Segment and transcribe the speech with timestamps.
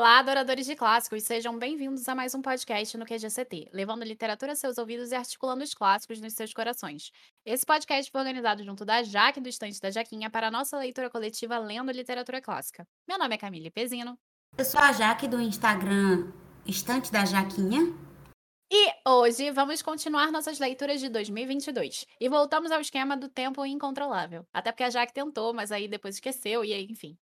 [0.00, 4.56] Olá, adoradores de clássicos, sejam bem-vindos a mais um podcast no QGCT, levando literatura a
[4.56, 7.12] seus ouvidos e articulando os clássicos nos seus corações.
[7.44, 11.10] Esse podcast foi organizado junto da Jaque do Estante da Jaquinha para a nossa leitura
[11.10, 12.88] coletiva Lendo Literatura Clássica.
[13.06, 14.18] Meu nome é Camille Pezino.
[14.56, 16.32] Eu sou a Jaque do Instagram
[16.64, 17.94] Estante da Jaquinha.
[18.72, 22.06] E hoje vamos continuar nossas leituras de 2022.
[22.18, 24.46] E voltamos ao esquema do tempo incontrolável.
[24.50, 27.18] Até porque a Jaque tentou, mas aí depois esqueceu, e aí, enfim.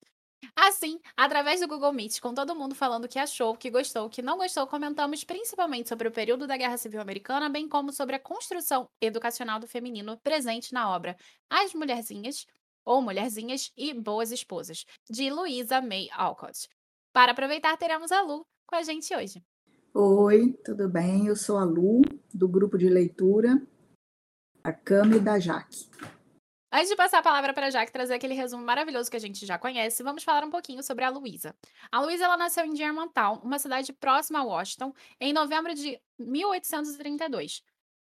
[0.55, 4.05] Assim, através do Google Meet, com todo mundo falando o que achou, o que gostou,
[4.05, 7.91] o que não gostou, comentamos principalmente sobre o período da Guerra Civil Americana, bem como
[7.91, 11.15] sobre a construção educacional do feminino presente na obra
[11.49, 12.45] As Mulherzinhas,
[12.85, 16.67] ou Mulherzinhas e Boas Esposas, de Louisa May Alcott.
[17.13, 19.43] Para aproveitar, teremos a Lu com a gente hoje.
[19.93, 21.27] Oi, tudo bem?
[21.27, 22.01] Eu sou a Lu,
[22.33, 23.61] do grupo de leitura
[24.63, 25.87] A Cama e da Jaque.
[26.75, 29.45] Antes de passar a palavra para a Jaque trazer aquele resumo maravilhoso que a gente
[29.45, 31.55] já conhece, vamos falar um pouquinho sobre a Luísa.
[31.91, 37.61] A Luísa ela nasceu em Germantown, uma cidade próxima a Washington, em novembro de 1832.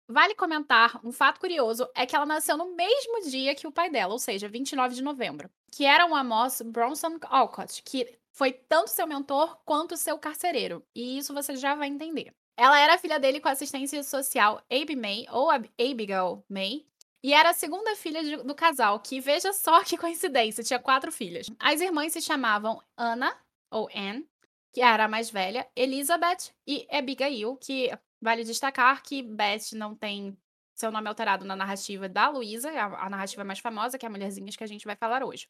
[0.07, 3.91] Vale comentar, um fato curioso é que ela nasceu no mesmo dia que o pai
[3.91, 8.91] dela, ou seja, 29 de novembro, que era o Amos Bronson Alcott, que foi tanto
[8.91, 12.33] seu mentor quanto seu carcereiro, e isso você já vai entender.
[12.57, 16.87] Ela era filha dele com assistência social Abe May, ou Abigail May,
[17.23, 21.13] e era a segunda filha de, do casal, que veja só que coincidência, tinha quatro
[21.13, 21.47] filhas.
[21.59, 23.37] As irmãs se chamavam Anna,
[23.71, 24.27] ou Anne,
[24.73, 30.37] que era a mais velha, Elizabeth e Abigail, que vale destacar que Beth não tem
[30.75, 34.11] seu nome alterado na narrativa da Luísa, a, a narrativa mais famosa, que é a
[34.11, 35.49] Mulherzinhas que a gente vai falar hoje.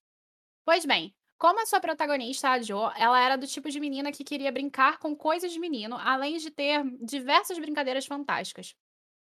[0.64, 4.24] Pois bem, como a sua protagonista, a Jo, ela era do tipo de menina que
[4.24, 8.76] queria brincar com coisas de menino, além de ter diversas brincadeiras fantásticas.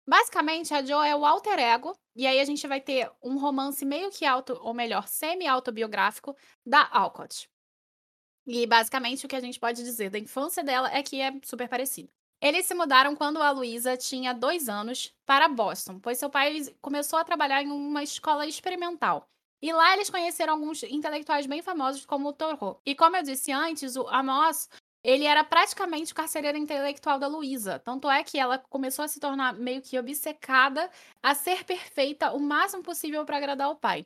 [0.08, 3.84] Basicamente, a Jo é o alter ego, e aí a gente vai ter um romance
[3.84, 6.36] meio que auto, ou melhor, semi-autobiográfico
[6.66, 7.50] da Alcott.
[8.48, 11.68] E basicamente o que a gente pode dizer da infância dela é que é super
[11.68, 12.10] parecido.
[12.40, 17.18] Eles se mudaram quando a Luísa tinha dois anos para Boston, pois seu pai começou
[17.18, 19.28] a trabalhar em uma escola experimental.
[19.62, 22.80] E lá eles conheceram alguns intelectuais bem famosos, como o Thoreau.
[22.86, 24.70] E como eu disse antes, o Amos
[25.06, 27.78] ele era praticamente o carcereiro intelectual da Luísa.
[27.78, 30.90] Tanto é que ela começou a se tornar meio que obcecada
[31.22, 34.04] a ser perfeita o máximo possível para agradar o pai.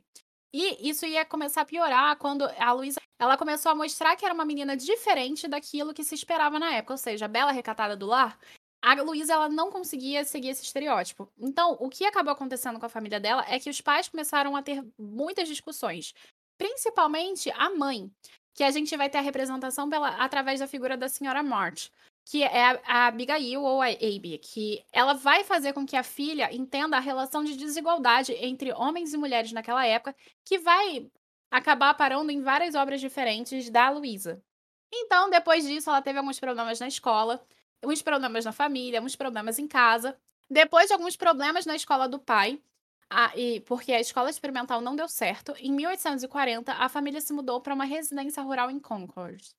[0.54, 4.34] E isso ia começar a piorar quando a Luísa ela começou a mostrar que era
[4.34, 8.06] uma menina diferente daquilo que se esperava na época, ou seja, a bela recatada do
[8.06, 8.38] lar.
[8.82, 11.32] A Luísa ela não conseguia seguir esse estereótipo.
[11.38, 14.62] Então, o que acabou acontecendo com a família dela é que os pais começaram a
[14.62, 16.14] ter muitas discussões,
[16.58, 18.12] principalmente a mãe
[18.60, 21.90] que a gente vai ter a representação pela, através da figura da senhora March,
[22.26, 26.54] que é a, Abigail ou a Abby, que ela vai fazer com que a filha
[26.54, 31.10] entenda a relação de desigualdade entre homens e mulheres naquela época, que vai
[31.50, 34.44] acabar parando em várias obras diferentes da Luísa.
[34.92, 37.42] Então, depois disso, ela teve alguns problemas na escola,
[37.82, 40.20] uns problemas na família, uns problemas em casa.
[40.50, 42.62] Depois de alguns problemas na escola do pai,
[43.10, 47.60] ah, e porque a escola experimental não deu certo, em 1840 a família se mudou
[47.60, 49.50] para uma residência rural em Concord.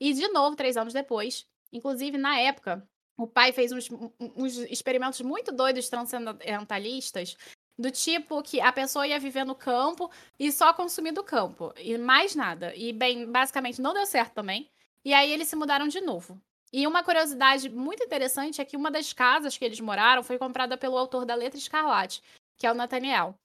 [0.00, 3.88] E de novo, três anos depois, inclusive na época, o pai fez uns,
[4.18, 7.36] uns experimentos muito doidos transcendentalistas,
[7.78, 11.96] do tipo que a pessoa ia viver no campo e só consumir do campo, e
[11.98, 12.74] mais nada.
[12.74, 14.70] E, bem, basicamente não deu certo também.
[15.04, 16.40] E aí eles se mudaram de novo.
[16.72, 20.76] E uma curiosidade muito interessante é que uma das casas que eles moraram foi comprada
[20.76, 22.22] pelo autor da Letra Escarlate,
[22.56, 23.38] que é o Nathaniel.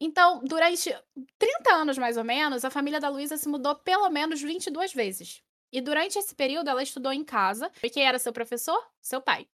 [0.00, 0.94] Então, durante
[1.38, 5.42] 30 anos mais ou menos, a família da Luísa se mudou pelo menos 22 vezes.
[5.72, 7.70] E durante esse período ela estudou em casa.
[7.82, 8.78] E quem era seu professor?
[9.00, 9.48] Seu pai.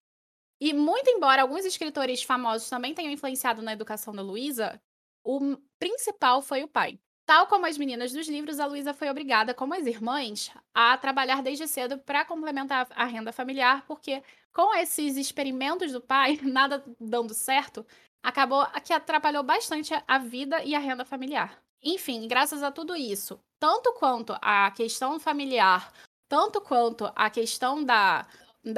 [0.59, 4.81] E muito embora alguns escritores famosos também tenham influenciado na educação da Luísa,
[5.23, 6.99] o principal foi o pai.
[7.25, 11.41] Tal como as meninas dos livros, a Luísa foi obrigada, como as irmãs, a trabalhar
[11.41, 14.21] desde cedo para complementar a renda familiar, porque
[14.51, 17.85] com esses experimentos do pai, nada dando certo,
[18.23, 21.61] acabou que atrapalhou bastante a vida e a renda familiar.
[21.83, 25.91] Enfim, graças a tudo isso, tanto quanto a questão familiar,
[26.29, 28.25] tanto quanto a questão da,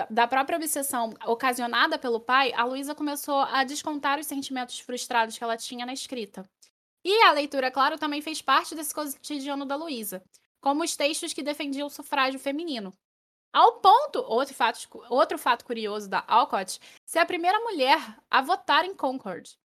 [0.10, 5.44] da própria obsessão ocasionada pelo pai, a Luísa começou a descontar os sentimentos frustrados que
[5.44, 6.44] ela tinha na escrita.
[7.04, 10.24] E a leitura, claro, também fez parte desse cotidiano da Luísa,
[10.60, 12.92] como os textos que defendiam o sufrágio feminino.
[13.56, 17.98] Ao ponto, outro fato, outro fato curioso da Alcott, ser a primeira mulher
[18.30, 19.58] a votar em Concord.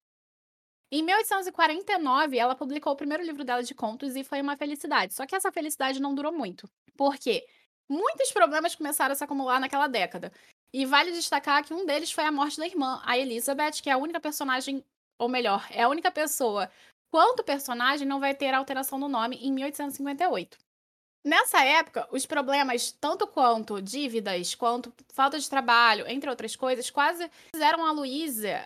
[0.92, 5.12] Em 1849, ela publicou o primeiro livro dela de contos e foi uma felicidade.
[5.12, 6.70] Só que essa felicidade não durou muito.
[6.96, 7.44] Por quê?
[7.88, 10.32] Muitos problemas começaram a se acumular naquela década.
[10.72, 13.94] E vale destacar que um deles foi a morte da irmã, a Elizabeth, que é
[13.94, 14.84] a única personagem,
[15.18, 16.70] ou melhor, é a única pessoa,
[17.10, 20.69] quanto personagem, não vai ter alteração no nome em 1858.
[21.24, 27.30] Nessa época, os problemas, tanto quanto dívidas, quanto falta de trabalho, entre outras coisas, quase
[27.54, 28.64] fizeram a Luísa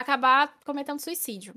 [0.00, 1.54] acabar cometendo suicídio.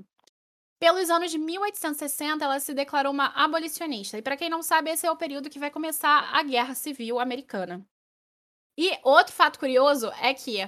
[0.80, 4.16] Pelos anos de 1860, ela se declarou uma abolicionista.
[4.18, 7.20] E para quem não sabe, esse é o período que vai começar a Guerra Civil
[7.20, 7.84] Americana.
[8.78, 10.58] E outro fato curioso é que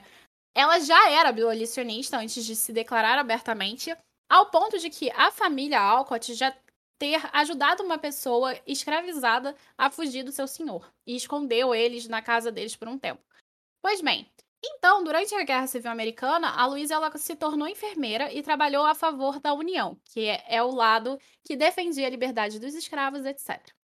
[0.55, 3.96] ela já era abolicionista antes de se declarar abertamente,
[4.31, 6.55] ao ponto de que a família Alcott já
[7.02, 12.52] ter ajudado uma pessoa escravizada a fugir do seu senhor e escondeu eles na casa
[12.52, 13.20] deles por um tempo.
[13.82, 14.31] Pois bem,
[14.64, 18.94] então, durante a Guerra Civil Americana, a Luísa ela se tornou enfermeira e trabalhou a
[18.94, 23.75] favor da União, que é, é o lado que defendia a liberdade dos escravos, etc.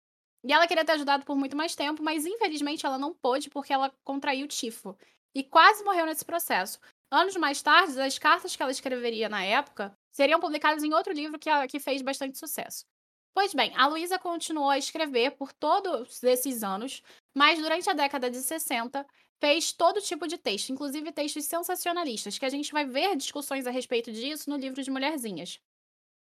[0.41, 3.73] E ela queria ter ajudado por muito mais tempo, mas infelizmente ela não pôde porque
[3.73, 4.97] ela contraiu tifo
[5.35, 6.79] e quase morreu nesse processo.
[7.11, 11.37] Anos mais tarde, as cartas que ela escreveria na época seriam publicadas em outro livro
[11.37, 12.85] que, que fez bastante sucesso.
[13.33, 17.01] Pois bem, a Luísa continuou a escrever por todos esses anos,
[17.35, 19.05] mas durante a década de 60
[19.39, 23.71] fez todo tipo de texto, inclusive textos sensacionalistas, que a gente vai ver discussões a
[23.71, 25.59] respeito disso no livro de Mulherzinhas.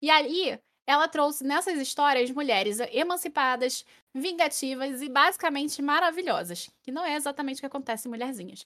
[0.02, 7.16] E aí, ela trouxe nessas histórias mulheres emancipadas, vingativas e basicamente maravilhosas, que não é
[7.16, 8.66] exatamente o que acontece em Mulherzinhas.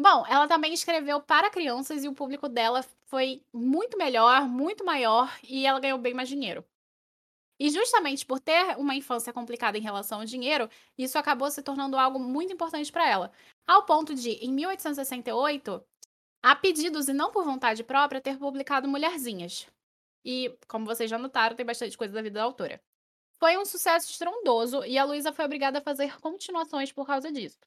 [0.00, 5.32] Bom, ela também escreveu para crianças e o público dela foi muito melhor, muito maior
[5.44, 6.64] e ela ganhou bem mais dinheiro.
[7.58, 10.68] E justamente por ter uma infância complicada em relação ao dinheiro,
[10.98, 13.32] isso acabou se tornando algo muito importante para ela.
[13.66, 15.84] Ao ponto de, em 1868,
[16.42, 19.66] a pedidos e não por vontade própria, ter publicado Mulherzinhas.
[20.24, 22.82] E, como vocês já notaram, tem bastante coisa da vida da autora.
[23.38, 27.58] Foi um sucesso estrondoso e a Luísa foi obrigada a fazer continuações por causa disso.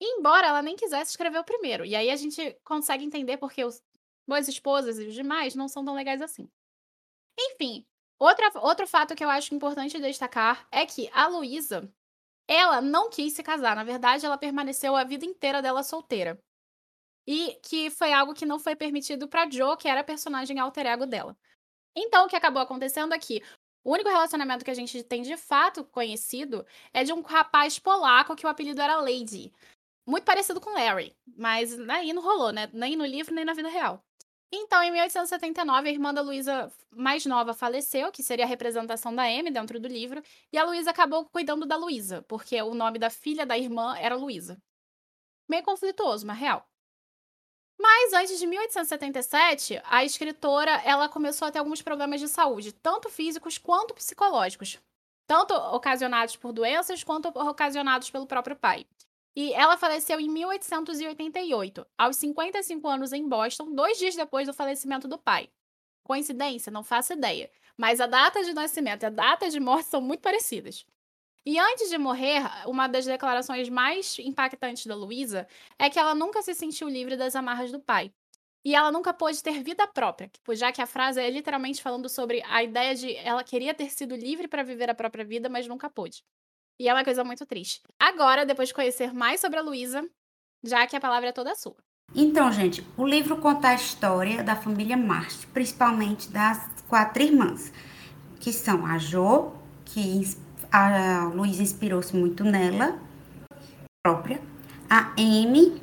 [0.00, 3.82] Embora ela nem quisesse escrever o primeiro, e aí a gente consegue entender porque os
[4.26, 6.48] Boas Esposas e os demais não são tão legais assim.
[7.38, 7.86] Enfim,
[8.22, 11.92] Outra, outro fato que eu acho importante destacar é que a Luísa,
[12.46, 13.74] ela não quis se casar.
[13.74, 16.38] Na verdade, ela permaneceu a vida inteira dela solteira.
[17.26, 20.86] E que foi algo que não foi permitido para Jo, que era a personagem alter
[20.86, 21.36] ego dela.
[21.96, 23.42] Então, o que acabou acontecendo aqui?
[23.82, 28.36] O único relacionamento que a gente tem de fato conhecido é de um rapaz polaco
[28.36, 29.52] que o apelido era Lady.
[30.06, 32.70] Muito parecido com Larry, mas aí não rolou, né?
[32.72, 34.00] Nem no livro, nem na vida real.
[34.54, 39.26] Então, em 1879, a irmã da Luísa mais nova faleceu, que seria a representação da
[39.30, 40.22] M dentro do livro,
[40.52, 44.14] e a Luísa acabou cuidando da Luísa, porque o nome da filha da irmã era
[44.14, 44.62] Luísa.
[45.48, 46.68] Meio conflituoso, mas real.
[47.80, 53.08] Mas antes de 1877, a escritora ela começou a ter alguns problemas de saúde, tanto
[53.08, 54.78] físicos quanto psicológicos,
[55.26, 58.86] tanto ocasionados por doenças quanto ocasionados pelo próprio pai.
[59.34, 65.08] E ela faleceu em 1888, aos 55 anos em Boston, dois dias depois do falecimento
[65.08, 65.48] do pai.
[66.04, 66.70] Coincidência?
[66.70, 67.50] Não faço ideia.
[67.76, 70.84] Mas a data de nascimento e a data de morte são muito parecidas.
[71.44, 76.42] E antes de morrer, uma das declarações mais impactantes da Luísa é que ela nunca
[76.42, 78.12] se sentiu livre das amarras do pai.
[78.64, 82.42] E ela nunca pôde ter vida própria, já que a frase é literalmente falando sobre
[82.46, 85.90] a ideia de ela queria ter sido livre para viver a própria vida, mas nunca
[85.90, 86.22] pôde.
[86.78, 87.80] E é uma coisa muito triste.
[87.98, 90.04] Agora, depois de conhecer mais sobre a Luísa,
[90.64, 91.76] já que a palavra é toda sua.
[92.14, 97.72] Então, gente, o livro conta a história da família Marte, principalmente das quatro irmãs,
[98.38, 99.52] que são a Jo,
[99.84, 100.22] que
[100.70, 102.98] a Luísa inspirou-se muito nela,
[104.02, 104.40] própria,
[104.90, 105.82] a Amy,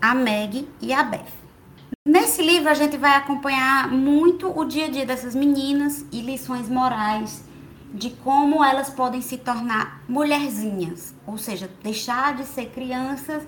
[0.00, 1.46] a Meg e a Beth.
[2.06, 6.68] Nesse livro a gente vai acompanhar muito o dia a dia dessas meninas e lições
[6.68, 7.45] morais
[7.96, 13.42] de como elas podem se tornar mulherzinhas, ou seja, deixar de ser crianças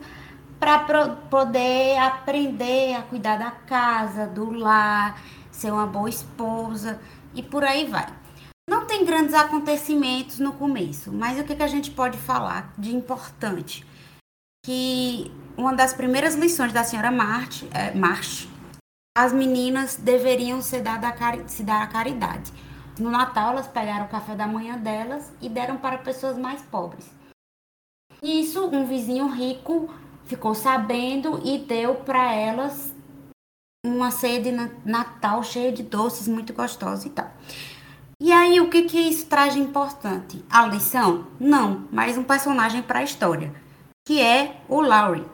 [0.58, 0.78] para
[1.30, 6.98] poder aprender a cuidar da casa, do lar, ser uma boa esposa
[7.34, 8.06] e por aí vai.
[8.68, 12.94] Não tem grandes acontecimentos no começo, mas o que, que a gente pode falar de
[12.94, 13.86] importante?
[14.64, 18.48] Que uma das primeiras lições da senhora Marte, é, March,
[19.16, 22.50] as meninas deveriam ser dada a, se dar a caridade.
[22.98, 27.08] No Natal, elas pegaram o café da manhã delas e deram para pessoas mais pobres.
[28.22, 29.88] Isso, um vizinho rico
[30.24, 32.92] ficou sabendo e deu para elas
[33.86, 34.50] uma ceia de
[34.84, 37.30] Natal cheia de doces, muito gostosa e tal.
[38.20, 40.44] E aí, o que, que isso traz de importante?
[40.50, 41.28] A lição?
[41.38, 43.54] Não, mas um personagem para a história,
[44.04, 45.24] que é o Laurie.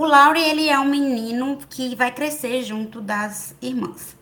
[0.00, 4.17] O Laurie, ele é um menino que vai crescer junto das irmãs.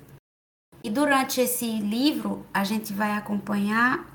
[0.82, 4.06] E durante esse livro, a gente vai acompanhar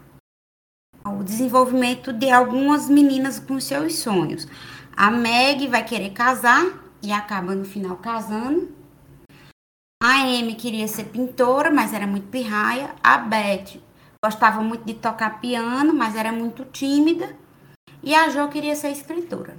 [1.06, 4.48] o desenvolvimento de algumas meninas com seus sonhos.
[4.96, 6.66] A Meg vai querer casar
[7.02, 8.72] e acaba no final casando.
[10.02, 12.96] A Amy queria ser pintora, mas era muito pirraia.
[13.04, 13.80] A Beth
[14.24, 17.36] gostava muito de tocar piano, mas era muito tímida.
[18.04, 19.56] E a Jo queria ser escritora.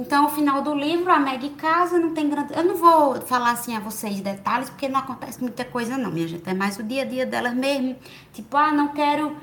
[0.00, 2.54] Então, ao final do livro, a Meg casa, não tem grande.
[2.54, 6.28] Eu não vou falar assim a vocês detalhes, porque não acontece muita coisa, não, minha
[6.28, 6.48] gente.
[6.48, 7.96] É mais o dia a dia delas mesmo.
[8.32, 9.36] Tipo, ah, não quero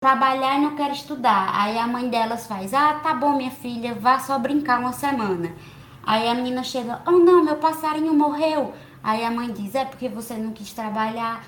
[0.00, 1.50] trabalhar e não quero estudar.
[1.54, 5.52] Aí a mãe delas faz: ah, tá bom, minha filha, vá só brincar uma semana.
[6.02, 8.72] Aí a menina chega: oh, não, meu passarinho morreu.
[9.02, 11.44] Aí a mãe diz: é porque você não quis trabalhar.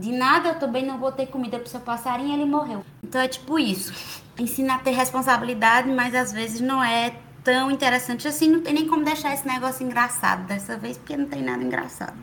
[0.00, 2.84] De nada, eu também não vou ter comida pro seu passarinho, ele morreu.
[3.02, 3.92] Então é tipo isso.
[4.36, 7.14] Ensina a ter responsabilidade, mas às vezes não é
[7.46, 11.28] tão interessante assim, não tem nem como deixar esse negócio engraçado dessa vez, porque não
[11.28, 12.18] tem nada engraçado.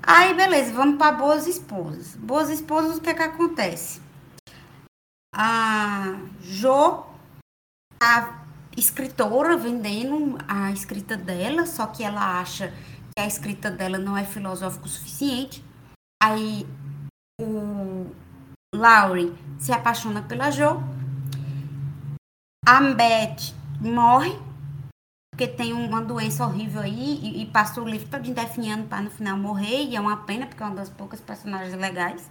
[0.00, 2.14] Aí, beleza, vamos para boas esposas.
[2.14, 4.00] Boas esposas, o que é que acontece?
[5.34, 7.06] A Jo,
[8.00, 8.44] a
[8.76, 12.72] escritora, vendendo a escrita dela, só que ela acha
[13.12, 15.64] que a escrita dela não é filosófico o suficiente.
[16.22, 16.64] Aí
[17.40, 18.06] o
[18.72, 20.80] Laurie se apaixona pela Jo.
[22.64, 24.36] A Beth morre,
[25.32, 29.36] porque tem uma doença horrível aí, e, e o livro todo definhando para no final
[29.36, 32.30] morrer, e é uma pena, porque é uma das poucas personagens legais.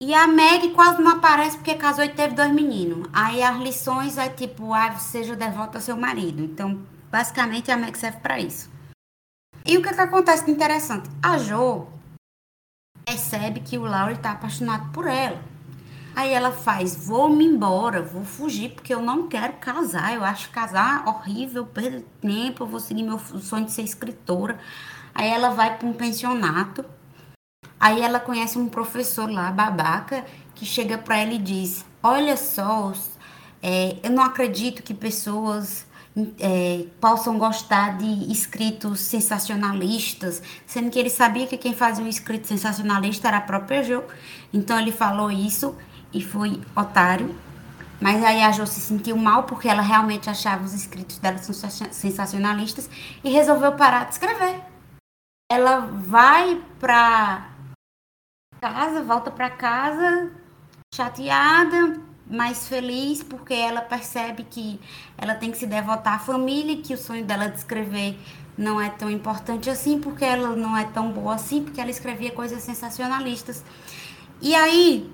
[0.00, 3.08] E a Meg quase não aparece porque casou e teve dois meninos.
[3.12, 6.42] Aí as lições é tipo, ah, seja devota ao seu marido.
[6.42, 8.68] Então, basicamente, a Meg serve para isso.
[9.64, 11.08] E o que, que acontece de interessante?
[11.22, 11.86] A Jo
[13.04, 15.40] percebe que o Laurie está apaixonado por ela.
[16.14, 20.14] Aí ela faz, vou me embora, vou fugir, porque eu não quero casar.
[20.14, 24.58] Eu acho casar horrível, perder tempo, eu vou seguir meu sonho de ser escritora.
[25.14, 26.84] Aí ela vai para um pensionato.
[27.80, 32.92] Aí ela conhece um professor lá, babaca, que chega para ela e diz: Olha só,
[33.62, 35.86] é, eu não acredito que pessoas
[36.38, 42.46] é, possam gostar de escritos sensacionalistas, sendo que ele sabia que quem fazia um escrito
[42.46, 44.04] sensacionalista era a própria Jo.
[44.52, 45.74] Então ele falou isso
[46.12, 47.34] e foi otário.
[48.00, 52.90] Mas aí a Jo se sentiu mal porque ela realmente achava os escritos dela sensacionalistas
[53.22, 54.60] e resolveu parar de escrever.
[55.50, 57.48] Ela vai pra
[58.60, 60.32] casa, volta pra casa
[60.92, 64.80] chateada, mais feliz porque ela percebe que
[65.16, 68.18] ela tem que se devotar à família que o sonho dela de escrever
[68.56, 72.32] não é tão importante assim porque ela não é tão boa assim porque ela escrevia
[72.32, 73.64] coisas sensacionalistas.
[74.40, 75.10] E aí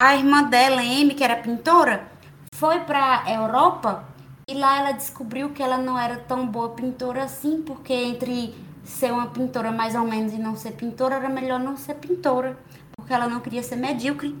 [0.00, 2.10] a irmã dela, Amy, que era pintora,
[2.54, 4.08] foi para a Europa
[4.48, 9.12] e lá ela descobriu que ela não era tão boa pintora assim, porque entre ser
[9.12, 12.58] uma pintora mais ou menos e não ser pintora, era melhor não ser pintora,
[12.96, 14.34] porque ela não queria ser medíocre.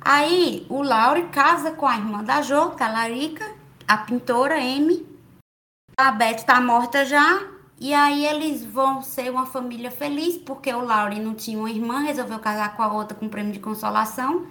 [0.00, 3.48] Aí o Laure casa com a irmã da Jo, Talarica,
[3.86, 5.06] a pintora Amy.
[5.96, 7.40] A Beth está morta já,
[7.78, 12.00] e aí eles vão ser uma família feliz, porque o Laure não tinha uma irmã,
[12.00, 14.44] resolveu casar com a outra com prêmio de consolação.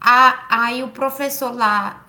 [0.00, 2.06] Aí o professor lá,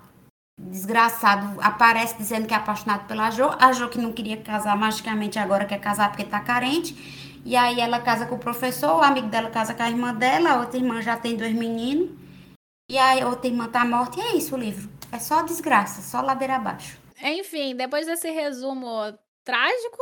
[0.57, 3.50] desgraçado, aparece dizendo que é apaixonado pela Jo.
[3.60, 6.95] A Jo que não queria casar magicamente agora quer casar porque tá carente.
[7.43, 10.51] E aí ela casa com o professor, o amigo dela casa com a irmã dela,
[10.51, 12.12] a outra irmã já tem dois meninos.
[12.89, 14.19] E aí a outra irmã tá morta.
[14.19, 14.89] E é isso o livro.
[15.12, 16.98] É só desgraça, só ladeira abaixo.
[17.21, 18.89] Enfim, depois desse resumo
[19.43, 19.98] trágico,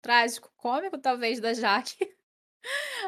[0.00, 2.13] trágico, cômico talvez da Jaque,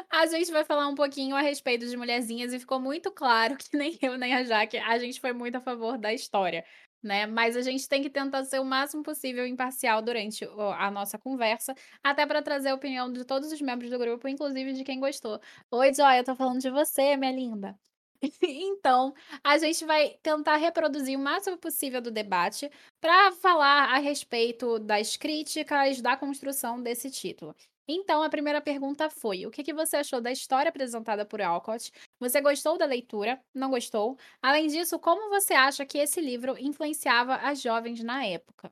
[0.09, 3.75] a gente vai falar um pouquinho a respeito de mulherzinhas e ficou muito claro que
[3.77, 6.63] nem eu nem a Jaque, a gente foi muito a favor da história,
[7.01, 7.25] né?
[7.25, 10.45] Mas a gente tem que tentar ser o máximo possível imparcial durante
[10.77, 11.73] a nossa conversa,
[12.03, 15.39] até para trazer a opinião de todos os membros do grupo, inclusive de quem gostou.
[15.71, 17.77] Oi, Joy, eu tô falando de você, minha linda.
[18.41, 24.79] Então, a gente vai tentar reproduzir o máximo possível do debate para falar a respeito
[24.79, 27.55] das críticas, da construção desse título.
[27.87, 31.91] Então, a primeira pergunta foi: o que, que você achou da história apresentada por Alcott?
[32.19, 33.39] Você gostou da leitura?
[33.55, 34.17] Não gostou?
[34.41, 38.69] Além disso, como você acha que esse livro influenciava as jovens na época?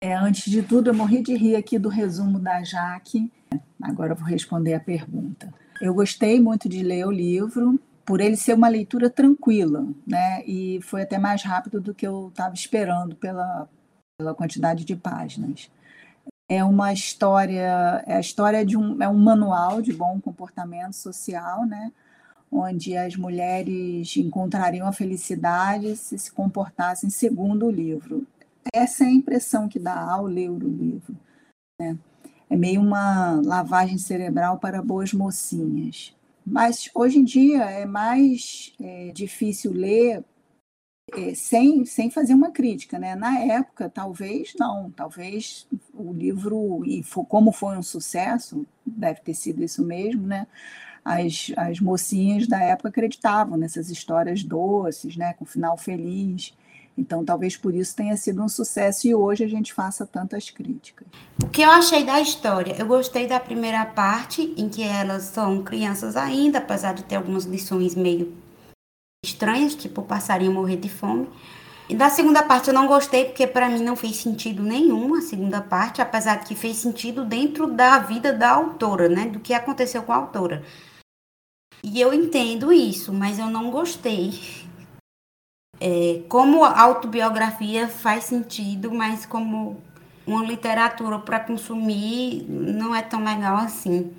[0.00, 3.32] É, antes de tudo, eu morri de rir aqui do resumo da Jaque.
[3.82, 5.52] Agora eu vou responder a pergunta.
[5.80, 10.44] Eu gostei muito de ler o livro, por ele ser uma leitura tranquila, né?
[10.46, 13.68] E foi até mais rápido do que eu estava esperando pela,
[14.18, 15.70] pela quantidade de páginas
[16.48, 21.66] é uma história, é a história de um, é um manual de bom comportamento social,
[21.66, 21.92] né?
[22.50, 28.26] onde as mulheres encontrariam a felicidade se se comportassem segundo o livro.
[28.72, 31.14] Essa é a impressão que dá ao ler o livro.
[31.78, 31.98] Né?
[32.48, 36.14] É meio uma lavagem cerebral para boas mocinhas.
[36.44, 40.24] Mas hoje em dia é mais é, difícil ler
[41.16, 43.14] é, sem, sem fazer uma crítica, né?
[43.14, 49.34] Na época, talvez não, talvez o livro, e for, como foi um sucesso, deve ter
[49.34, 50.46] sido isso mesmo, né?
[51.08, 56.52] as, as mocinhas da época acreditavam nessas histórias doces, né, com final feliz.
[56.96, 61.06] Então, talvez por isso tenha sido um sucesso e hoje a gente faça tantas críticas.
[61.42, 62.74] O que eu achei da história?
[62.76, 67.44] Eu gostei da primeira parte, em que elas são crianças ainda, apesar de ter algumas
[67.44, 68.34] lições meio
[69.28, 71.28] estranhas, tipo o passarinho morrer de fome.
[71.88, 75.22] E da segunda parte eu não gostei, porque para mim não fez sentido nenhum a
[75.22, 79.26] segunda parte, apesar de que fez sentido dentro da vida da autora, né?
[79.26, 80.62] Do que aconteceu com a autora.
[81.82, 84.38] E eu entendo isso, mas eu não gostei.
[85.80, 89.80] É, como autobiografia faz sentido, mas como
[90.26, 94.12] uma literatura para consumir não é tão legal assim.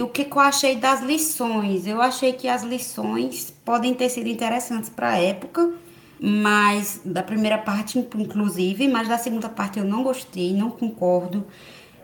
[0.00, 1.86] E o que, eu achei das lições?
[1.86, 5.74] Eu achei que as lições podem ter sido interessantes para a época,
[6.18, 11.46] mas da primeira parte, inclusive, mas da segunda parte eu não gostei, não concordo.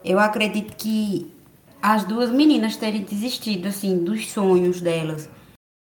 [0.04, 1.32] Eu acredito que
[1.80, 5.26] as duas meninas terem desistido assim dos sonhos delas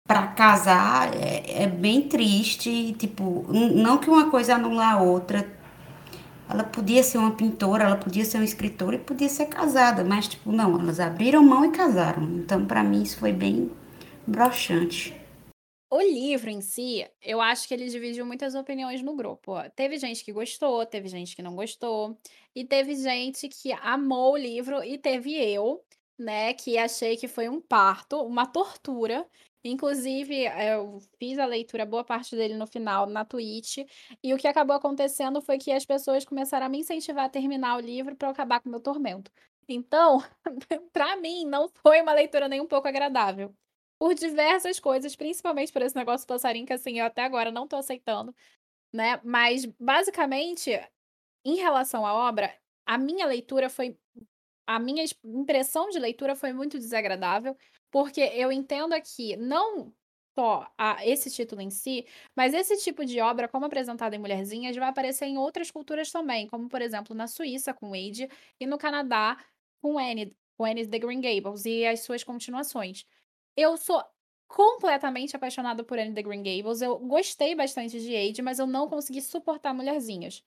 [0.08, 5.55] para casar é, é, bem triste, tipo, não que uma coisa anula a outra.
[6.50, 10.28] Ela podia ser uma pintora, ela podia ser uma escritora e podia ser casada, mas
[10.28, 12.24] tipo, não, elas abriram mão e casaram.
[12.38, 13.72] Então, para mim isso foi bem
[14.28, 15.14] broxante.
[15.90, 19.54] O livro em si, eu acho que ele dividiu muitas opiniões no grupo.
[19.76, 22.18] Teve gente que gostou, teve gente que não gostou,
[22.56, 25.84] e teve gente que amou o livro, e teve eu,
[26.18, 29.26] né, que achei que foi um parto, uma tortura,
[29.66, 33.78] Inclusive, eh, eu fiz a leitura, boa parte dele no final, na Twitch,
[34.24, 37.78] e o que acabou acontecendo foi que as pessoas começaram a me incentivar a terminar
[37.78, 39.32] o livro para eu acabar com o meu tormento.
[39.68, 40.20] Então,
[40.94, 43.54] para mim, não foi uma leitura nem um pouco agradável.
[44.00, 47.68] Por diversas coisas, principalmente por esse negócio do passarinho, que assim, eu até agora não
[47.68, 48.36] tô aceitando,
[48.94, 49.20] né?
[49.24, 50.72] Mas, basicamente,
[51.46, 52.54] em relação à obra,
[52.86, 53.98] a minha leitura foi.
[54.68, 57.56] A minha impressão de leitura foi muito desagradável.
[57.96, 59.90] Porque eu entendo aqui, não
[60.38, 62.06] só a, esse título em si,
[62.36, 66.46] mas esse tipo de obra, como apresentada em Mulherzinhas, vai aparecer em outras culturas também,
[66.46, 68.28] como por exemplo na Suíça com Wade
[68.60, 69.38] e no Canadá
[69.82, 73.06] com Anne, com Anne the Green Gables e as suas continuações.
[73.56, 74.04] Eu sou
[74.46, 78.90] completamente apaixonada por Anne the Green Gables, eu gostei bastante de Age, mas eu não
[78.90, 80.44] consegui suportar Mulherzinhas.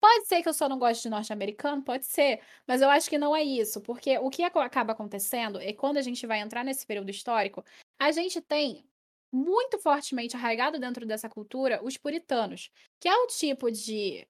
[0.00, 3.18] Pode ser que eu só não goste de norte-americano, pode ser, mas eu acho que
[3.18, 6.86] não é isso, porque o que acaba acontecendo é quando a gente vai entrar nesse
[6.86, 7.62] período histórico,
[7.98, 8.84] a gente tem
[9.32, 14.26] muito fortemente arraigado dentro dessa cultura os puritanos, que é o tipo de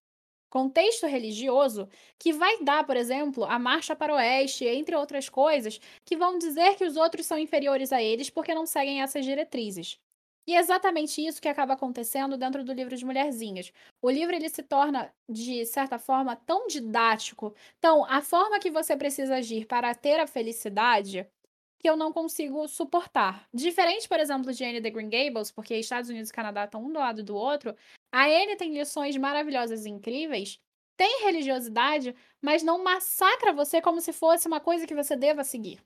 [0.51, 5.81] contexto religioso que vai dar, por exemplo, a marcha para o oeste, entre outras coisas,
[6.05, 9.99] que vão dizer que os outros são inferiores a eles porque não seguem essas diretrizes.
[10.51, 13.73] E é exatamente isso que acaba acontecendo dentro do livro de Mulherzinhas.
[14.03, 17.55] O livro ele se torna, de certa forma, tão didático.
[17.79, 21.25] Então, a forma que você precisa agir para ter a felicidade
[21.79, 23.47] que eu não consigo suportar.
[23.55, 26.93] Diferente, por exemplo, de Anne the Green Gables, porque Estados Unidos e Canadá estão um
[26.93, 27.77] do lado do outro,
[28.11, 30.59] a Anne tem lições maravilhosas e incríveis,
[30.97, 35.81] tem religiosidade, mas não massacra você como se fosse uma coisa que você deva seguir.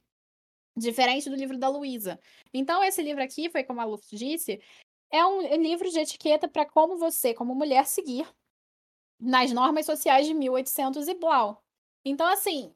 [0.77, 2.19] Diferente do livro da Luísa.
[2.53, 4.61] Então, esse livro aqui, foi como a Lu disse,
[5.11, 8.27] é um livro de etiqueta para como você, como mulher, seguir
[9.21, 11.63] nas normas sociais de 1800 e blau.
[12.05, 12.75] Então, assim,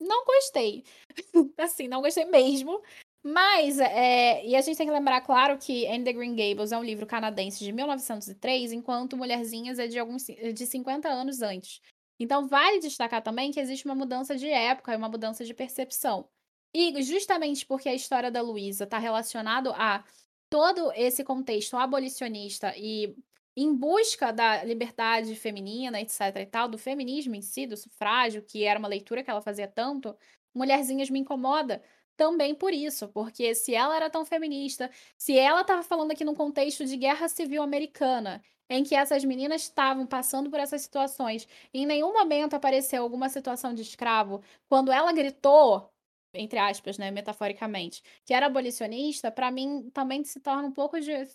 [0.00, 0.84] não gostei.
[1.58, 2.82] assim, não gostei mesmo.
[3.22, 6.78] Mas, é, e a gente tem que lembrar, claro, que Anne the Green Gables é
[6.78, 11.80] um livro canadense de 1903, enquanto Mulherzinhas é de, alguns, de 50 anos antes.
[12.18, 16.28] Então, vale destacar também que existe uma mudança de época e uma mudança de percepção.
[16.74, 20.04] E justamente porque a história da Luísa está relacionado a
[20.50, 23.14] todo esse contexto abolicionista e
[23.56, 28.64] em busca da liberdade feminina, etc e tal, do feminismo em si, do sufrágio, que
[28.64, 30.16] era uma leitura que ela fazia tanto,
[30.54, 31.82] Mulherzinhas me incomoda
[32.16, 36.34] também por isso, porque se ela era tão feminista, se ela estava falando aqui num
[36.34, 41.82] contexto de guerra civil americana, em que essas meninas estavam passando por essas situações, e
[41.82, 45.90] em nenhum momento apareceu alguma situação de escravo, quando ela gritou
[46.34, 51.26] entre aspas, né, metaforicamente, que era abolicionista, para mim também se torna um pouco de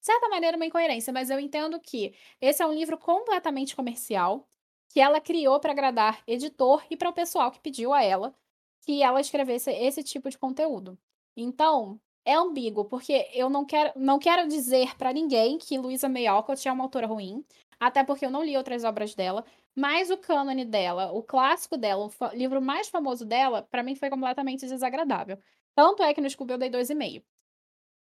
[0.00, 4.48] certa maneira uma incoerência, mas eu entendo que esse é um livro completamente comercial
[4.88, 8.34] que ela criou para agradar editor e para o pessoal que pediu a ela
[8.82, 10.98] que ela escrevesse esse tipo de conteúdo.
[11.36, 16.26] Então, é ambíguo, porque eu não quero, não quero dizer para ninguém que Louisa May
[16.26, 17.44] é uma autora ruim,
[17.80, 22.06] até porque eu não li outras obras dela, mas o cânone dela, o clássico dela,
[22.08, 25.38] o livro mais famoso dela, para mim foi completamente desagradável.
[25.74, 27.26] Tanto é que no Scooby eu dei 2,5.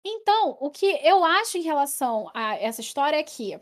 [0.05, 3.59] Então, o que eu acho em relação a essa história é que,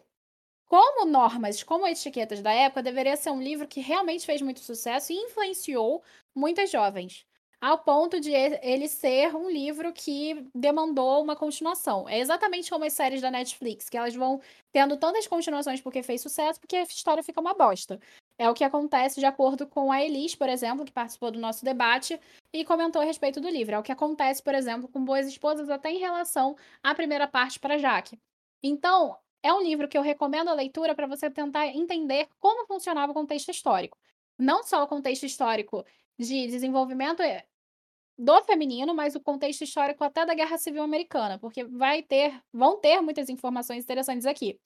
[0.65, 5.13] como normas, como etiquetas da época, deveria ser um livro que realmente fez muito sucesso
[5.13, 6.03] e influenciou
[6.35, 7.25] muitas jovens.
[7.59, 12.07] Ao ponto de ele ser um livro que demandou uma continuação.
[12.07, 14.39] É exatamente como as séries da Netflix, que elas vão
[14.71, 17.99] tendo tantas continuações porque fez sucesso, porque a história fica uma bosta.
[18.37, 21.65] É o que acontece de acordo com a Elis, por exemplo, que participou do nosso
[21.65, 22.19] debate
[22.53, 23.73] e comentou a respeito do livro.
[23.73, 27.59] É o que acontece, por exemplo, com Boas Esposas, até em relação à primeira parte
[27.59, 28.19] para Jaque.
[28.61, 33.11] Então, é um livro que eu recomendo a leitura para você tentar entender como funcionava
[33.11, 33.97] o contexto histórico.
[34.37, 35.83] Não só o contexto histórico
[36.17, 37.45] de desenvolvimento eh,
[38.17, 42.79] do feminino, mas o contexto histórico até da Guerra Civil Americana, porque vai ter, vão
[42.79, 44.59] ter muitas informações interessantes aqui.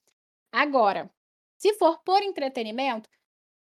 [0.50, 1.10] Agora,
[1.58, 3.08] se for por entretenimento,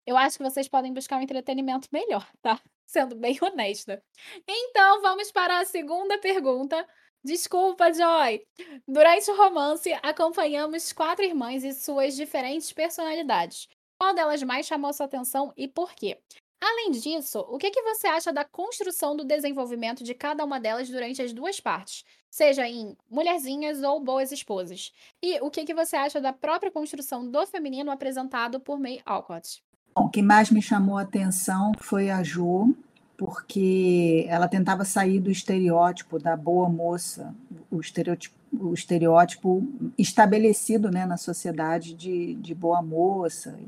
[0.06, 2.60] eu acho que vocês podem buscar um entretenimento melhor, tá?
[2.86, 4.02] Sendo bem honesta.
[4.48, 6.86] Então, vamos para a segunda pergunta.
[7.22, 8.42] Desculpa, Joy.
[8.88, 13.68] Durante o romance, acompanhamos quatro irmãs e suas diferentes personalidades.
[13.98, 16.18] Qual delas mais chamou sua atenção e por quê?
[16.60, 20.90] Além disso, o que, que você acha da construção do desenvolvimento de cada uma delas
[20.90, 24.92] durante as duas partes, seja em Mulherzinhas ou Boas Esposas?
[25.22, 29.62] E o que, que você acha da própria construção do feminino apresentado por May Alcott?
[29.94, 32.74] Bom, o que mais me chamou a atenção foi a Jo,
[33.16, 37.34] porque ela tentava sair do estereótipo da boa moça,
[37.70, 43.58] o estereótipo, o estereótipo estabelecido né, na sociedade de, de boa moça,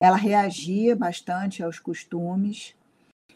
[0.00, 2.74] ela reagia bastante aos costumes,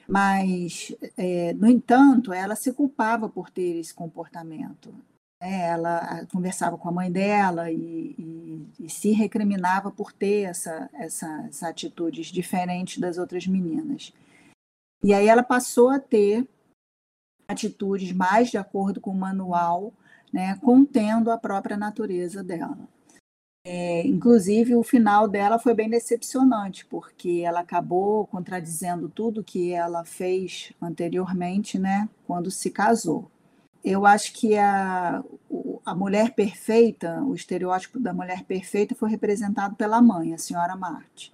[0.08, 4.94] mas, é, no entanto, ela se culpava por ter esse comportamento.
[5.40, 10.88] É, ela conversava com a mãe dela e, e, e se recriminava por ter essa,
[10.94, 14.12] essas atitudes diferentes das outras meninas.
[15.02, 16.48] E aí ela passou a ter
[17.46, 19.92] atitudes mais de acordo com o manual,
[20.32, 22.88] né, contendo a própria natureza dela.
[23.66, 30.04] É, inclusive, o final dela foi bem decepcionante, porque ela acabou contradizendo tudo que ela
[30.04, 33.30] fez anteriormente, né, quando se casou.
[33.82, 35.24] Eu acho que a,
[35.84, 41.32] a mulher perfeita, o estereótipo da mulher perfeita, foi representado pela mãe, a senhora Marte.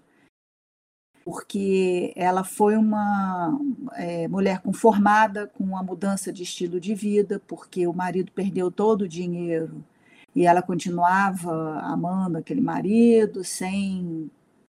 [1.24, 3.58] Porque ela foi uma
[3.94, 9.02] é, mulher conformada com uma mudança de estilo de vida, porque o marido perdeu todo
[9.02, 9.84] o dinheiro
[10.40, 14.30] e ela continuava amando aquele marido sem,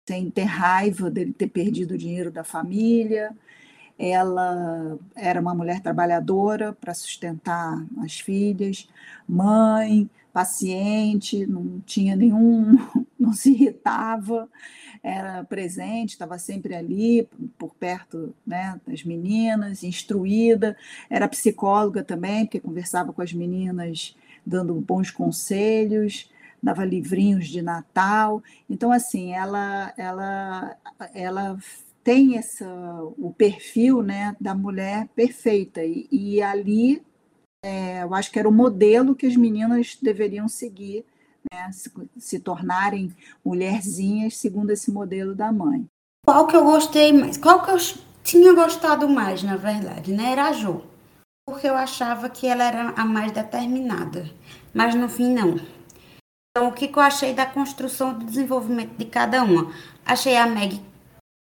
[0.08, 3.36] sem ter raiva dele ter perdido o dinheiro da família.
[3.98, 8.88] Ela era uma mulher trabalhadora para sustentar as filhas,
[9.28, 12.78] mãe, paciente, não tinha nenhum,
[13.18, 14.48] não se irritava,
[15.02, 20.78] era presente, estava sempre ali, por perto né, das meninas, instruída,
[21.10, 26.30] era psicóloga também, porque conversava com as meninas dando bons conselhos,
[26.62, 28.44] dava livrinhos de Natal.
[28.70, 30.78] Então, assim, ela, ela,
[31.14, 31.58] ela
[32.04, 32.68] tem essa,
[33.18, 35.84] o perfil né, da mulher perfeita.
[35.84, 37.02] E, e ali,
[37.64, 41.06] é, eu acho que era o modelo que as meninas deveriam seguir,
[41.52, 43.12] né, se, se tornarem
[43.44, 45.86] mulherzinhas segundo esse modelo da mãe.
[46.26, 47.38] Qual que eu gostei mais?
[47.38, 47.78] Qual que eu
[48.24, 50.32] tinha gostado mais, na verdade, né?
[50.32, 50.95] Era a Jo
[51.46, 54.30] porque eu achava que ela era a mais determinada,
[54.74, 55.56] mas no fim não.
[56.50, 59.72] Então, o que, eu achei da construção do desenvolvimento de cada uma?
[60.06, 60.82] Achei a Meg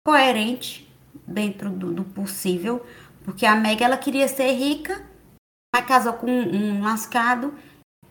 [0.06, 0.92] coerente
[1.26, 2.86] dentro do, do possível,
[3.24, 5.06] porque a Meg ela queria ser rica,
[5.74, 7.54] mas casou com um, um lascado,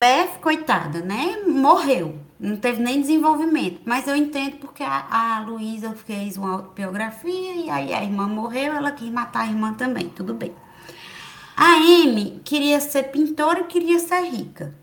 [0.01, 1.43] é coitada, né?
[1.47, 3.81] Morreu, não teve nem desenvolvimento.
[3.85, 8.75] Mas eu entendo porque a, a Luísa fez uma autobiografia e aí a irmã morreu,
[8.75, 10.55] ela quis matar a irmã também, tudo bem.
[11.57, 14.75] A Amy queria ser pintora e queria ser rica.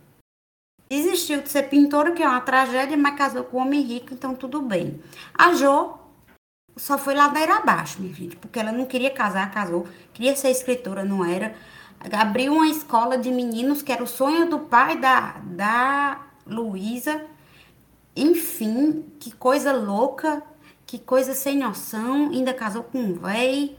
[0.90, 4.36] Desistiu de ser pintora, que é uma tragédia, mas casou com um homem rico, então
[4.36, 5.02] tudo bem.
[5.34, 5.94] A Jo
[6.76, 9.88] só foi ladeira abaixo, minha gente, porque ela não queria casar, casou.
[10.14, 11.56] Queria ser escritora, não era.
[12.12, 17.26] Abriu uma escola de meninos, que era o sonho do pai da, da Luísa.
[18.16, 20.42] Enfim, que coisa louca,
[20.86, 22.30] que coisa sem noção.
[22.32, 23.78] Ainda casou com um véi.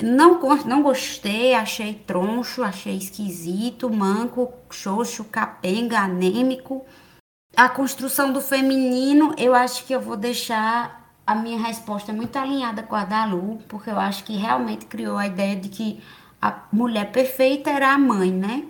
[0.00, 6.84] Não, não gostei, achei troncho, achei esquisito, manco, xoxo, capenga, anêmico.
[7.56, 12.82] A construção do feminino, eu acho que eu vou deixar a minha resposta muito alinhada
[12.82, 16.02] com a da Lu, porque eu acho que realmente criou a ideia de que
[16.40, 18.64] a mulher perfeita era a mãe, né?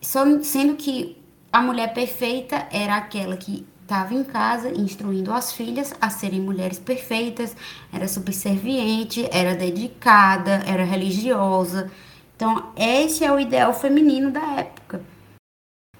[0.00, 5.92] Só, sendo que a mulher perfeita era aquela que estava em casa instruindo as filhas
[6.00, 7.54] a serem mulheres perfeitas,
[7.92, 11.90] era subserviente, era dedicada, era religiosa.
[12.34, 15.04] Então, esse é o ideal feminino da época.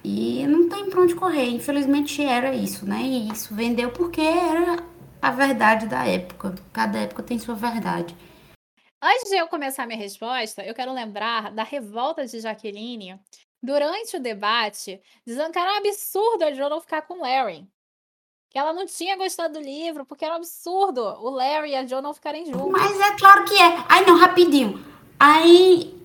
[0.03, 3.01] E não tem pra onde correr, infelizmente era isso, né?
[3.01, 4.83] E isso vendeu porque era
[5.21, 6.55] a verdade da época.
[6.73, 8.13] Cada época tem sua verdade.
[9.01, 13.19] Antes de eu começar minha resposta, eu quero lembrar da revolta de Jaqueline
[13.63, 17.65] durante o debate, dizendo que era um absurdo a Jo não ficar com Larry.
[18.49, 21.85] Que ela não tinha gostado do livro, porque era um absurdo o Larry e a
[21.85, 22.69] Jo não ficarem juntos.
[22.69, 23.83] Mas é claro que é.
[23.87, 24.83] Ai, não, rapidinho.
[25.17, 25.97] Aí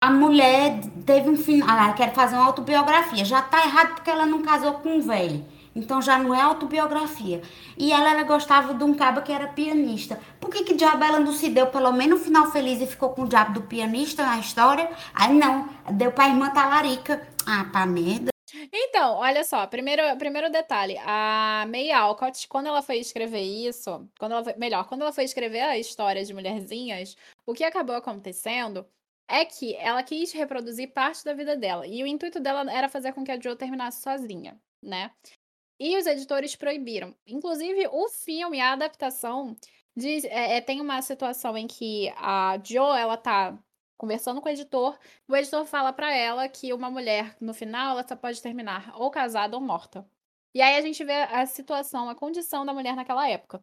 [0.00, 1.68] a mulher teve um final.
[1.68, 3.24] Ela quer fazer uma autobiografia.
[3.24, 5.44] Já tá errado porque ela não casou com um velho.
[5.76, 7.42] Então já não é autobiografia.
[7.76, 10.18] E ela, ela gostava de um cabo que era pianista.
[10.40, 13.10] Por que que diabo ela não se deu pelo menos um final feliz e ficou
[13.10, 14.90] com o diabo do pianista na história?
[15.14, 17.28] Aí não, deu pra irmã talarica.
[17.46, 18.30] Ah, pra merda.
[18.72, 24.32] Então, olha só, primeiro, primeiro detalhe, a May Alcott, quando ela foi escrever isso, quando
[24.32, 28.86] ela foi, melhor, quando ela foi escrever a história de Mulherzinhas, o que acabou acontecendo
[29.28, 33.12] é que ela quis reproduzir parte da vida dela, e o intuito dela era fazer
[33.12, 35.10] com que a Jo terminasse sozinha, né?
[35.78, 37.14] E os editores proibiram.
[37.26, 39.54] Inclusive, o filme, a adaptação,
[39.94, 43.58] diz, é, é, tem uma situação em que a Jo, ela tá
[43.96, 48.06] conversando com o editor, o editor fala para ela que uma mulher, no final, ela
[48.06, 50.06] só pode terminar ou casada ou morta.
[50.54, 53.62] E aí a gente vê a situação, a condição da mulher naquela época.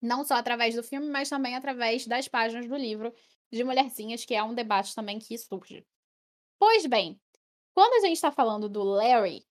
[0.00, 3.12] Não só através do filme, mas também através das páginas do livro
[3.50, 5.86] de Mulherzinhas, que é um debate também que surge.
[6.58, 7.20] Pois bem,
[7.74, 9.45] quando a gente está falando do Larry,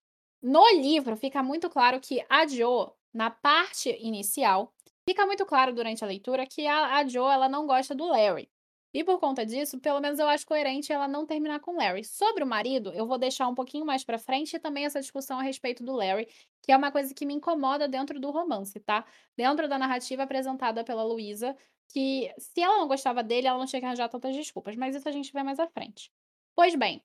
[0.46, 4.72] no livro fica muito claro que a Jo, na parte inicial,
[5.10, 8.48] fica muito claro durante a leitura que a, a Jo ela não gosta do Larry.
[8.94, 12.04] E por conta disso, pelo menos eu acho coerente ela não terminar com Larry.
[12.04, 15.40] Sobre o marido, eu vou deixar um pouquinho mais para frente e também essa discussão
[15.40, 16.28] a respeito do Larry,
[16.62, 19.04] que é uma coisa que me incomoda dentro do romance, tá?
[19.36, 21.58] Dentro da narrativa apresentada pela Luísa,
[21.90, 25.10] que se ela não gostava dele, ela não tinha que arranjar tantas desculpas, mas isso
[25.10, 26.12] a gente vê mais à frente.
[26.56, 27.04] Pois bem,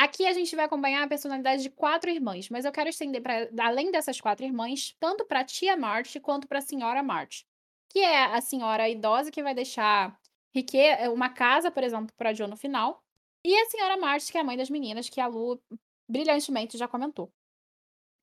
[0.00, 3.48] Aqui a gente vai acompanhar a personalidade de quatro irmãs, mas eu quero estender para
[3.58, 7.44] além dessas quatro irmãs, tanto para a tia March quanto para a senhora March,
[7.88, 10.16] que é a senhora idosa que vai deixar
[10.54, 13.02] rique eh, uma casa, por exemplo, para Jo no final,
[13.44, 15.60] e a senhora March, que é a mãe das meninas, que a Lu
[16.08, 17.32] brilhantemente já comentou.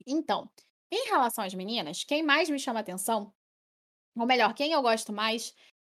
[0.08, 0.50] Então,
[0.90, 3.34] em relação às meninas, quem mais me chama atenção,
[4.18, 5.54] ou melhor, quem eu gosto mais,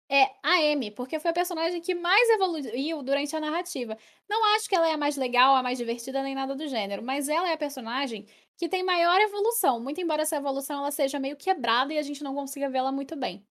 [0.10, 3.98] é a Amy, porque foi a personagem que mais evoluiu durante a narrativa.
[4.30, 7.04] Não acho que ela é a mais legal, a mais divertida, nem nada do gênero,
[7.04, 8.26] mas ela é a personagem
[8.58, 12.24] que tem maior evolução, muito embora essa evolução ela seja meio quebrada e a gente
[12.24, 13.46] não consiga vê-la muito bem.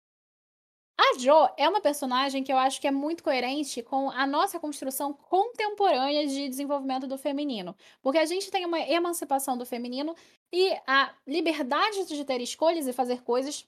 [0.97, 4.59] A Jo é uma personagem que eu acho que é muito coerente com a nossa
[4.59, 10.15] construção contemporânea de desenvolvimento do feminino, porque a gente tem uma emancipação do feminino
[10.51, 13.67] e a liberdade de ter escolhas e fazer coisas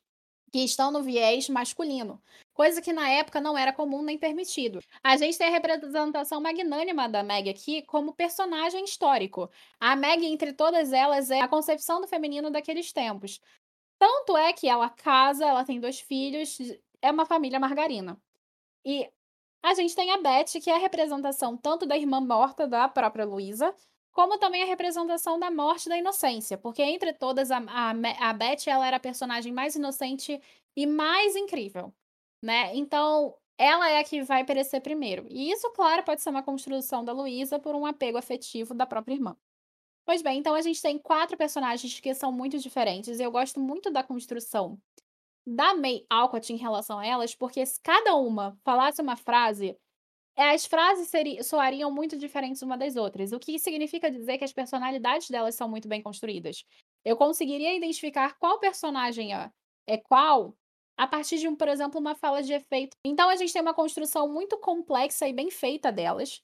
[0.51, 2.21] que estão no viés masculino,
[2.55, 4.79] coisa que na época não era comum nem permitido.
[5.03, 9.49] A gente tem a representação magnânima da Meg aqui como personagem histórico.
[9.79, 13.39] A Meg, entre todas elas, é a concepção do feminino daqueles tempos.
[13.99, 16.57] Tanto é que ela casa, ela tem dois filhos,
[17.01, 18.17] é uma família margarina.
[18.85, 19.09] E
[19.61, 23.25] a gente tem a Beth, que é a representação tanto da irmã morta da própria
[23.25, 23.75] Luísa,
[24.11, 27.89] como também a representação da morte da inocência, porque entre todas a, a,
[28.29, 30.39] a Beth ela era a personagem mais inocente
[30.73, 31.93] e mais incrível,
[32.45, 32.75] né?
[32.75, 35.25] Então ela é a que vai perecer primeiro.
[35.29, 39.15] E isso, claro, pode ser uma construção da Luísa por um apego afetivo da própria
[39.15, 39.35] irmã.
[40.05, 43.19] Pois bem, então a gente tem quatro personagens que são muito diferentes.
[43.19, 44.77] E eu gosto muito da construção
[45.47, 49.77] da May Alcott em relação a elas, porque se cada uma falasse uma frase
[50.37, 51.09] as frases
[51.45, 55.69] soariam muito diferentes uma das outras, o que significa dizer que as personalidades delas são
[55.69, 56.65] muito bem construídas.
[57.05, 59.49] Eu conseguiria identificar qual personagem é,
[59.87, 60.53] é qual
[60.97, 62.95] a partir de, por exemplo, uma fala de efeito.
[63.05, 66.41] Então a gente tem uma construção muito complexa e bem feita delas.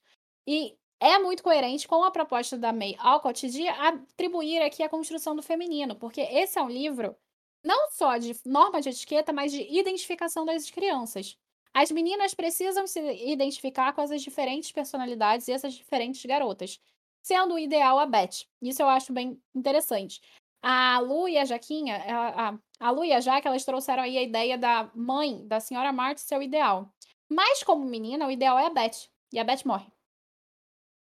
[0.47, 5.35] E é muito coerente com a proposta da May Alcott de atribuir aqui a construção
[5.35, 7.15] do feminino, porque esse é um livro
[7.63, 11.37] não só de norma de etiqueta, mas de identificação das crianças.
[11.73, 16.79] As meninas precisam se identificar com essas diferentes personalidades e essas diferentes garotas,
[17.23, 18.45] sendo o ideal a Beth.
[18.61, 20.21] Isso eu acho bem interessante.
[20.61, 24.17] A Lu e a Jaquinha, a, a, a Lu e a Jaque, elas trouxeram aí
[24.17, 26.91] a ideia da mãe, da senhora Marta, ser o ideal.
[27.27, 29.09] Mas, como menina, o ideal é a Beth.
[29.33, 29.91] E a Beth morre.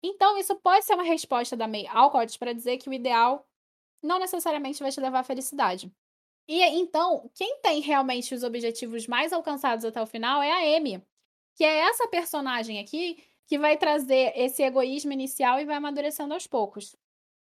[0.02, 3.46] Então, isso pode ser uma resposta da May Alcott para dizer que o ideal
[4.02, 5.90] não necessariamente vai te levar à felicidade.
[6.48, 11.02] E então, quem tem realmente os objetivos mais alcançados até o final é a Amy,
[11.56, 16.46] que é essa personagem aqui que vai trazer esse egoísmo inicial e vai amadurecendo aos
[16.46, 16.94] poucos.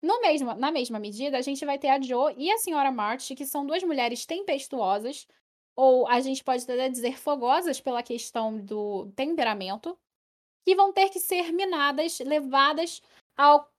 [0.03, 3.29] No mesmo, na mesma medida, a gente vai ter a Jo e a senhora March,
[3.35, 5.27] que são duas mulheres tempestuosas,
[5.75, 9.97] ou a gente pode até dizer fogosas pela questão do temperamento,
[10.65, 13.01] que vão ter que ser minadas, levadas
[13.37, 13.71] ao.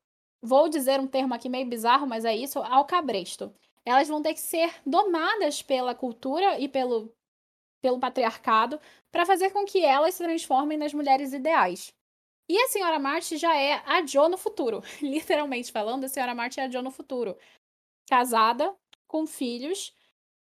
[0.43, 4.35] Vou dizer um termo aqui meio bizarro, mas é isso, ao cabresto elas vão ter
[4.35, 7.15] que ser domadas pela cultura e pelo
[7.83, 8.81] pelo patriarcado
[9.13, 11.94] para fazer com que elas se transformem nas mulheres ideais.
[12.49, 14.83] E a senhora Marty já é a Jo no futuro.
[15.01, 17.37] Literalmente falando, a senhora Marty é a Jo no futuro.
[18.09, 18.75] Casada,
[19.07, 19.95] com filhos,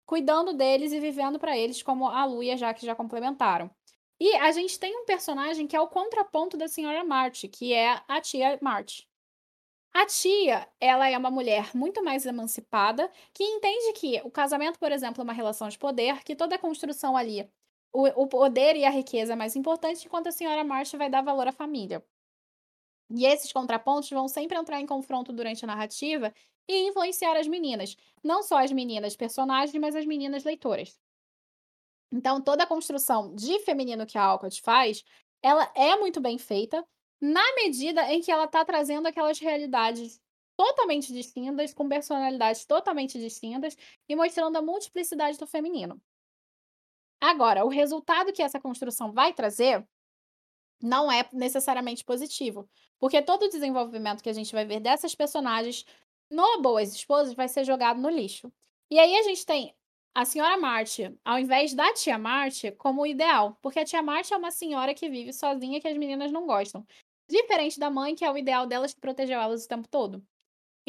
[0.07, 3.71] cuidando deles e vivendo para eles, como a Lu e a Jaque já complementaram.
[4.19, 8.03] E a gente tem um personagem que é o contraponto da senhora Marty, que é
[8.09, 9.09] a tia Marty.
[9.93, 14.93] A tia, ela é uma mulher muito mais emancipada, que entende que o casamento, por
[14.93, 17.51] exemplo, é uma relação de poder, que toda a construção ali
[17.93, 21.23] o, o poder e a riqueza é mais importante, enquanto a senhora March vai dar
[21.23, 22.05] valor à família.
[23.11, 26.33] E esses contrapontos vão sempre entrar em confronto durante a narrativa
[26.69, 27.97] e influenciar as meninas.
[28.23, 30.99] Não só as meninas personagens, mas as meninas leitoras.
[32.13, 35.05] Então, toda a construção de feminino que a Alcott faz,
[35.43, 36.87] ela é muito bem feita,
[37.21, 40.21] na medida em que ela está trazendo aquelas realidades
[40.57, 43.77] totalmente distintas, com personalidades totalmente distintas,
[44.09, 46.01] e mostrando a multiplicidade do feminino.
[47.21, 49.87] Agora, o resultado que essa construção vai trazer
[50.83, 55.85] não é necessariamente positivo, porque todo o desenvolvimento que a gente vai ver dessas personagens
[56.31, 58.51] no Boas Esposas vai ser jogado no lixo.
[58.91, 59.75] E aí a gente tem
[60.15, 64.37] a senhora Marty, ao invés da tia Marty, como ideal, porque a tia Marty é
[64.37, 66.85] uma senhora que vive sozinha que as meninas não gostam.
[67.29, 70.25] Diferente da mãe, que é o ideal delas que protegeu elas o tempo todo.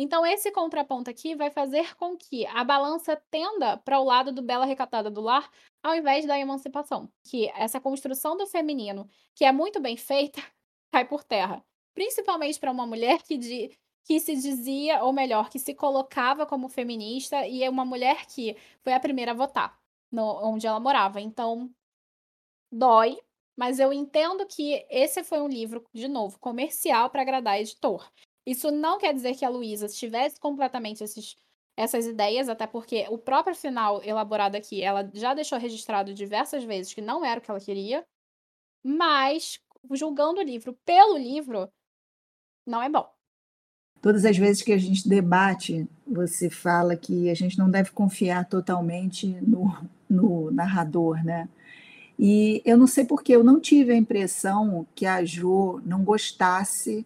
[0.04, 4.42] Então, esse contraponto aqui vai fazer com que a balança tenda para o lado do
[4.42, 5.48] bela recatada do lar,
[5.84, 7.08] ao invés da emancipação.
[7.24, 10.42] Que essa construção do feminino, que é muito bem feita,
[10.92, 11.64] cai por terra.
[11.94, 16.68] Principalmente para uma mulher que, de, que se dizia, ou melhor, que se colocava como
[16.68, 19.80] feminista e é uma mulher que foi a primeira a votar
[20.12, 21.22] no, onde ela morava.
[21.22, 21.70] Então,
[22.72, 23.20] dói,
[23.56, 28.12] mas eu entendo que esse foi um livro, de novo, comercial para agradar editor.
[28.46, 31.36] Isso não quer dizer que a Luísa tivesse completamente esses,
[31.78, 36.94] essas ideias, até porque o próprio final elaborado aqui, ela já deixou registrado diversas vezes
[36.94, 38.04] que não era o que ela queria,
[38.84, 39.60] mas
[39.92, 41.70] julgando o livro pelo livro,
[42.66, 43.08] não é bom.
[44.02, 48.50] Todas as vezes que a gente debate, você fala que a gente não deve confiar
[48.50, 49.72] totalmente no,
[50.10, 51.48] no narrador, né?
[52.18, 57.06] E eu não sei porque eu não tive a impressão que a Jo não gostasse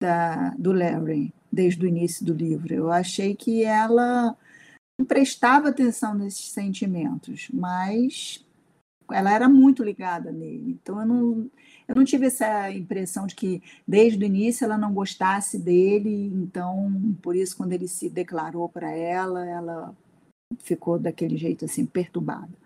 [0.00, 2.72] da, do Larry desde o início do livro.
[2.74, 4.36] Eu achei que ela
[5.08, 8.44] prestava atenção nesses sentimentos, mas
[9.12, 10.78] ela era muito ligada nele.
[10.82, 11.50] Então eu não,
[11.88, 17.16] eu não tive essa impressão de que desde o início ela não gostasse dele, então
[17.22, 19.96] por isso quando ele se declarou para ela, ela
[20.58, 22.65] ficou daquele jeito assim perturbada.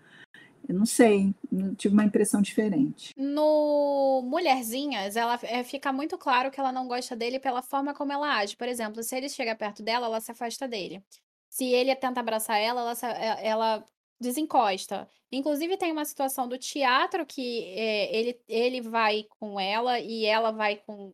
[0.67, 1.33] Eu não sei,
[1.77, 3.13] tive uma impressão diferente.
[3.17, 8.11] No Mulherzinhas, ela é, fica muito claro que ela não gosta dele pela forma como
[8.11, 8.55] ela age.
[8.55, 11.03] Por exemplo, se ele chega perto dela, ela se afasta dele.
[11.49, 13.87] Se ele tenta abraçar ela, ela, é, ela
[14.19, 15.09] desencosta.
[15.31, 20.51] Inclusive, tem uma situação do teatro que é, ele, ele vai com ela e ela
[20.51, 21.13] vai com.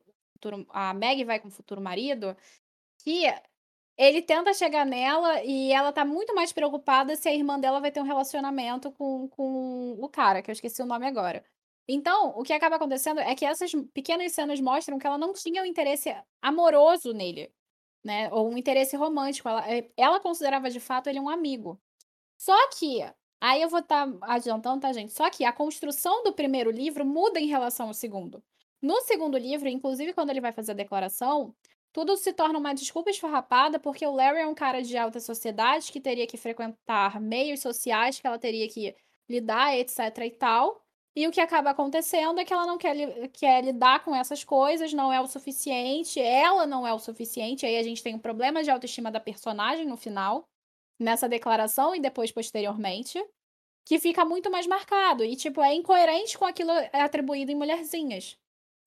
[0.70, 2.36] A Meg vai com o futuro marido.
[3.00, 3.26] Que
[3.98, 7.92] ele tenta chegar nela e ela tá muito mais preocupada se a irmã dela vai
[7.92, 11.44] ter um relacionamento com, com o cara, que eu esqueci o nome agora.
[11.88, 15.64] Então, o que acaba acontecendo é que essas pequenas cenas mostram que ela não tinha
[15.64, 17.52] um interesse amoroso nele,
[18.04, 18.30] né?
[18.32, 19.48] Ou um interesse romântico.
[19.50, 21.80] Ela, eh, ela considerava de fato ele um amigo.
[22.38, 23.02] Só que,
[23.42, 25.14] aí eu vou estar tá adiantando, tá, gente?
[25.14, 28.44] Só que a construção do primeiro livro muda em relação ao segundo.
[28.82, 31.56] No segundo livro, inclusive quando ele vai fazer a declaração,
[31.98, 35.92] tudo se torna uma desculpa esfarrapada porque o Larry é um cara de alta sociedade
[35.92, 38.96] que teria que frequentar meios sociais, que ela teria que
[39.28, 40.80] lidar, etc e tal.
[41.16, 44.94] E o que acaba acontecendo é que ela não quer, quer lidar com essas coisas,
[44.94, 47.66] não é o suficiente, ela não é o suficiente.
[47.66, 50.48] Aí a gente tem um problema de autoestima da personagem no final,
[51.00, 53.20] nessa declaração e depois posteriormente,
[53.88, 55.24] que fica muito mais marcado.
[55.24, 58.38] E, tipo, é incoerente com aquilo atribuído em mulherzinhas.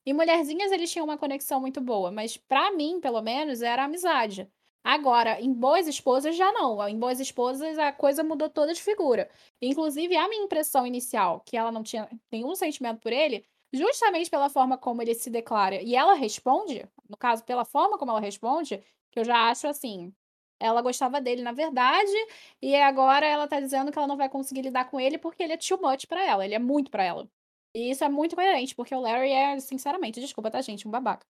[0.07, 4.51] E Mulherzinhas eles tinham uma conexão muito boa, mas para mim, pelo menos, era amizade.
[4.83, 6.87] Agora, em Boas Esposas já não.
[6.89, 9.29] Em Boas Esposas a coisa mudou toda de figura.
[9.61, 14.49] Inclusive, a minha impressão inicial, que ela não tinha nenhum sentimento por ele, justamente pela
[14.49, 18.83] forma como ele se declara e ela responde, no caso, pela forma como ela responde,
[19.11, 20.13] que eu já acho assim.
[20.59, 22.11] Ela gostava dele, na verdade,
[22.61, 25.53] e agora ela tá dizendo que ela não vai conseguir lidar com ele porque ele
[25.55, 27.29] é too much pra ela, ele é muito pra ela.
[27.75, 31.25] E isso é muito coerente, porque o Larry é, sinceramente, desculpa, tá, gente, um babaca.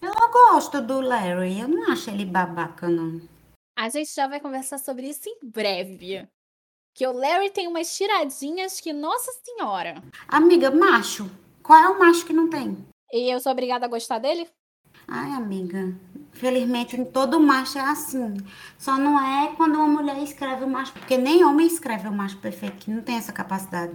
[0.00, 3.20] Eu gosto do Larry, eu não acho ele babaca, não.
[3.76, 6.28] A gente já vai conversar sobre isso em breve.
[6.94, 10.02] Que o Larry tem umas tiradinhas que, nossa senhora.
[10.28, 11.30] Amiga, macho.
[11.62, 12.76] Qual é o macho que não tem?
[13.12, 14.48] E eu sou obrigada a gostar dele?
[15.06, 15.94] Ai, amiga.
[16.32, 18.36] Felizmente, todo macho é assim.
[18.78, 22.38] Só não é quando uma mulher escreve o macho, porque nem homem escreve o macho
[22.38, 23.94] perfeito, que não tem essa capacidade.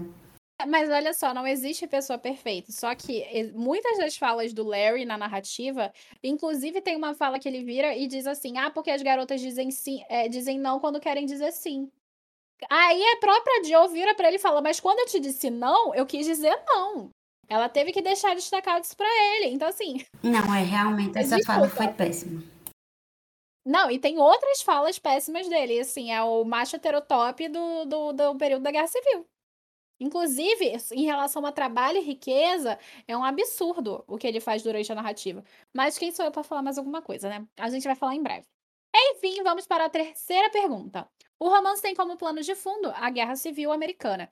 [0.68, 2.72] Mas olha só, não existe pessoa perfeita.
[2.72, 5.92] Só que muitas das falas do Larry na narrativa,
[6.24, 9.70] inclusive tem uma fala que ele vira e diz assim: ah, porque as garotas dizem
[9.70, 11.92] sim, é, dizem não quando querem dizer sim.
[12.70, 15.94] Aí a própria Joe vira para ele e fala: Mas quando eu te disse não,
[15.94, 17.10] eu quis dizer não.
[17.48, 19.54] Ela teve que deixar destacado isso pra ele.
[19.54, 20.04] Então, assim.
[20.24, 21.60] Não, é realmente, essa desculpa.
[21.60, 22.44] fala foi péssima.
[23.64, 25.80] Não, e tem outras falas péssimas dele.
[25.80, 29.28] Assim, é o macho heterotop do, do, do período da Guerra Civil.
[30.00, 32.78] Inclusive, em relação a trabalho e riqueza,
[33.08, 35.44] é um absurdo o que ele faz durante a narrativa.
[35.74, 37.48] Mas quem sou eu para falar mais alguma coisa, né?
[37.58, 38.46] A gente vai falar em breve.
[38.96, 41.10] Enfim, vamos para a terceira pergunta.
[41.40, 44.30] O romance tem como plano de fundo a Guerra Civil Americana,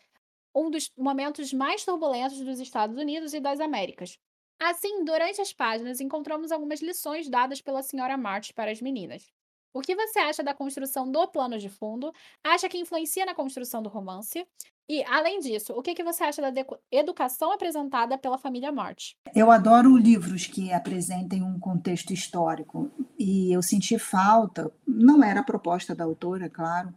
[0.56, 4.18] um dos momentos mais turbulentos dos Estados Unidos e das Américas.
[4.60, 9.32] Assim, durante as páginas, encontramos algumas lições dadas pela senhora March para as meninas.
[9.74, 12.14] O que você acha da construção do plano de fundo?
[12.44, 14.46] Acha que influencia na construção do romance?
[14.88, 19.14] E, além disso, o que, você acha da educação apresentada pela família March?
[19.34, 22.92] Eu adoro livros que apresentem um contexto histórico.
[23.18, 26.94] E eu senti falta, não era a proposta da autora, claro,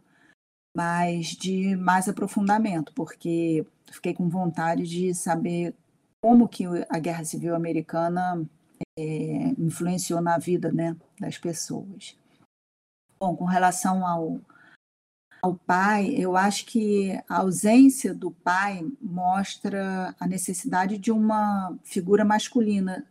[0.75, 5.73] mas de mais aprofundamento, porque fiquei com vontade de saber
[6.21, 8.47] como que a Guerra Civil Americana
[8.99, 12.15] é, influenciou na vida né, das pessoas.
[13.19, 14.39] Bom, com relação ao,
[15.41, 22.23] ao pai, eu acho que a ausência do pai mostra a necessidade de uma figura
[22.23, 23.05] masculina,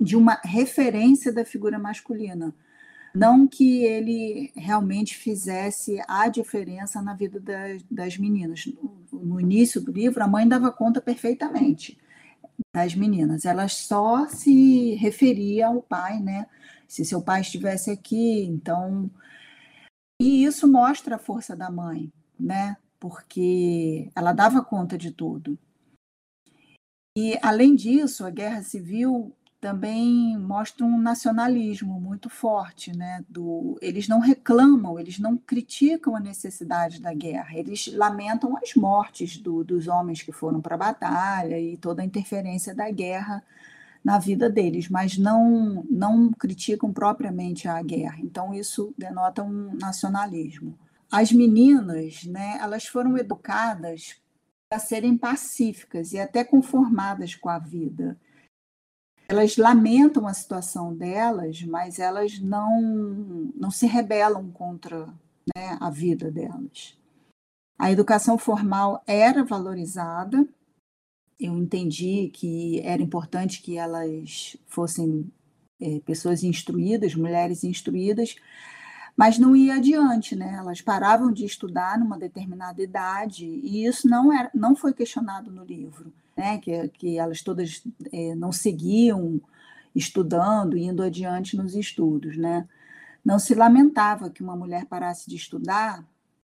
[0.00, 2.54] de uma referência da figura masculina.
[3.14, 8.68] Não que ele realmente fizesse a diferença na vida das, das meninas.
[9.10, 11.96] No, início do livro, a mãe dava conta perfeitamente
[12.74, 13.46] das meninas.
[13.46, 16.46] Ela só se referia ao pai, né?
[16.86, 19.10] Se seu pai estivesse aqui, então
[20.20, 22.76] e isso mostra a força da mãe, né?
[22.98, 25.58] Porque ela dava conta de tudo.
[27.16, 33.24] E, além disso, a guerra civil também mostra um nacionalismo muito forte, né?
[33.28, 39.38] Do, eles não reclamam, eles não criticam a necessidade da guerra, eles lamentam as mortes
[39.38, 43.42] do, dos homens que foram para a batalha e toda a interferência da guerra
[44.06, 48.20] na vida deles, mas não, não criticam propriamente a guerra.
[48.20, 50.78] Então, isso denota um nacionalismo.
[51.10, 54.14] As meninas, né, elas foram educadas
[54.68, 58.16] para serem pacíficas e até conformadas com a vida.
[59.28, 65.06] Elas lamentam a situação delas, mas elas não, não se rebelam contra
[65.56, 66.96] né, a vida delas.
[67.76, 70.48] A educação formal era valorizada,
[71.38, 75.30] eu entendi que era importante que elas fossem
[75.80, 78.36] é, pessoas instruídas, mulheres instruídas,
[79.16, 80.56] mas não ia adiante, né?
[80.58, 85.64] Elas paravam de estudar numa determinada idade e isso não era, não foi questionado no
[85.64, 86.58] livro, né?
[86.58, 87.82] Que, que elas todas
[88.12, 89.40] é, não seguiam
[89.94, 92.68] estudando, indo adiante nos estudos, né?
[93.24, 96.04] Não se lamentava que uma mulher parasse de estudar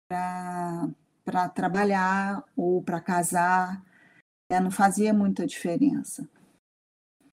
[0.07, 3.81] para trabalhar ou para casar
[4.51, 6.27] é, não fazia muita diferença.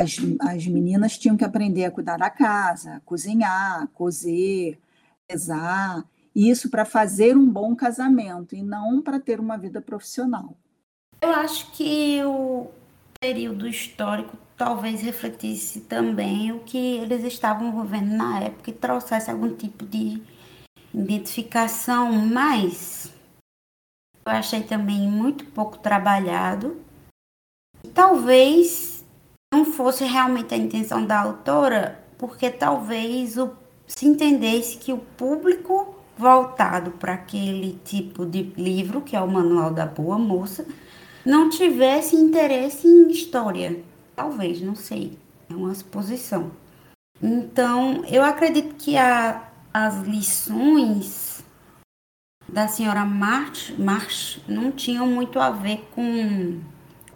[0.01, 4.79] As, as meninas tinham que aprender a cuidar da casa, cozinhar, cozer,
[5.29, 10.57] rezar, isso para fazer um bom casamento e não para ter uma vida profissional.
[11.21, 12.69] Eu acho que o
[13.21, 19.53] período histórico talvez refletisse também o que eles estavam vivendo na época e trouxesse algum
[19.57, 20.23] tipo de
[20.95, 23.13] identificação, mas
[24.25, 26.81] eu achei também muito pouco trabalhado
[27.99, 29.05] Talvez
[29.53, 33.51] não fosse realmente a intenção da autora, porque talvez o,
[33.89, 39.73] se entendesse que o público voltado para aquele tipo de livro, que é o Manual
[39.73, 40.65] da Boa Moça,
[41.27, 43.83] não tivesse interesse em história.
[44.15, 45.19] Talvez, não sei.
[45.51, 46.53] É uma suposição.
[47.21, 49.43] Então, eu acredito que a,
[49.75, 51.45] as lições
[52.49, 56.61] da senhora March, March não tinham muito a ver com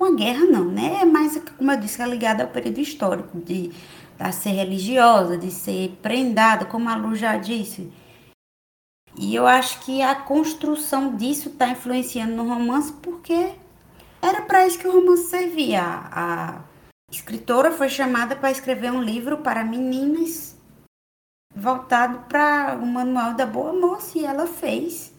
[0.03, 1.03] com a guerra não, né?
[1.03, 5.49] É mais, como eu disse, é ligada ao período histórico, de, de ser religiosa, de
[5.49, 7.89] ser prendada, como a Lu já disse.
[9.17, 13.53] E eu acho que a construção disso está influenciando no romance, porque
[14.21, 15.83] era para isso que o romance servia.
[15.85, 16.65] A
[17.09, 20.57] escritora foi chamada para escrever um livro para meninas
[21.55, 25.12] voltado para o manual da boa moça e ela fez.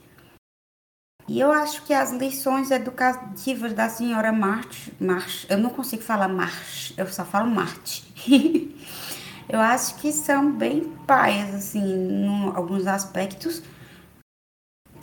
[1.28, 6.28] E eu acho que as lições educativas da senhora Marte, March eu não consigo falar
[6.28, 8.04] March, eu só falo Marte.
[9.48, 13.64] eu acho que são bem paias, assim, em alguns aspectos,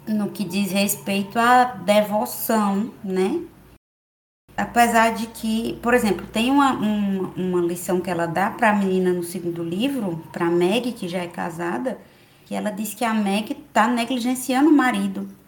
[0.06, 3.42] no que diz respeito à devoção, né?
[4.54, 8.74] Apesar de que, por exemplo, tem uma, uma, uma lição que ela dá para a
[8.74, 11.98] menina no segundo livro, para Meg, que já é casada,
[12.44, 15.39] que ela diz que a Meg está negligenciando o marido.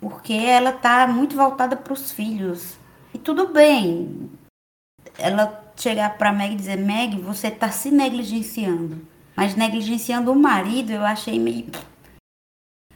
[0.00, 2.78] Porque ela está muito voltada para os filhos.
[3.12, 4.30] E tudo bem.
[5.18, 9.00] Ela chegar para Meg e dizer: Meg, você está se negligenciando.
[9.34, 11.66] Mas negligenciando o marido, eu achei meio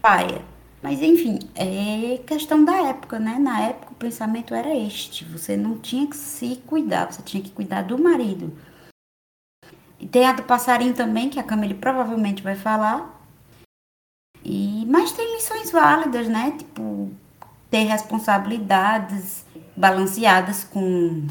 [0.00, 0.42] paia.
[0.82, 3.38] Mas enfim, é questão da época, né?
[3.38, 7.50] Na época o pensamento era este: você não tinha que se cuidar, você tinha que
[7.50, 8.53] cuidar do marido.
[10.00, 13.21] E tem a do passarinho também, que a Camille provavelmente vai falar.
[14.45, 16.55] E, mas tem lições válidas, né?
[16.59, 17.11] Tipo,
[17.70, 19.45] ter responsabilidades
[19.76, 21.26] balanceadas com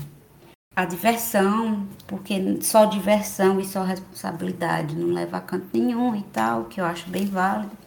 [0.75, 6.65] a diversão, porque só diversão e só responsabilidade não leva a canto nenhum e tal,
[6.65, 7.77] que eu acho bem válido.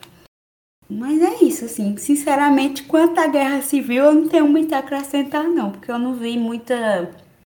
[0.88, 5.44] Mas é isso, assim, sinceramente, quanto à guerra civil, eu não tenho muito a acrescentar,
[5.44, 7.10] não, porque eu não vi muita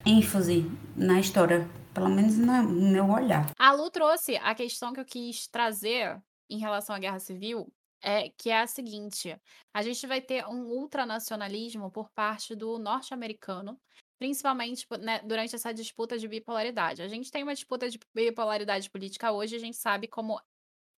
[0.06, 3.50] ênfase na história, pelo menos no meu olhar.
[3.58, 6.16] A Lu trouxe a questão que eu quis trazer
[6.50, 7.72] em relação à guerra civil,
[8.02, 9.38] é, que é a seguinte:
[9.74, 13.80] a gente vai ter um ultranacionalismo por parte do norte-americano,
[14.18, 17.02] principalmente né, durante essa disputa de bipolaridade.
[17.02, 20.40] A gente tem uma disputa de bipolaridade política hoje, a gente sabe como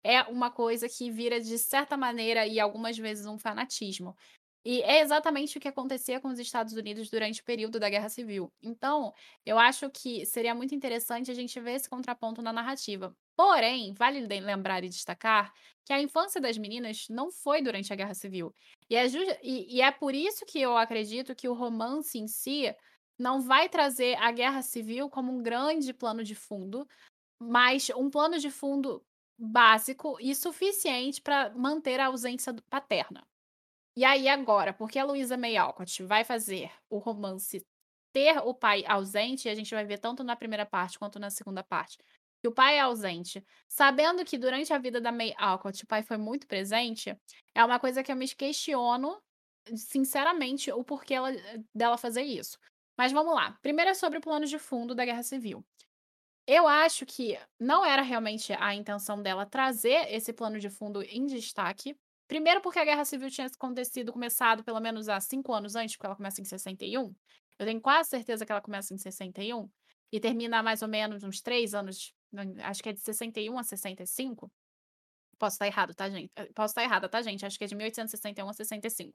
[0.04, 4.16] é uma coisa que vira, de certa maneira, e algumas vezes um fanatismo.
[4.64, 8.08] E é exatamente o que acontecia com os Estados Unidos durante o período da Guerra
[8.08, 8.52] Civil.
[8.62, 9.12] Então,
[9.46, 13.16] eu acho que seria muito interessante a gente ver esse contraponto na narrativa.
[13.38, 18.12] Porém, vale lembrar e destacar que a infância das meninas não foi durante a Guerra
[18.12, 18.52] Civil.
[18.90, 19.06] E é,
[19.44, 22.74] e, e é por isso que eu acredito que o romance em si
[23.16, 26.84] não vai trazer a Guerra Civil como um grande plano de fundo,
[27.40, 29.04] mas um plano de fundo
[29.38, 33.24] básico e suficiente para manter a ausência paterna.
[33.96, 37.64] E aí agora, porque a Luísa May Alcott vai fazer o romance
[38.12, 41.30] ter o pai ausente, e a gente vai ver tanto na primeira parte quanto na
[41.30, 41.98] segunda parte,
[42.40, 46.02] que o pai é ausente, sabendo que durante a vida da May Alcott o pai
[46.02, 47.16] foi muito presente,
[47.54, 49.20] é uma coisa que eu me questiono,
[49.74, 51.30] sinceramente, o porquê ela,
[51.74, 52.58] dela fazer isso.
[52.96, 53.56] Mas vamos lá.
[53.62, 55.64] Primeiro é sobre o plano de fundo da Guerra Civil.
[56.46, 61.26] Eu acho que não era realmente a intenção dela trazer esse plano de fundo em
[61.26, 61.94] destaque.
[62.26, 66.06] Primeiro, porque a Guerra Civil tinha acontecido, começado pelo menos há cinco anos antes, porque
[66.06, 67.14] ela começa em 61.
[67.58, 69.68] Eu tenho quase certeza que ela começa em 61
[70.10, 72.14] e termina mais ou menos uns três anos,
[72.62, 74.50] acho que é de 61 a 65.
[75.38, 76.30] Posso estar errado, tá, gente?
[76.36, 77.46] Eh, posso estar errada, tá, gente?
[77.46, 79.14] Acho que é de 1861 a 65.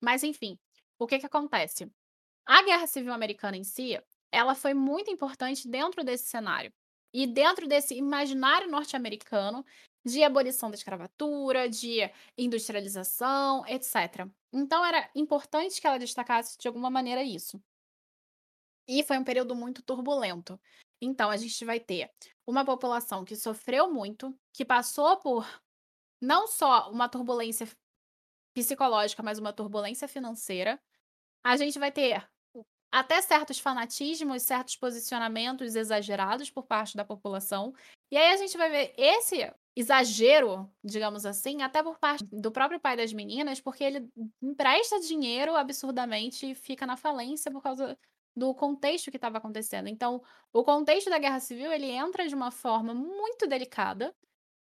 [0.00, 0.58] Mas, enfim,
[0.98, 1.90] o que que acontece?
[2.44, 3.98] A Guerra Civil Americana em si,
[4.32, 6.72] ela foi muito importante dentro desse cenário.
[7.14, 9.64] E dentro desse imaginário norte-americano
[10.04, 11.98] de abolição da escravatura, de
[12.36, 14.26] industrialização, etc.
[14.52, 17.62] Então era importante que ela destacasse de alguma maneira isso.
[18.88, 20.60] E foi um período muito turbulento.
[21.00, 22.10] Então a gente vai ter
[22.46, 25.46] uma população que sofreu muito, que passou por
[26.20, 27.68] não só uma turbulência
[28.54, 30.80] psicológica, mas uma turbulência financeira.
[31.44, 32.28] A gente vai ter
[32.92, 37.72] até certos fanatismos, certos posicionamentos exagerados por parte da população.
[38.10, 42.78] E aí a gente vai ver esse exagero, digamos assim, até por parte do próprio
[42.78, 44.08] pai das meninas, porque ele
[44.42, 47.98] empresta dinheiro absurdamente e fica na falência por causa
[48.36, 49.88] do contexto que estava acontecendo.
[49.88, 50.22] Então,
[50.52, 54.14] o contexto da Guerra Civil, ele entra de uma forma muito delicada,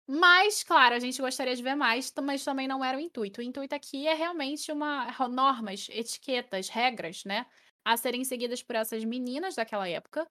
[0.07, 3.41] mas, claro, a gente gostaria de ver mais, mas também não era o intuito.
[3.41, 7.45] O intuito aqui é realmente uma normas, etiquetas, regras, né?
[7.83, 10.27] a serem seguidas por essas meninas daquela época.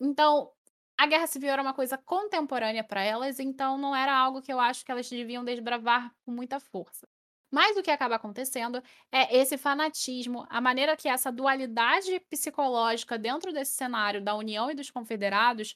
[0.00, 0.50] Então,
[0.98, 4.60] a guerra civil era uma coisa contemporânea para elas, então não era algo que eu
[4.60, 7.08] acho que elas deviam desbravar com muita força.
[7.50, 13.52] Mas o que acaba acontecendo é esse fanatismo, a maneira que essa dualidade psicológica dentro
[13.52, 15.74] desse cenário da União e dos Confederados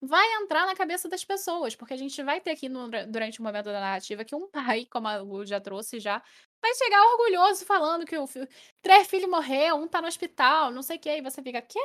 [0.00, 3.42] vai entrar na cabeça das pessoas, porque a gente vai ter aqui no, durante o
[3.44, 6.20] momento da narrativa que um pai, como a Lu já trouxe já,
[6.60, 8.48] vai chegar orgulhoso falando que o filho,
[8.82, 11.78] três filhos morreram, um tá no hospital, não sei o que, e você fica, quê?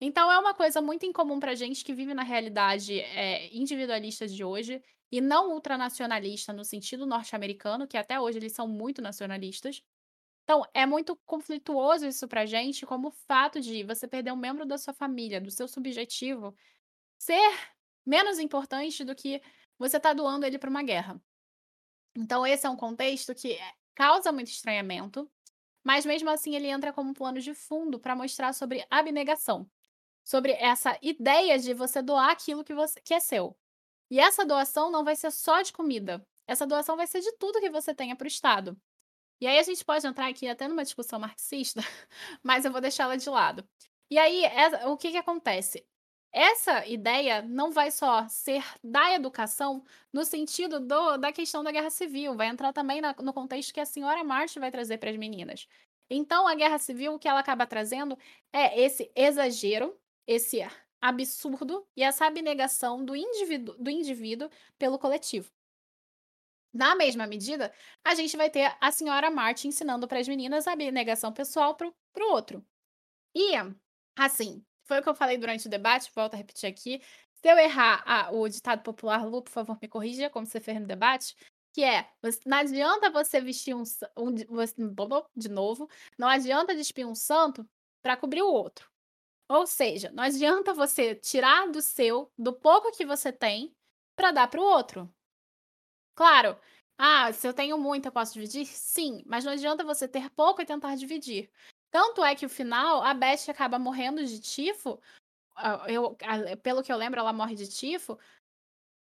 [0.00, 4.44] Então é uma coisa muito incomum pra gente que vive na realidade é, individualista de
[4.44, 9.82] hoje e não ultranacionalista no sentido norte-americano, que até hoje eles são muito nacionalistas.
[10.44, 14.66] Então, é muito conflituoso isso pra gente, como o fato de você perder um membro
[14.66, 16.54] da sua família, do seu subjetivo,
[17.18, 17.40] ser
[18.06, 19.42] menos importante do que
[19.78, 21.20] você tá doando ele para uma guerra.
[22.16, 25.30] Então, esse é um contexto que é causa muito estranhamento,
[25.84, 29.70] mas mesmo assim ele entra como plano de fundo para mostrar sobre abnegação,
[30.24, 33.56] sobre essa ideia de você doar aquilo que, você, que é seu.
[34.10, 37.60] E essa doação não vai ser só de comida, essa doação vai ser de tudo
[37.60, 38.76] que você tenha para o Estado.
[39.40, 41.80] E aí a gente pode entrar aqui até numa discussão marxista,
[42.42, 43.66] mas eu vou deixá-la de lado.
[44.10, 45.86] E aí, essa- o que que acontece?
[46.32, 51.90] Essa ideia não vai só ser da educação no sentido do- da questão da guerra
[51.90, 55.16] civil, vai entrar também na- no contexto que a senhora March vai trazer para as
[55.16, 55.66] meninas.
[56.10, 58.16] Então, a guerra civil, o que ela acaba trazendo
[58.52, 60.60] é esse exagero, esse
[61.00, 64.48] absurdo e essa abnegação do indivíduo, do indivíduo
[64.78, 65.50] pelo coletivo.
[66.72, 67.72] Na mesma medida,
[68.02, 71.86] a gente vai ter a senhora Martin ensinando para as meninas a abnegação pessoal para
[71.88, 72.66] o outro.
[73.34, 73.52] E,
[74.16, 77.00] assim, foi o que eu falei durante o debate, volto a repetir aqui.
[77.34, 80.86] Se eu errar o ditado popular, Lu, por favor, me corrija, como você fez no
[80.86, 81.36] debate,
[81.72, 82.08] que é,
[82.46, 83.82] não adianta você vestir um,
[84.16, 84.34] um
[85.36, 87.68] de novo, não adianta despir um santo
[88.02, 88.93] para cobrir o outro.
[89.48, 93.74] Ou seja, não adianta você tirar do seu, do pouco que você tem,
[94.16, 95.12] para dar para o outro.
[96.14, 96.58] Claro,
[96.96, 98.66] ah, se eu tenho muito, eu posso dividir?
[98.66, 101.50] Sim, mas não adianta você ter pouco e tentar dividir.
[101.90, 105.00] Tanto é que o final, a Beth acaba morrendo de tifo.
[105.86, 106.16] Eu,
[106.62, 108.18] pelo que eu lembro, ela morre de tifo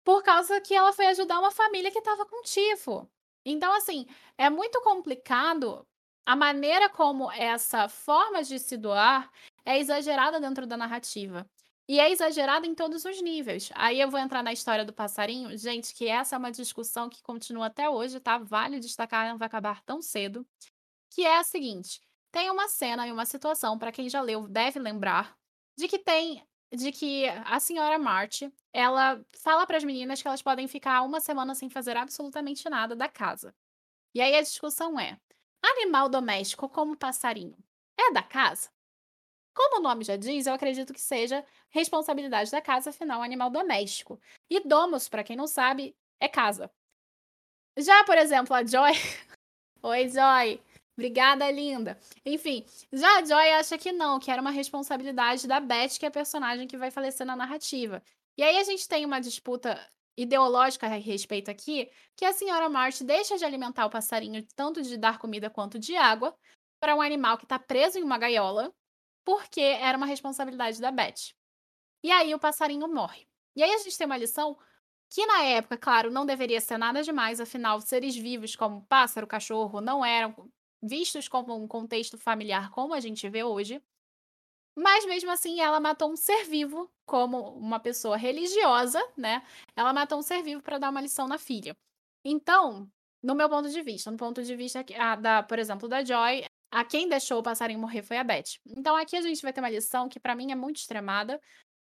[0.05, 3.09] por causa que ela foi ajudar uma família que estava com tifo.
[3.45, 4.07] Então, assim,
[4.37, 5.87] é muito complicado
[6.27, 9.31] a maneira como essa forma de se doar
[9.65, 11.49] é exagerada dentro da narrativa.
[11.89, 13.71] E é exagerada em todos os níveis.
[13.75, 15.57] Aí eu vou entrar na história do passarinho.
[15.59, 18.39] Gente, que essa é uma discussão que continua até hoje, tá?
[18.39, 20.47] Vale destacar, não vai acabar tão cedo.
[21.11, 22.01] Que é a seguinte:
[22.31, 25.37] tem uma cena e uma situação, para quem já leu, deve lembrar,
[25.77, 26.47] de que tem.
[26.73, 28.43] De que a senhora March,
[28.73, 32.95] ela fala para as meninas que elas podem ficar uma semana sem fazer absolutamente nada
[32.95, 33.53] da casa.
[34.15, 35.19] E aí a discussão é:
[35.61, 37.57] animal doméstico como passarinho
[37.99, 38.71] é da casa?
[39.61, 44.19] Como o nome já diz, eu acredito que seja responsabilidade da casa, afinal, animal doméstico.
[44.49, 46.71] E domos, para quem não sabe, é casa.
[47.77, 48.93] Já, por exemplo, a Joy.
[49.83, 50.63] Oi, Joy.
[50.97, 52.01] Obrigada, linda.
[52.25, 56.09] Enfim, já a Joy acha que não, que era uma responsabilidade da Beth, que é
[56.09, 58.03] a personagem que vai falecer na narrativa.
[58.39, 59.79] E aí a gente tem uma disputa
[60.17, 64.97] ideológica a respeito aqui, que a senhora March deixa de alimentar o passarinho tanto de
[64.97, 66.35] dar comida quanto de água
[66.81, 68.73] para um animal que está preso em uma gaiola,
[69.31, 71.35] porque era uma responsabilidade da Beth.
[72.03, 73.29] E aí o passarinho morre.
[73.55, 74.59] E aí a gente tem uma lição
[75.09, 79.81] que na época, claro, não deveria ser nada demais, afinal, seres vivos como pássaro, cachorro,
[79.81, 80.51] não eram
[80.83, 83.81] vistos como um contexto familiar como a gente vê hoje.
[84.77, 89.43] Mas mesmo assim, ela matou um ser vivo, como uma pessoa religiosa, né?
[89.77, 91.77] Ela matou um ser vivo para dar uma lição na filha.
[92.25, 92.91] Então,
[93.23, 96.45] no meu ponto de vista, no ponto de vista ah, da, por exemplo, da Joy,
[96.71, 98.59] a quem deixou o passarinho morrer foi a Beth.
[98.67, 101.41] Então aqui a gente vai ter uma lição que para mim é muito extremada,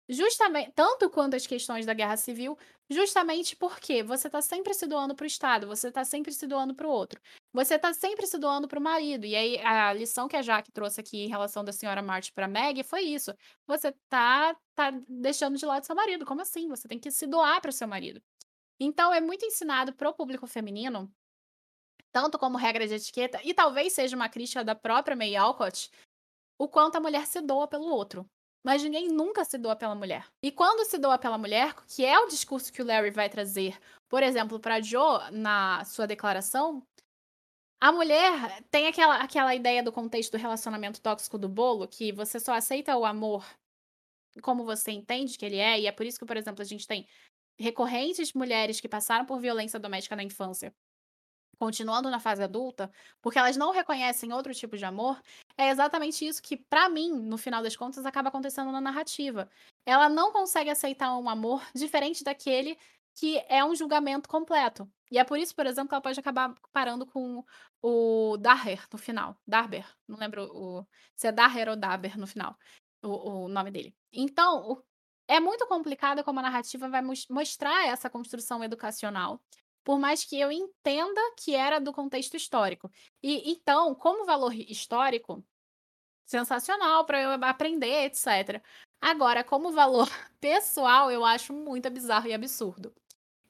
[0.08, 2.58] justamente tanto quanto as questões da guerra civil,
[2.90, 6.88] justamente porque você tá sempre se doando pro Estado, você tá sempre se doando pro
[6.88, 7.20] outro.
[7.52, 9.26] Você tá sempre se doando pro marido.
[9.26, 12.48] E aí a lição que a Jaque trouxe aqui em relação da senhora March para
[12.48, 13.32] Meg foi isso.
[13.66, 16.24] Você tá tá deixando de lado seu marido.
[16.24, 16.68] Como assim?
[16.68, 18.22] Você tem que se doar para o seu marido.
[18.80, 21.12] Então é muito ensinado pro público feminino
[22.12, 25.90] tanto como regra de etiqueta, e talvez seja uma crítica da própria May Alcott,
[26.58, 28.26] o quanto a mulher se doa pelo outro.
[28.64, 30.24] Mas ninguém nunca se doa pela mulher.
[30.40, 33.76] E quando se doa pela mulher, que é o discurso que o Larry vai trazer,
[34.08, 36.80] por exemplo, para Joe na sua declaração,
[37.80, 42.38] a mulher tem aquela, aquela ideia do contexto do relacionamento tóxico do bolo, que você
[42.38, 43.44] só aceita o amor
[44.40, 46.86] como você entende que ele é, e é por isso que, por exemplo, a gente
[46.86, 47.06] tem
[47.58, 50.72] recorrentes mulheres que passaram por violência doméstica na infância
[51.62, 52.90] continuando na fase adulta,
[53.20, 55.22] porque elas não reconhecem outro tipo de amor,
[55.56, 59.48] é exatamente isso que, pra mim, no final das contas, acaba acontecendo na narrativa.
[59.86, 62.76] Ela não consegue aceitar um amor diferente daquele
[63.14, 64.90] que é um julgamento completo.
[65.08, 67.44] E é por isso, por exemplo, que ela pode acabar parando com
[67.80, 69.36] o Darher no final.
[69.46, 70.84] Darber, não lembro o,
[71.14, 72.56] se é Darher ou Daber no final,
[73.04, 73.94] o, o nome dele.
[74.12, 74.82] Então, o-
[75.28, 79.40] é muito complicado como a narrativa vai mos- mostrar essa construção educacional
[79.84, 82.90] por mais que eu entenda que era do contexto histórico.
[83.22, 85.44] E então, como valor histórico,
[86.24, 88.62] sensacional para eu aprender, etc.
[89.00, 90.08] Agora, como valor
[90.40, 92.94] pessoal, eu acho muito bizarro e absurdo.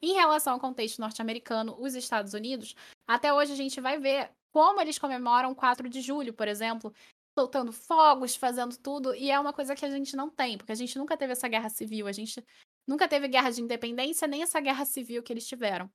[0.01, 2.75] Em relação ao contexto norte-americano, os Estados Unidos,
[3.07, 6.93] até hoje a gente vai ver como eles comemoram 4 de julho, por exemplo,
[7.37, 10.75] soltando fogos, fazendo tudo, e é uma coisa que a gente não tem, porque a
[10.75, 12.45] gente nunca teve essa guerra civil, a gente
[12.85, 15.89] nunca teve guerra de independência, nem essa guerra civil que eles tiveram.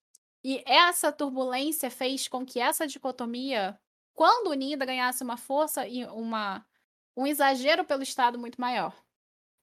[0.45, 3.78] E essa turbulência fez com que essa dicotomia,
[4.14, 6.64] quando unida, ganhasse uma força e uma,
[7.16, 8.95] um exagero pelo Estado muito maior.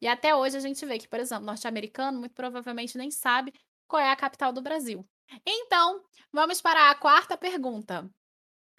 [0.01, 3.53] E até hoje a gente vê que, por exemplo, norte-americano muito provavelmente nem sabe
[3.87, 5.07] qual é a capital do Brasil.
[5.45, 8.09] Então, vamos para a quarta pergunta.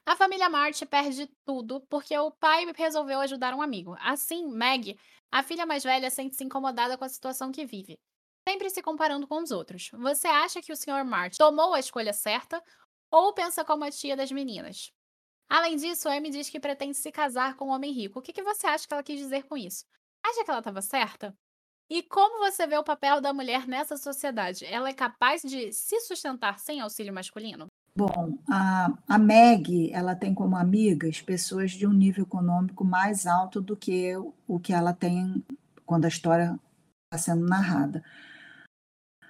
[0.04, 3.96] A família March perde tudo porque o pai resolveu ajudar um amigo.
[3.98, 4.96] Assim, Meg,
[5.32, 7.98] a filha mais velha, sente-se incomodada com a situação que vive,
[8.48, 9.90] sempre se comparando com os outros.
[9.94, 11.04] Você acha que o Sr.
[11.04, 12.62] March tomou a escolha certa
[13.10, 14.92] ou pensa como a tia das meninas?
[15.48, 18.18] Além disso, Amy diz que pretende se casar com um homem rico.
[18.18, 19.84] O que, que você acha que ela quis dizer com isso?
[20.24, 21.34] Acha que ela estava certa?
[21.88, 24.64] E como você vê o papel da mulher nessa sociedade?
[24.64, 27.66] Ela é capaz de se sustentar sem auxílio masculino?
[27.96, 33.60] Bom, a, a Meg, ela tem como amigas pessoas de um nível econômico mais alto
[33.60, 34.14] do que
[34.46, 35.44] o que ela tem
[35.86, 36.58] quando a história
[37.06, 38.04] está sendo narrada.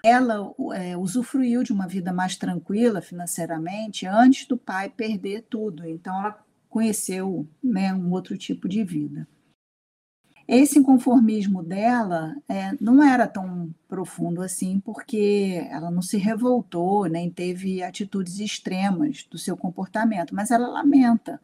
[0.08, 6.16] Ela é, usufruiu de uma vida mais tranquila financeiramente antes do pai perder tudo, então
[6.16, 9.26] ela conheceu né, um outro tipo de vida.
[10.46, 17.28] Esse inconformismo dela é, não era tão profundo assim, porque ela não se revoltou, nem
[17.28, 21.40] teve atitudes extremas do seu comportamento, mas ela lamenta,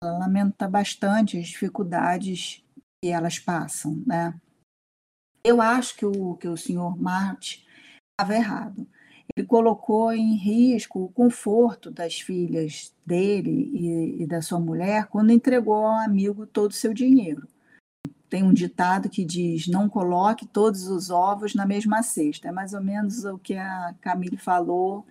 [0.00, 2.64] ela lamenta bastante as dificuldades
[3.02, 4.32] que elas passam, né?
[5.42, 7.63] Eu acho que o, que o senhor Marte
[8.14, 8.86] estava errado.
[9.36, 15.32] Ele colocou em risco o conforto das filhas dele e, e da sua mulher quando
[15.32, 17.48] entregou ao amigo todo o seu dinheiro
[18.34, 22.48] tem um ditado que diz: não coloque todos os ovos na mesma cesta.
[22.48, 25.06] É mais ou menos o que a Camille falou: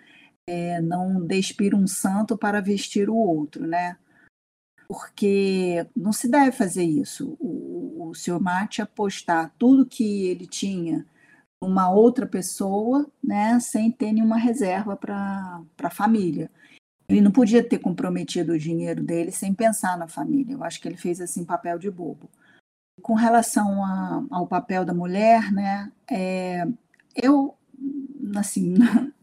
[0.45, 3.95] é, não despir um santo para vestir o outro, né?
[4.89, 7.37] Porque não se deve fazer isso.
[7.39, 11.05] O, o senhor Mate apostar tudo que ele tinha
[11.65, 16.49] uma outra pessoa, né, sem ter nenhuma reserva para a família.
[17.07, 20.53] Ele não podia ter comprometido o dinheiro dele sem pensar na família.
[20.53, 22.29] Eu acho que ele fez assim papel de bobo.
[23.01, 26.65] Com relação a, ao papel da mulher, né, é,
[27.15, 27.55] eu,
[28.35, 28.75] assim,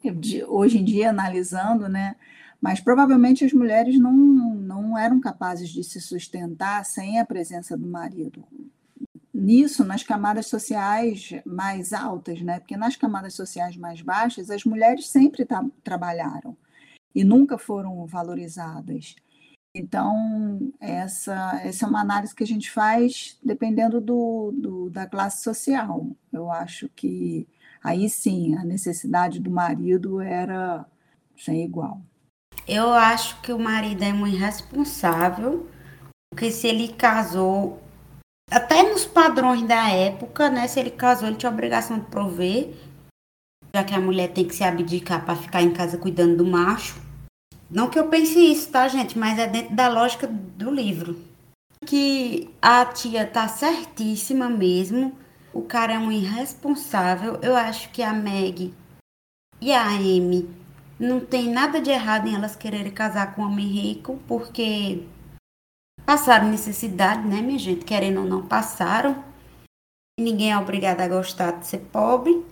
[0.48, 2.16] hoje em dia, analisando, né,
[2.60, 7.86] mas provavelmente as mulheres não, não eram capazes de se sustentar sem a presença do
[7.86, 8.44] marido.
[9.40, 12.60] Nisso, nas camadas sociais mais altas, né?
[12.60, 15.46] Porque nas camadas sociais mais baixas, as mulheres sempre
[15.82, 16.54] trabalharam
[17.14, 19.16] e nunca foram valorizadas.
[19.74, 25.42] Então, essa, essa é uma análise que a gente faz dependendo do, do, da classe
[25.42, 26.06] social.
[26.30, 27.48] Eu acho que
[27.82, 30.84] aí sim a necessidade do marido era
[31.34, 32.02] sem igual.
[32.68, 35.66] Eu acho que o marido é muito irresponsável,
[36.30, 37.80] porque se ele casou,
[38.50, 40.66] até nos padrões da época, né?
[40.66, 42.74] Se ele casou, ele tinha obrigação de prover,
[43.74, 47.00] já que a mulher tem que se abdicar para ficar em casa cuidando do macho.
[47.70, 49.16] Não que eu pense isso, tá, gente?
[49.16, 51.16] Mas é dentro da lógica do livro.
[51.86, 55.16] Que a tia tá certíssima mesmo.
[55.54, 57.38] O cara é um irresponsável.
[57.40, 58.74] Eu acho que a Meg
[59.60, 60.48] e a Amy
[60.98, 65.02] não tem nada de errado em elas quererem casar com um homem rico, porque
[66.04, 67.84] passaram necessidade, né, minha gente?
[67.84, 69.24] Querendo ou não, passaram.
[70.18, 72.44] Ninguém é obrigado a gostar de ser pobre.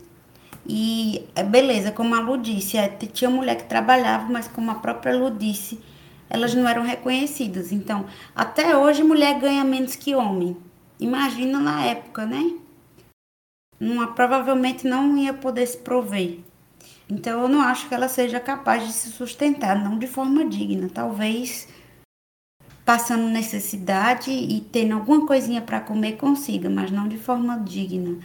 [0.67, 4.77] E é, beleza, como a Lu disse, é, tinha mulher que trabalhava, mas como a
[4.77, 5.81] própria Lu disse,
[6.29, 7.73] elas não eram reconhecidas.
[7.73, 10.57] Então, até hoje mulher ganha menos que homem.
[11.01, 12.53] Imagina na época, né?
[13.81, 16.41] Uma, provavelmente não ia poder se prover.
[17.09, 20.91] Então eu não acho que ela seja capaz de se sustentar, não de forma digna.
[20.93, 21.69] Talvez
[22.89, 28.17] passando necessidade e tendo alguma coisinha para comer consiga, mas não de forma digna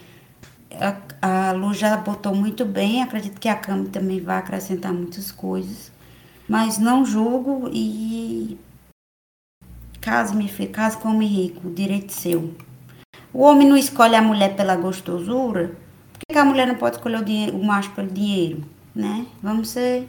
[1.21, 5.33] a, a Lu já botou muito bem, acredito que a Cami também vai acrescentar muitas
[5.33, 5.91] coisas,
[6.47, 8.57] mas não julgo e
[9.99, 12.53] caso me caso com homem rico, direito seu.
[13.33, 15.75] O homem não escolhe a mulher pela gostosura,
[16.13, 18.63] por que, a mulher não pode escolher o, dinheiro, o macho pelo dinheiro,
[18.95, 19.25] né?
[19.41, 20.07] Vamos ser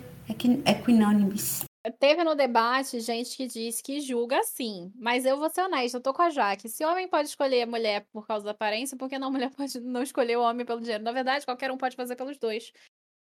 [0.64, 1.64] equinônimos.
[1.92, 6.02] Teve no debate gente que disse que julga sim, mas eu vou ser honesta, eu
[6.02, 6.66] tô com a Jaque.
[6.66, 9.30] Se o homem pode escolher a mulher por causa da aparência, por que não a
[9.30, 11.04] mulher pode não escolher o homem pelo dinheiro?
[11.04, 12.72] Na verdade, qualquer um pode fazer pelos dois.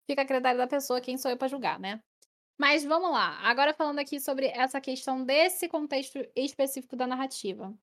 [0.06, 2.02] Fica a critério da pessoa, quem sou eu para julgar, né?
[2.58, 3.38] Mas vamos lá.
[3.40, 7.74] Agora falando aqui sobre essa questão desse contexto específico da narrativa.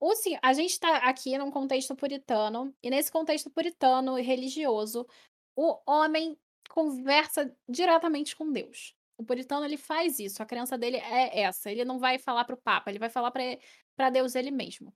[0.00, 0.12] O,
[0.42, 5.06] a gente está aqui num contexto puritano, e nesse contexto puritano e religioso,
[5.54, 6.36] o homem
[6.68, 8.96] conversa diretamente com Deus.
[9.22, 11.70] O puritano ele faz isso, a crença dele é essa.
[11.70, 14.92] Ele não vai falar para o Papa, ele vai falar para Deus ele mesmo.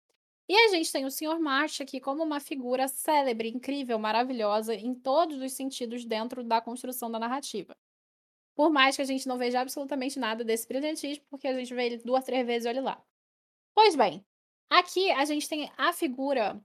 [0.48, 1.38] E a gente tem o Sr.
[1.38, 7.10] March aqui como uma figura célebre, incrível, maravilhosa em todos os sentidos dentro da construção
[7.10, 7.76] da narrativa.
[8.54, 11.86] Por mais que a gente não veja absolutamente nada desse brilhantismo, porque a gente vê
[11.86, 13.04] ele duas, três vezes e olha lá.
[13.74, 14.24] Pois bem,
[14.70, 16.60] aqui a gente tem a figura,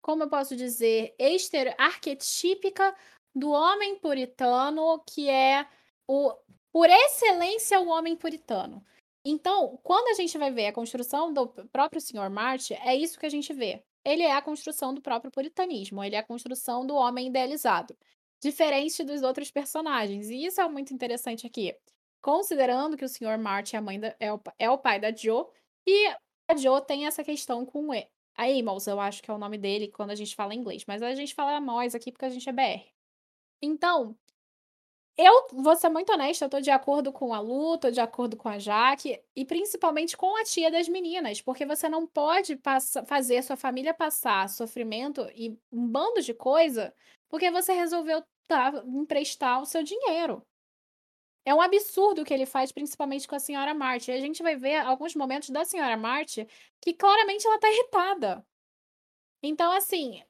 [0.00, 2.94] como eu posso dizer, exter arquetípica
[3.34, 5.66] do homem puritano que é
[6.10, 6.34] o
[6.72, 8.84] por excelência, o homem puritano.
[9.24, 12.30] Então, quando a gente vai ver a construção do próprio Sr.
[12.30, 13.82] March, é isso que a gente vê.
[14.04, 17.96] Ele é a construção do próprio puritanismo, ele é a construção do homem idealizado,
[18.42, 20.30] diferente dos outros personagens.
[20.30, 21.76] E isso é muito interessante aqui.
[22.22, 23.38] Considerando que o Sr.
[23.38, 25.46] March é, a mãe da, é, o, é o pai da Joe,
[25.86, 26.08] e
[26.48, 29.88] a Joe tem essa questão com a Amos, eu acho que é o nome dele
[29.88, 32.52] quando a gente fala inglês, mas a gente fala Amos aqui porque a gente é
[32.52, 32.84] BR.
[33.62, 34.16] Então,
[35.26, 38.36] eu vou ser muito honesta, eu tô de acordo com a Lu, tô de acordo
[38.36, 43.04] com a Jaque, e principalmente com a tia das meninas, porque você não pode passa,
[43.04, 46.94] fazer sua família passar sofrimento e um bando de coisa
[47.30, 50.44] porque você resolveu tá, emprestar o seu dinheiro.
[51.44, 54.10] É um absurdo o que ele faz, principalmente com a senhora Marty.
[54.10, 56.46] E a gente vai ver alguns momentos da senhora Marty
[56.80, 58.44] que claramente ela tá irritada.
[59.42, 60.22] Então, assim,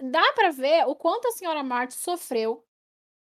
[0.00, 2.66] dá para ver o quanto a senhora Marty sofreu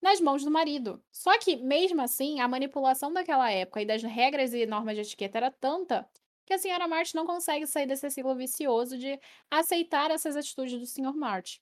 [0.04, 1.02] nas mãos do marido.
[1.10, 5.38] Só que, mesmo assim, a manipulação daquela época e das regras e normas de etiqueta
[5.38, 6.06] era tanta
[6.46, 9.18] que a senhora March não consegue sair desse ciclo vicioso de
[9.50, 11.16] aceitar essas atitudes do Sr.
[11.16, 11.62] March.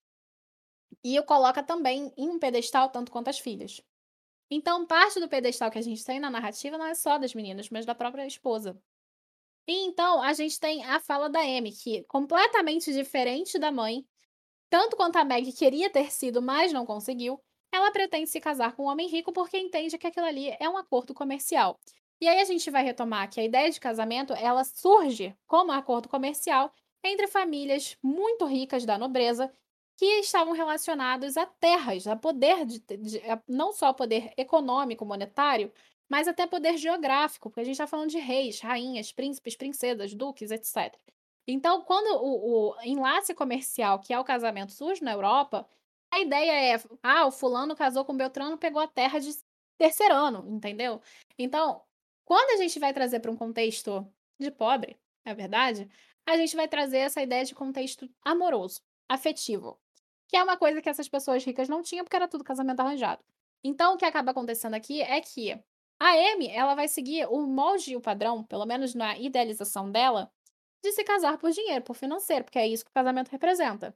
[1.04, 3.80] E o coloca também em um pedestal tanto quanto as filhas.
[4.50, 7.70] Então, parte do pedestal que a gente tem na narrativa não é só das meninas,
[7.70, 8.76] mas da própria esposa.
[9.68, 14.04] E então, a gente tem a fala da Amy, que completamente diferente da mãe,
[14.68, 17.40] tanto quanto a Meg queria ter sido, mas não conseguiu,
[17.72, 20.78] ela pretende se casar com um homem rico porque entende que aquilo ali é um
[20.78, 21.80] acordo comercial.
[22.20, 26.08] E aí a gente vai retomar que a ideia de casamento, ela surge como acordo
[26.08, 26.72] comercial
[27.04, 29.52] entre famílias muito ricas da nobreza
[29.98, 35.72] que estavam relacionados a terras, a poder de, de a, não só poder econômico, monetário,
[36.10, 40.52] mas até poder geográfico, porque a gente está falando de reis, rainhas, príncipes, princesas, duques,
[40.52, 40.96] etc.
[41.48, 45.68] Então, quando o, o enlace comercial, que é o casamento, surge na Europa,
[46.12, 49.32] a ideia é, ah, o fulano casou com o Beltrano, pegou a terra de
[49.78, 51.02] terceirano, entendeu?
[51.38, 51.82] Então,
[52.26, 54.06] quando a gente vai trazer para um contexto
[54.40, 55.90] de pobre, é verdade,
[56.26, 59.80] a gente vai trazer essa ideia de contexto amoroso, afetivo,
[60.28, 63.24] que é uma coisa que essas pessoas ricas não tinham porque era tudo casamento arranjado.
[63.64, 65.52] Então, o que acaba acontecendo aqui é que
[66.00, 70.32] a Amy, ela vai seguir o molde e o padrão, pelo menos na idealização dela,
[70.84, 73.96] de se casar por dinheiro, por financeiro, porque é isso que o casamento representa.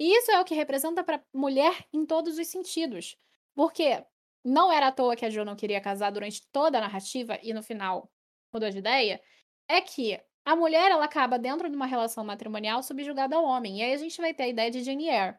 [0.00, 3.16] E isso é o que representa para mulher em todos os sentidos.
[3.54, 4.04] Porque
[4.44, 7.52] não era à toa que a Jo não queria casar durante toda a narrativa e
[7.52, 8.10] no final
[8.52, 9.22] mudou de ideia.
[9.68, 13.78] É que a mulher ela acaba dentro de uma relação matrimonial subjugada ao homem.
[13.78, 15.36] E aí a gente vai ter a ideia de Jane Eyre.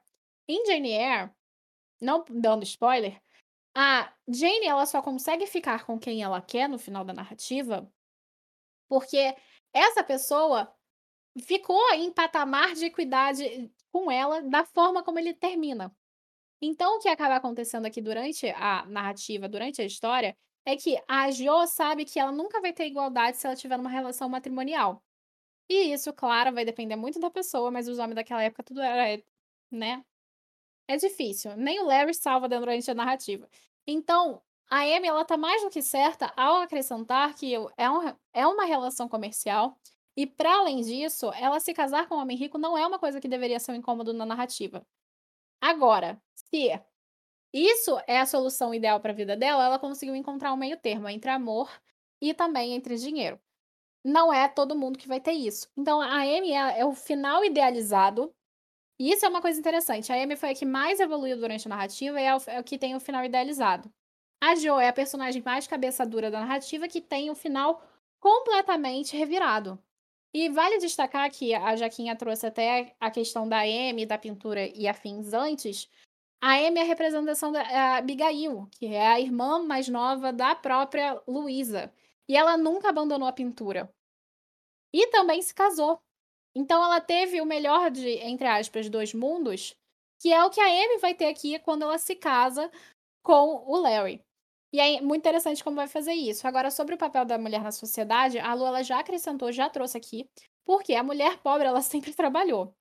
[0.48, 1.32] Em Jane Eyre,
[2.00, 3.20] não dando spoiler,
[3.76, 7.92] a Jane ela só consegue ficar com quem ela quer no final da narrativa
[8.92, 9.34] porque
[9.74, 10.70] essa pessoa
[11.46, 15.94] ficou em patamar de equidade com ela da forma como ele termina.
[16.62, 21.32] Então, o que acaba acontecendo aqui durante a narrativa, durante a história, é que a
[21.32, 25.04] Jo sabe que ela nunca vai ter igualdade se ela tiver numa relação matrimonial.
[25.70, 29.24] E isso, claro, vai depender muito da pessoa, mas os homens daquela época tudo era,
[29.72, 30.04] né?
[30.88, 31.56] É difícil.
[31.58, 33.50] Nem o Larry salva durante a narrativa.
[33.88, 38.48] Então, a Amy, ela tá mais do que certa ao acrescentar que é, um, é
[38.48, 39.78] uma relação comercial
[40.22, 43.20] e para além disso, ela se casar com um homem rico não é uma coisa
[43.20, 44.86] que deveria ser um incômodo na narrativa.
[45.60, 46.80] Agora, se
[47.52, 51.10] isso é a solução ideal para a vida dela, ela conseguiu encontrar um meio termo
[51.10, 51.72] entre amor
[52.22, 53.40] e também entre dinheiro.
[54.06, 55.68] Não é todo mundo que vai ter isso.
[55.76, 58.32] Então, a Amy é, é o final idealizado.
[59.00, 60.14] E isso é uma coisa interessante.
[60.14, 62.78] A Amy foi a que mais evoluiu durante a narrativa e é é o que
[62.78, 63.92] tem o final idealizado.
[64.40, 67.82] A Jo é a personagem mais cabeça dura da narrativa que tem o final
[68.20, 69.84] completamente revirado.
[70.34, 74.88] E vale destacar que a Jaquinha trouxe até a questão da M, da pintura e
[74.88, 75.90] afins antes.
[76.42, 81.22] A M é a representação da Abigail, que é a irmã mais nova da própria
[81.28, 81.94] Luísa.
[82.28, 83.94] E ela nunca abandonou a pintura.
[84.94, 86.00] E também se casou.
[86.56, 89.76] Então ela teve o melhor de, entre aspas, dois mundos,
[90.20, 92.72] que é o que a Amy vai ter aqui quando ela se casa
[93.22, 94.24] com o Larry.
[94.74, 96.48] E é muito interessante como vai fazer isso.
[96.48, 99.98] Agora, sobre o papel da mulher na sociedade, a Lu ela já acrescentou, já trouxe
[99.98, 100.30] aqui,
[100.66, 102.74] porque a mulher pobre ela sempre trabalhou.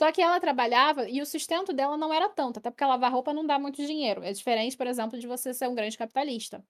[0.00, 3.32] Só que ela trabalhava e o sustento dela não era tanto, até porque lavar roupa
[3.32, 4.22] não dá muito dinheiro.
[4.22, 6.62] É diferente, por exemplo, de você ser um grande capitalista.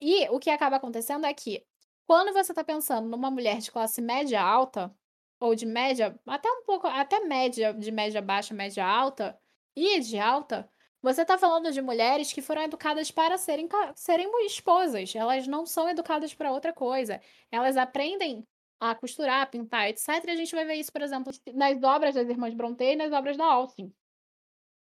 [0.00, 1.64] E o que acaba acontecendo é que,
[2.06, 4.94] quando você está pensando numa mulher de classe média alta,
[5.40, 9.38] ou de média, até um pouco, até média, de média baixa, média alta,
[9.76, 10.68] e de alta,
[11.06, 15.14] você está falando de mulheres que foram educadas para serem, serem esposas.
[15.14, 17.20] Elas não são educadas para outra coisa.
[17.48, 18.44] Elas aprendem
[18.80, 20.08] a costurar, a pintar, etc.
[20.08, 23.12] E a gente vai ver isso, por exemplo, nas obras das Irmãs Brontë e nas
[23.12, 23.94] obras da Austen.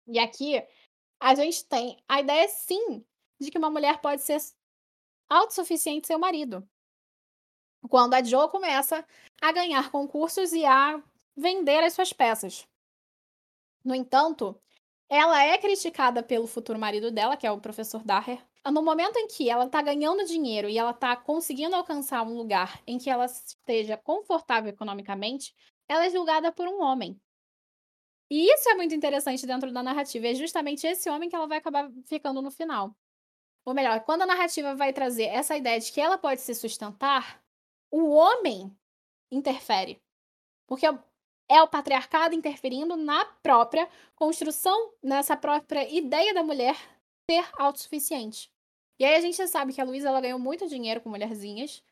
[0.07, 0.67] E aqui,
[1.21, 3.05] a gente tem a ideia, sim,
[3.39, 4.41] de que uma mulher pode ser
[5.29, 6.67] autossuficiente seu marido.
[7.91, 9.07] Quando a Jo começa
[9.43, 11.03] a ganhar concursos e a
[11.37, 12.67] vender as suas peças.
[13.85, 14.59] No entanto,
[15.09, 18.45] ela é criticada pelo futuro marido dela, que é o professor Daher.
[18.71, 22.83] No momento em que ela está ganhando dinheiro e ela está conseguindo alcançar um lugar
[22.87, 25.55] em que ela esteja confortável economicamente,
[25.87, 27.21] ela é julgada por um homem.
[28.31, 30.29] E isso é muito interessante dentro da narrativa.
[30.29, 32.97] É justamente esse homem que ela vai acabar ficando no final.
[33.65, 37.43] Ou melhor, quando a narrativa vai trazer essa ideia de que ela pode se sustentar,
[37.91, 38.75] o homem
[39.31, 40.03] interfere.
[40.67, 40.87] Porque
[41.49, 46.77] é o patriarcado interferindo na própria construção, nessa própria ideia da mulher
[47.31, 48.51] ser autossuficiente.
[48.99, 51.83] E aí a gente sabe que a Luísa ganhou muito dinheiro com mulherzinhas,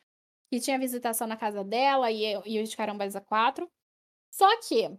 [0.50, 3.70] que tinha visitação na casa dela e, e os carambas a quatro.
[4.32, 4.96] Só que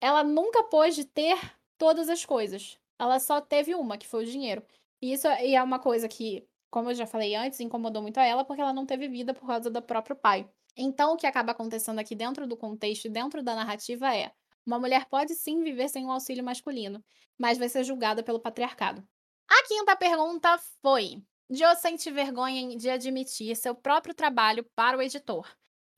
[0.00, 1.36] ela nunca pôde ter
[1.78, 2.78] todas as coisas.
[2.98, 4.62] Ela só teve uma, que foi o dinheiro.
[5.02, 8.24] E isso é, é uma coisa que, como eu já falei antes, incomodou muito a
[8.24, 10.48] ela porque ela não teve vida por causa do próprio pai.
[10.76, 14.32] Então, o que acaba acontecendo aqui dentro do contexto, dentro da narrativa é:
[14.66, 17.02] uma mulher pode sim viver sem um auxílio masculino,
[17.38, 19.06] mas vai ser julgada pelo patriarcado.
[19.48, 25.48] A quinta pergunta foi: Jo sente vergonha de admitir seu próprio trabalho para o editor.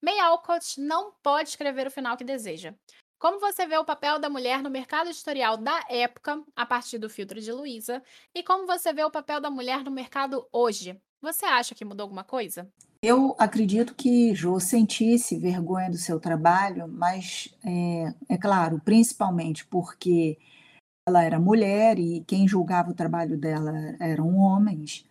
[0.03, 2.75] May Alcott não pode escrever o final que deseja.
[3.19, 7.11] Como você vê o papel da mulher no mercado editorial da época, a partir do
[7.11, 8.01] filtro de Luísa,
[8.33, 11.01] e como você vê o papel da mulher no mercado hoje?
[11.21, 12.71] Você acha que mudou alguma coisa?
[13.03, 20.39] Eu acredito que Jo sentisse vergonha do seu trabalho, mas é, é claro, principalmente porque
[21.09, 25.07] ela era mulher e quem julgava o trabalho dela eram homens.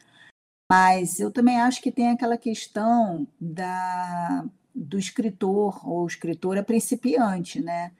[0.70, 4.46] Mas eu também acho que tem aquela questão da
[4.76, 7.92] do escritor ou escritora principiante, né?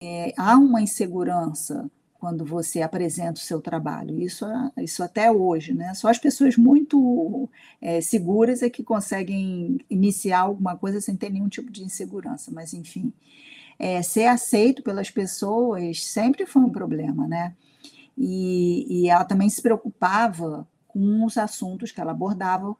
[0.00, 1.90] É, há uma insegurança
[2.22, 4.20] quando você apresenta o seu trabalho.
[4.20, 4.46] Isso,
[4.76, 5.92] isso até hoje, né?
[5.92, 7.50] Só as pessoas muito
[7.80, 12.52] é, seguras é que conseguem iniciar alguma coisa sem ter nenhum tipo de insegurança.
[12.52, 13.12] Mas, enfim,
[13.76, 17.56] é, ser aceito pelas pessoas sempre foi um problema, né?
[18.16, 22.76] E, e ela também se preocupava com os assuntos que ela abordava,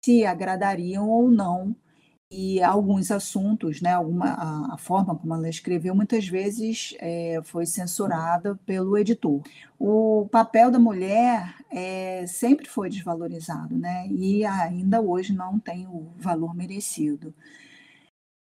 [0.00, 1.76] se agradariam ou não
[2.30, 7.66] e alguns assuntos, né, alguma, a, a, forma como ela escreveu, muitas vezes é, foi
[7.66, 9.42] censurada pelo editor.
[9.78, 16.12] O papel da mulher é, sempre foi desvalorizado, né, e ainda hoje não tem o
[16.16, 17.32] valor merecido.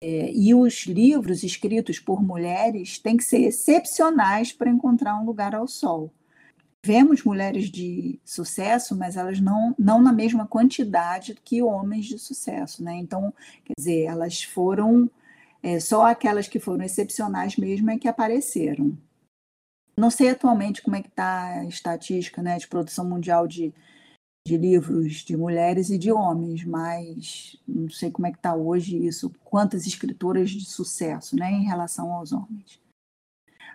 [0.01, 5.55] É, e os livros escritos por mulheres têm que ser excepcionais para encontrar um lugar
[5.55, 6.13] ao sol
[6.85, 12.83] vemos mulheres de sucesso, mas elas não, não na mesma quantidade que homens de sucesso,
[12.83, 12.95] né?
[12.97, 13.33] Então,
[13.63, 15.09] quer dizer, elas foram
[15.63, 18.95] é, só aquelas que foram excepcionais mesmo é que apareceram.
[19.97, 23.73] Não sei atualmente como é que está a estatística né, de produção mundial de,
[24.45, 28.95] de livros de mulheres e de homens, mas não sei como é que está hoje
[28.95, 32.79] isso, quantas escritoras de sucesso né, em relação aos homens.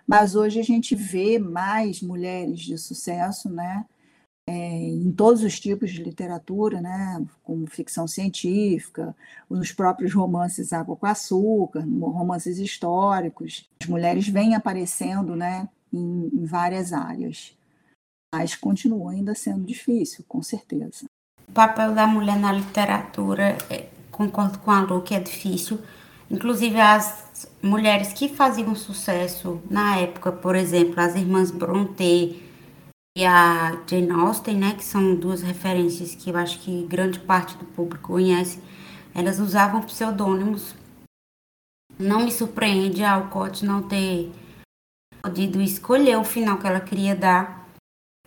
[0.07, 3.85] Mas hoje a gente vê mais mulheres de sucesso, né?
[4.47, 9.15] É, em todos os tipos de literatura, né, como ficção científica,
[9.49, 13.69] nos próprios romances Água com Açúcar, romances históricos.
[13.79, 17.55] As mulheres vêm aparecendo né, em, em várias áreas,
[18.33, 21.05] mas continua ainda sendo difícil, com certeza.
[21.47, 25.79] O papel da mulher na literatura, é, concordo com a Lu que é difícil,
[26.31, 32.41] inclusive as mulheres que faziam sucesso na época, por exemplo, as irmãs Brontë
[33.17, 37.57] e a Jane Austen, né, que são duas referências que eu acho que grande parte
[37.57, 38.59] do público conhece,
[39.13, 40.73] elas usavam pseudônimos.
[41.99, 44.31] Não me surpreende a Alcott não ter
[45.21, 47.67] podido escolher o final que ela queria dar.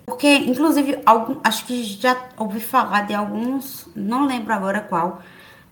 [0.05, 5.23] Porque, inclusive, algum, acho que já ouvi falar de alguns, não lembro agora qual,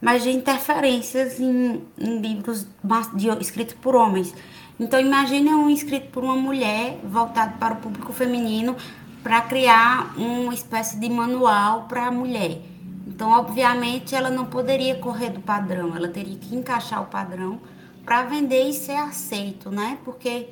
[0.03, 2.67] mas de interferências em, em livros
[3.15, 4.35] de, escritos por homens.
[4.81, 8.77] Então imagine um escrito por uma mulher voltado para o público feminino
[9.23, 12.59] para criar uma espécie de manual para a mulher.
[13.07, 17.61] Então, obviamente, ela não poderia correr do padrão, ela teria que encaixar o padrão
[18.05, 19.99] para vender e ser aceito, né?
[20.05, 20.49] Porque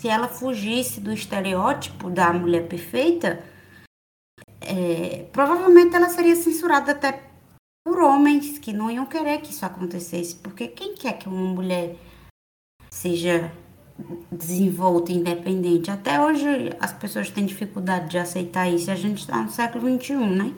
[0.00, 3.44] se ela fugisse do estereótipo da mulher perfeita,
[4.60, 7.22] é, provavelmente ela seria censurada até
[7.86, 11.94] por homens que não iam querer que isso acontecesse, porque quem quer que uma mulher
[12.90, 13.52] seja
[14.28, 15.88] desenvolta, independente?
[15.88, 20.16] Até hoje as pessoas têm dificuldade de aceitar isso, a gente está no século XXI,
[20.16, 20.52] né?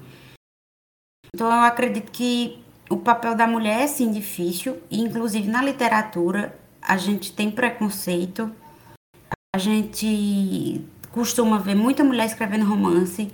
[1.35, 6.59] Então eu acredito que o papel da mulher é sim difícil, e inclusive na literatura
[6.81, 8.51] a gente tem preconceito,
[9.55, 13.31] a gente costuma ver muita mulher escrevendo romance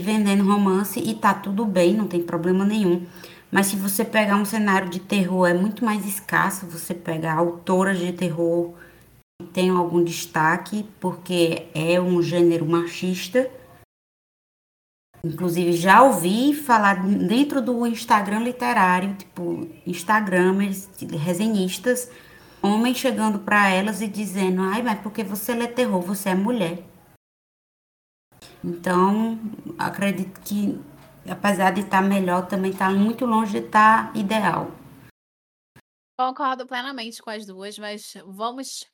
[0.00, 3.06] vendendo romance e tá tudo bem, não tem problema nenhum.
[3.50, 7.98] Mas se você pegar um cenário de terror, é muito mais escasso você pegar autoras
[7.98, 8.74] de terror
[9.40, 13.50] que tenham algum destaque, porque é um gênero machista.
[15.22, 20.88] Inclusive, já ouvi falar dentro do Instagram literário, tipo, Instagramers,
[21.22, 22.10] resenhistas,
[22.62, 26.89] homens chegando para elas e dizendo: ai, mas porque você lê terror, você é mulher.
[28.64, 29.38] Então,
[29.78, 30.78] acredito que,
[31.30, 34.70] apesar de estar tá melhor, também está muito longe de estar tá ideal.
[36.18, 38.84] Concordo plenamente com as duas, mas vamos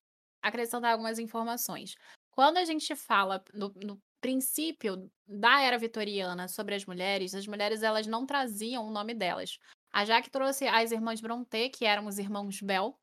[0.41, 1.97] acrescentar algumas informações.
[2.31, 7.83] Quando a gente fala no, no princípio da era vitoriana sobre as mulheres, as mulheres
[7.83, 9.59] elas não traziam o nome delas.
[9.93, 12.97] A Jaque trouxe as irmãs Brontë, que eram os irmãos Bell,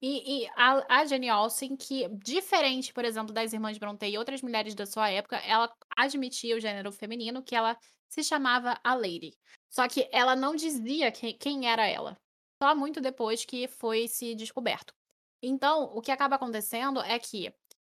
[0.00, 4.42] e, e a, a Jenny Olsen, que, diferente, por exemplo, das irmãs Brontë e outras
[4.42, 7.76] mulheres da sua época, ela admitia o gênero feminino, que ela
[8.08, 9.36] se chamava a Lady.
[9.68, 12.16] Só que ela não dizia quem, quem era ela.
[12.62, 14.94] Só muito depois que foi se descoberto.
[15.42, 17.52] Então, o que acaba acontecendo é que,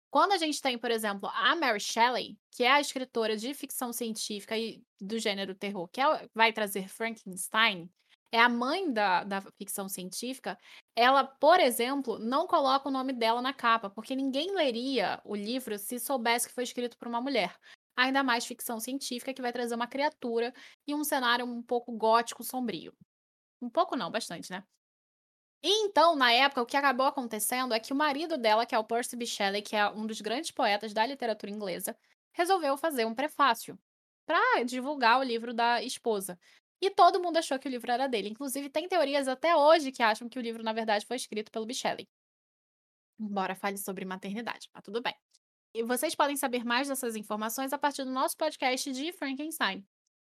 [0.10, 3.92] quando a gente tem, por exemplo, a Mary Shelley, que é a escritora de ficção
[3.92, 7.90] científica e do gênero terror, que é, vai trazer Frankenstein,
[8.32, 10.58] é a mãe da, da ficção científica,
[10.96, 15.78] ela, por exemplo, não coloca o nome dela na capa, porque ninguém leria o livro
[15.78, 17.56] se soubesse que foi escrito por uma mulher.
[17.96, 20.54] Ainda mais ficção científica que vai trazer uma criatura
[20.88, 22.94] e um cenário um pouco gótico sombrio.
[23.62, 24.64] Um pouco não, bastante, né?
[25.64, 28.80] E então, na época, o que acabou acontecendo é que o marido dela, que é
[28.80, 29.26] o Percy.
[29.26, 31.98] Shelley, que é um dos grandes poetas da literatura inglesa,
[32.34, 33.80] resolveu fazer um prefácio
[34.26, 36.38] para divulgar o livro da esposa.
[36.82, 38.30] E todo mundo achou que o livro era dele.
[38.30, 41.66] Inclusive, tem teorias até hoje que acham que o livro, na verdade, foi escrito pelo
[41.66, 42.10] Bichelli.
[43.20, 45.16] Embora fale sobre maternidade, mas tudo bem.
[45.82, 49.84] Vocês podem saber mais dessas informações a partir do nosso podcast de Frankenstein.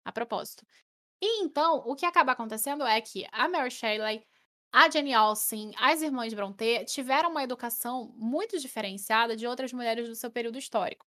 [0.04, 0.66] A propósito.
[1.22, 4.26] E então, o que acaba acontecendo é que a Mary Shelley,
[4.72, 10.16] a Jenny Austen, as irmãs Brontë tiveram uma educação muito diferenciada de outras mulheres do
[10.16, 11.06] seu período histórico.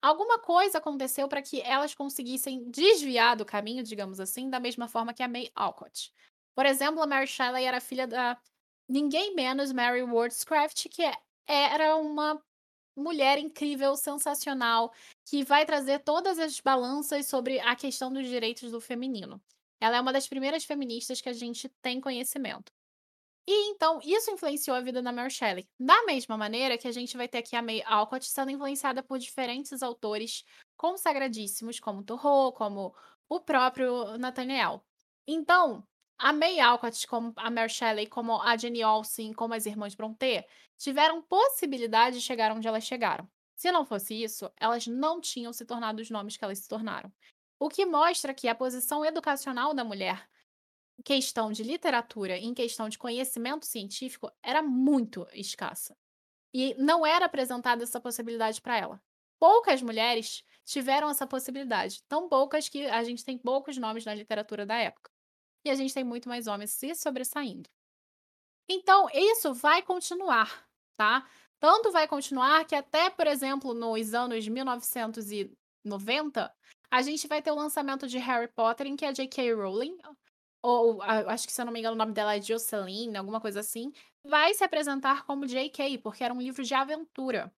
[0.00, 5.12] Alguma coisa aconteceu para que elas conseguissem desviar do caminho, digamos assim, da mesma forma
[5.12, 6.12] que a May Alcott.
[6.54, 8.40] Por exemplo, a Mary Shelley era filha da
[8.88, 11.02] ninguém menos Mary Wordscraft, que
[11.46, 12.40] era uma
[12.98, 14.92] mulher incrível, sensacional,
[15.24, 19.40] que vai trazer todas as balanças sobre a questão dos direitos do feminino.
[19.80, 22.72] Ela é uma das primeiras feministas que a gente tem conhecimento.
[23.46, 25.66] E então, isso influenciou a vida da Mary Shelley.
[25.80, 29.18] Da mesma maneira que a gente vai ter aqui a May Alcott sendo influenciada por
[29.18, 30.44] diferentes autores
[30.76, 32.94] consagradíssimos, como Thoreau, como
[33.26, 34.84] o próprio Nathaniel.
[35.26, 35.82] Então,
[36.18, 40.44] a May Alcott, como a Mary Shelley, como a Jenny Olsen, como as irmãs Brontë,
[40.76, 43.28] tiveram possibilidade de chegar onde elas chegaram.
[43.54, 47.12] Se não fosse isso, elas não tinham se tornado os nomes que elas se tornaram.
[47.58, 50.28] O que mostra que a posição educacional da mulher
[51.04, 55.96] questão de literatura, em questão de conhecimento científico, era muito escassa.
[56.52, 59.02] E não era apresentada essa possibilidade para ela.
[59.38, 64.66] Poucas mulheres tiveram essa possibilidade, tão poucas que a gente tem poucos nomes na literatura
[64.66, 65.10] da época.
[65.68, 67.68] E a gente tem muito mais homens se sobressaindo.
[68.68, 70.66] Então, isso vai continuar,
[70.96, 71.28] tá?
[71.60, 76.54] Tanto vai continuar que até, por exemplo, nos anos 1990,
[76.90, 79.52] a gente vai ter o lançamento de Harry Potter, em que a J.K.
[79.54, 79.98] Rowling
[80.62, 83.60] ou acho que se eu não me engano o nome dela é Jocelyn, alguma coisa
[83.60, 83.92] assim,
[84.24, 87.52] vai se apresentar como J.K., porque era um livro de aventura.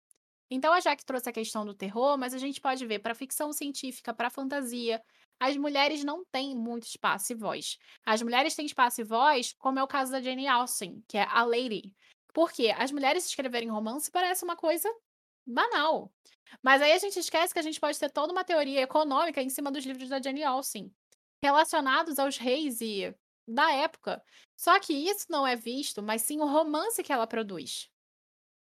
[0.50, 3.52] Então a Jack trouxe a questão do terror, mas a gente pode ver para ficção
[3.52, 5.00] científica, para fantasia,
[5.40, 7.78] as mulheres não têm muito espaço e voz.
[8.04, 11.22] As mulheres têm espaço e voz, como é o caso da Jane Austen, que é
[11.22, 11.94] a Lady.
[12.34, 14.88] Porque as mulheres escreverem romance parece uma coisa
[15.46, 16.12] banal.
[16.62, 19.48] Mas aí a gente esquece que a gente pode ter toda uma teoria econômica em
[19.48, 20.92] cima dos livros da Jane Austen
[21.42, 23.14] relacionados aos reis e
[23.48, 24.22] da época.
[24.56, 27.90] Só que isso não é visto, mas sim o romance que ela produz.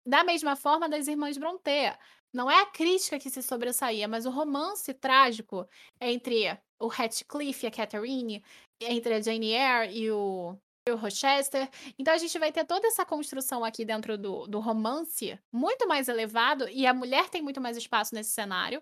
[0.05, 1.97] Da mesma forma das irmãs Brontë.
[2.33, 5.67] Não é a crítica que se sobressaía, mas o romance trágico
[6.01, 8.43] entre o Heathcliff e a Catherine,
[8.81, 10.57] entre a Jane Eyre e o,
[10.87, 11.69] e o Rochester.
[11.97, 16.07] Então a gente vai ter toda essa construção aqui dentro do, do romance muito mais
[16.07, 18.81] elevado e a mulher tem muito mais espaço nesse cenário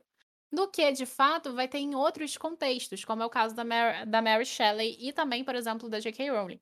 [0.52, 4.06] do que, de fato, vai ter em outros contextos, como é o caso da Mary,
[4.06, 6.30] da Mary Shelley e também, por exemplo, da J.K.
[6.30, 6.60] Rowling,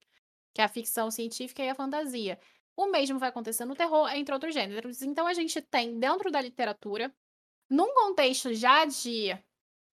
[0.54, 2.40] que é a ficção científica e a fantasia.
[2.80, 5.02] O mesmo vai acontecer no terror, entre outros gêneros.
[5.02, 7.14] Então, a gente tem, dentro da literatura,
[7.70, 9.38] num contexto já de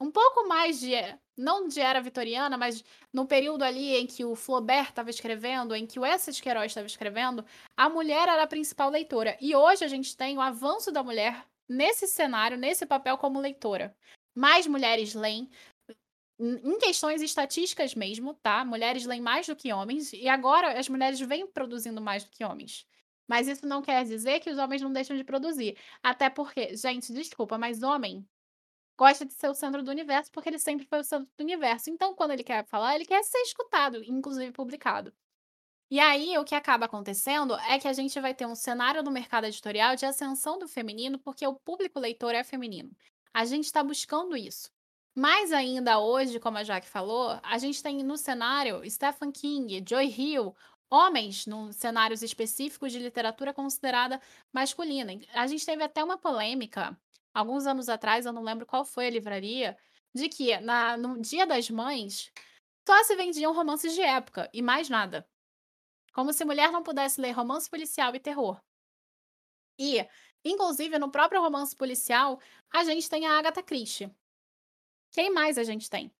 [0.00, 0.92] um pouco mais de,
[1.36, 5.84] não de era vitoriana, mas no período ali em que o Flaubert estava escrevendo, em
[5.84, 7.44] que o Essex Queiroz estava escrevendo,
[7.76, 9.36] a mulher era a principal leitora.
[9.40, 13.96] E hoje a gente tem o avanço da mulher nesse cenário, nesse papel como leitora.
[14.32, 15.50] Mais mulheres leem,
[16.38, 18.64] em questões estatísticas mesmo, tá?
[18.64, 22.44] Mulheres leem mais do que homens e agora as mulheres vêm produzindo mais do que
[22.44, 22.86] homens.
[23.26, 25.76] Mas isso não quer dizer que os homens não deixam de produzir.
[26.02, 28.26] Até porque, gente, desculpa, mas homem
[28.96, 31.90] gosta de ser o centro do universo porque ele sempre foi o centro do universo.
[31.90, 35.12] Então, quando ele quer falar, ele quer ser escutado, inclusive publicado.
[35.90, 39.10] E aí, o que acaba acontecendo é que a gente vai ter um cenário no
[39.10, 42.90] mercado editorial de ascensão do feminino, porque o público leitor é feminino.
[43.32, 44.70] A gente está buscando isso.
[45.18, 50.08] Mais ainda hoje, como a Jaque falou, a gente tem no cenário Stephen King, Joy
[50.08, 50.54] Hill,
[50.90, 54.20] homens num cenários específicos de literatura considerada
[54.52, 55.12] masculina.
[55.32, 56.94] A gente teve até uma polêmica,
[57.32, 59.78] alguns anos atrás, eu não lembro qual foi a livraria,
[60.14, 62.30] de que na, no Dia das Mães
[62.86, 65.26] só se vendiam romances de época e mais nada.
[66.12, 68.60] Como se mulher não pudesse ler romance policial e terror.
[69.78, 70.06] E,
[70.44, 72.38] inclusive, no próprio romance policial,
[72.70, 74.14] a gente tem a Agatha Christie.
[75.16, 76.12] Quem mais a gente tem?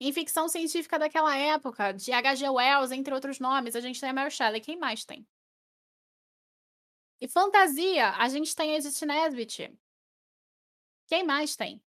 [0.00, 2.48] Em ficção científica daquela época, de H.G.
[2.48, 4.62] Wells, entre outros nomes, a gente tem a Mary Shelley.
[4.62, 5.28] Quem mais tem?
[7.20, 9.78] E fantasia, a gente tem a Edith Nesbit.
[11.06, 11.84] Quem mais tem?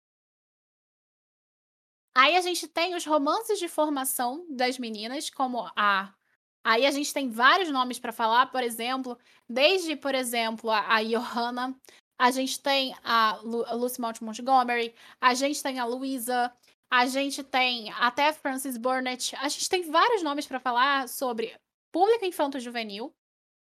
[2.14, 6.14] Aí a gente tem os romances de formação das meninas, como a.
[6.62, 9.18] Aí a gente tem vários nomes para falar, por exemplo,
[9.48, 11.74] desde, por exemplo, a, a Johanna,
[12.18, 16.52] a gente tem a, Lu, a Lucy Mount Montgomery, a gente tem a Louisa,
[16.90, 21.58] a gente tem até Frances Burnett, a gente tem vários nomes para falar sobre
[21.92, 23.14] público infanto-juvenil,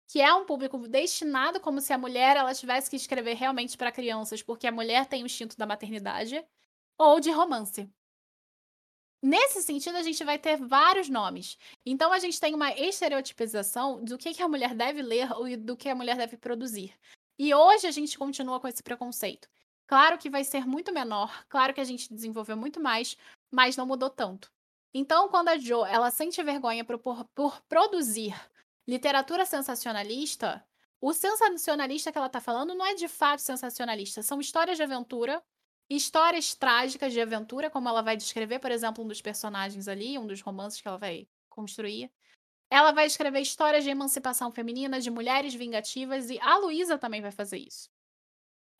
[0.08, 3.92] que é um público destinado como se a mulher ela tivesse que escrever realmente para
[3.92, 6.44] crianças, porque a mulher tem o instinto da maternidade,
[6.98, 7.90] ou de romance.
[9.22, 11.58] Nesse sentido, a gente vai ter vários nomes.
[11.84, 15.76] Então, a gente tem uma estereotipização do que, que a mulher deve ler e do
[15.76, 16.94] que a mulher deve produzir.
[17.38, 19.48] E hoje a gente continua com esse preconceito.
[19.86, 23.16] Claro que vai ser muito menor, claro que a gente desenvolveu muito mais,
[23.50, 24.50] mas não mudou tanto.
[24.92, 26.98] Então, quando a Jo ela sente vergonha por,
[27.34, 28.34] por, produzir
[28.86, 30.64] literatura sensacionalista,
[31.00, 35.42] o sensacionalista que ela está falando não é de fato sensacionalista, são histórias de aventura,
[35.88, 40.26] histórias trágicas de aventura, como ela vai descrever, por exemplo, um dos personagens ali, um
[40.26, 42.10] dos romances que ela vai construir.
[42.70, 47.30] Ela vai escrever histórias de emancipação feminina, de mulheres vingativas, e a Luísa também vai
[47.30, 47.88] fazer isso.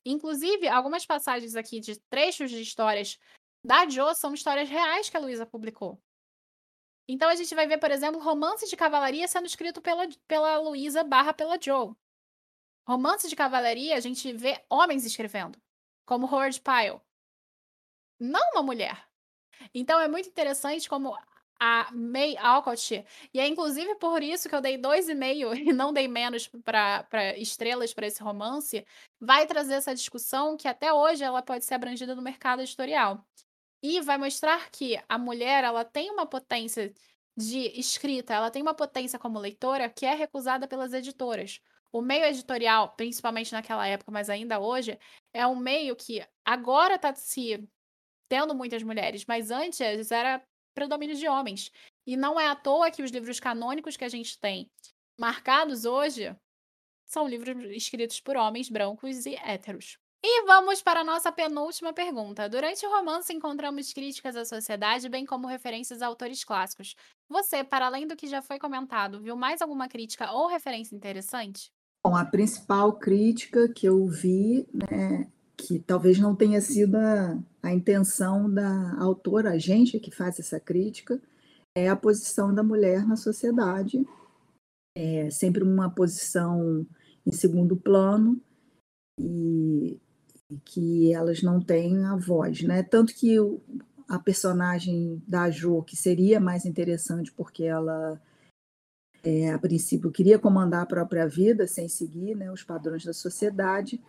[0.05, 3.19] Inclusive, algumas passagens aqui de trechos de histórias
[3.65, 6.01] da Jo são histórias reais que a Luísa publicou.
[7.09, 11.05] Então a gente vai ver, por exemplo, romance de cavalaria sendo escrito pela, pela Luísa
[11.05, 11.97] barra pela Jo.
[12.87, 15.61] Romance de cavalaria, a gente vê homens escrevendo,
[16.05, 17.01] como Howard Pyle.
[18.19, 19.09] Não uma mulher.
[19.75, 21.17] Então é muito interessante como
[21.59, 23.05] a May Alcott.
[23.33, 26.49] E é inclusive por isso que eu dei dois e meio e não dei menos
[26.65, 28.85] para estrelas para esse romance.
[29.21, 33.25] Vai trazer essa discussão que até hoje ela pode ser abrangida no mercado editorial.
[33.83, 36.93] E vai mostrar que a mulher ela tem uma potência
[37.37, 41.61] de escrita, ela tem uma potência como leitora que é recusada pelas editoras.
[41.93, 44.99] O meio editorial, principalmente naquela época, mas ainda hoje,
[45.33, 47.67] é um meio que agora está se
[48.29, 50.43] tendo muitas mulheres, mas antes era
[50.77, 51.73] predomínio de homens.
[52.07, 54.71] E não é à toa que os livros canônicos que a gente tem
[55.19, 56.37] marcados hoje
[57.07, 59.99] são livros escritos por homens brancos e héteros.
[60.23, 62.49] E vamos para a nossa penúltima pergunta.
[62.49, 66.95] Durante o romance encontramos críticas à sociedade, bem como referências a autores clássicos.
[67.29, 71.71] Você, para além do que já foi comentado, viu mais alguma crítica ou referência interessante?
[72.05, 77.73] Bom, a principal crítica que eu vi né, que talvez não tenha sido a, a
[77.73, 81.21] intenção da autora, a gente que faz essa crítica,
[81.75, 84.07] é a posição da mulher na sociedade,
[84.97, 86.87] é sempre uma posição
[87.27, 88.41] em segundo plano
[89.19, 89.99] e,
[90.51, 92.83] e que elas não têm a voz, né?
[92.83, 93.61] Tanto que o,
[94.09, 98.21] a personagem da Jo, que seria mais interessante porque ela
[99.25, 104.01] é, a princípio queria comandar a própria vida sem seguir né, os padrões da sociedade,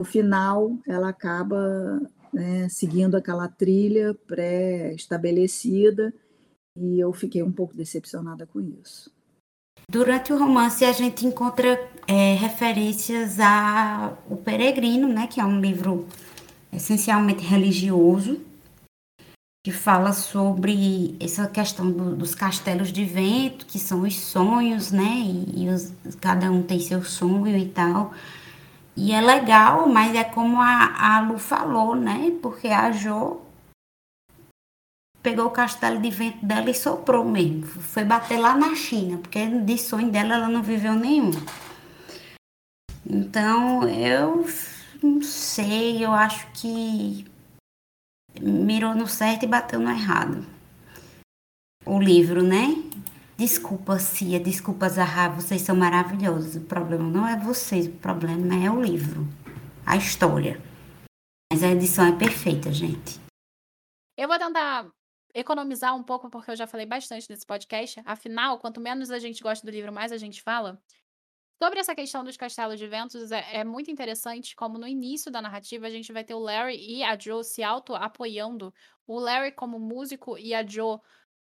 [0.00, 2.00] no final ela acaba
[2.32, 6.12] né, seguindo aquela trilha pré-estabelecida
[6.76, 9.10] e eu fiquei um pouco decepcionada com isso.
[9.88, 15.60] Durante o romance a gente encontra é, referências a O Peregrino, né, que é um
[15.60, 16.06] livro
[16.72, 18.40] essencialmente religioso,
[19.64, 25.22] que fala sobre essa questão do, dos castelos de vento, que são os sonhos, né,
[25.24, 28.12] e, e os, cada um tem seu sonho e tal.
[28.96, 32.32] E é legal, mas é como a, a Lu falou, né?
[32.40, 33.42] Porque a Jo
[35.22, 37.66] pegou o castelo de vento dela e soprou mesmo.
[37.66, 41.32] Foi bater lá na China, porque de sonho dela ela não viveu nenhum.
[43.04, 44.46] Então, eu
[45.02, 47.26] não sei, eu acho que
[48.40, 50.44] mirou no certo e bateu no errado.
[51.84, 52.74] O livro, né?
[53.36, 56.56] Desculpa, Cia, desculpa, Zahra, vocês são maravilhosos.
[56.56, 59.26] O problema não é vocês, o problema é o livro,
[59.84, 60.58] a história.
[61.52, 63.20] Mas a edição é perfeita, gente.
[64.16, 64.90] Eu vou tentar
[65.34, 68.00] economizar um pouco, porque eu já falei bastante nesse podcast.
[68.06, 70.80] Afinal, quanto menos a gente gosta do livro, mais a gente fala.
[71.62, 75.42] Sobre essa questão dos castelos de ventos, é, é muito interessante como no início da
[75.42, 78.72] narrativa a gente vai ter o Larry e a Joe se auto-apoiando.
[79.06, 80.98] O Larry como músico e a Joe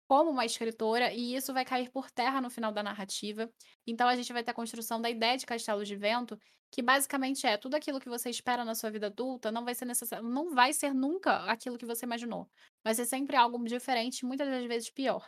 [0.06, 3.50] como uma escritora, e isso vai cair por terra no final da narrativa.
[3.86, 6.38] Então a gente vai ter a construção da ideia de castelo de vento,
[6.70, 9.84] que basicamente é tudo aquilo que você espera na sua vida adulta não vai ser
[9.84, 12.50] necessário, não vai ser nunca aquilo que você imaginou.
[12.82, 15.26] Vai ser sempre algo diferente, muitas das vezes pior.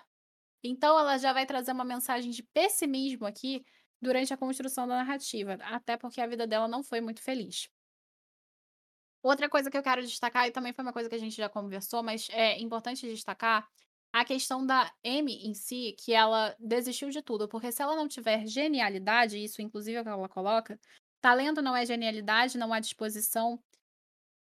[0.62, 3.64] Então ela já vai trazer uma mensagem de pessimismo aqui
[4.00, 7.68] durante a construção da narrativa, até porque a vida dela não foi muito feliz.
[9.22, 11.48] Outra coisa que eu quero destacar, e também foi uma coisa que a gente já
[11.48, 13.68] conversou, mas é importante destacar,
[14.20, 18.08] a questão da Amy em si, que ela desistiu de tudo, porque se ela não
[18.08, 20.80] tiver genialidade, isso inclusive é o que ela coloca,
[21.20, 23.62] talento não é genialidade, não há disposição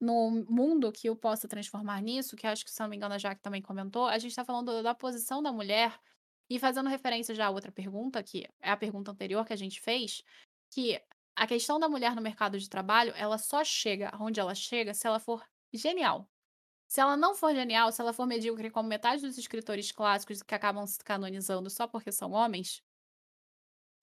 [0.01, 3.19] no mundo que o possa transformar nisso, que acho que, se não me engano, a
[3.19, 5.99] Jaque também comentou, a gente está falando da posição da mulher
[6.49, 9.81] e fazendo referência já a outra pergunta, que é a pergunta anterior que a gente
[9.81, 10.23] fez,
[10.71, 11.03] que
[11.35, 15.09] a questão da mulher no mercado de trabalho, ela só chega onde ela chega se
[15.09, 15.45] ela for
[15.75, 16.29] genial.
[16.89, 20.55] Se ela não for genial, se ela for medíocre como metade dos escritores clássicos que
[20.55, 22.83] acabam se canonizando só porque são homens,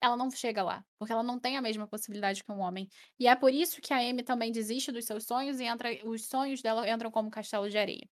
[0.02, 2.88] ela não chega lá, porque ela não tem a mesma possibilidade que um homem.
[3.20, 6.28] E é por isso que a Amy também desiste dos seus sonhos e entra, os
[6.28, 8.10] sonhos dela entram como castelo de areia.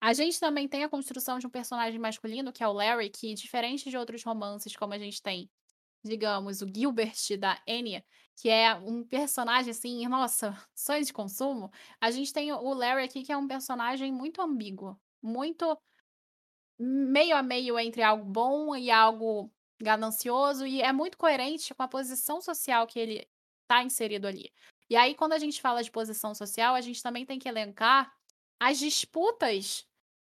[0.00, 3.34] A gente também tem a construção de um personagem masculino, que é o Larry, que,
[3.34, 5.50] diferente de outros romances, como a gente tem
[6.04, 8.04] digamos, o Gilbert da Enya,
[8.36, 13.22] que é um personagem assim, nossa, sonho de consumo, a gente tem o Larry aqui,
[13.24, 15.76] que é um personagem muito ambíguo, muito
[16.78, 19.50] meio a meio entre algo bom e algo
[19.80, 23.28] ganancioso, e é muito coerente com a posição social que ele
[23.62, 24.52] está inserido ali.
[24.88, 28.14] E aí, quando a gente fala de posição social, a gente também tem que elencar
[28.60, 29.86] as disputas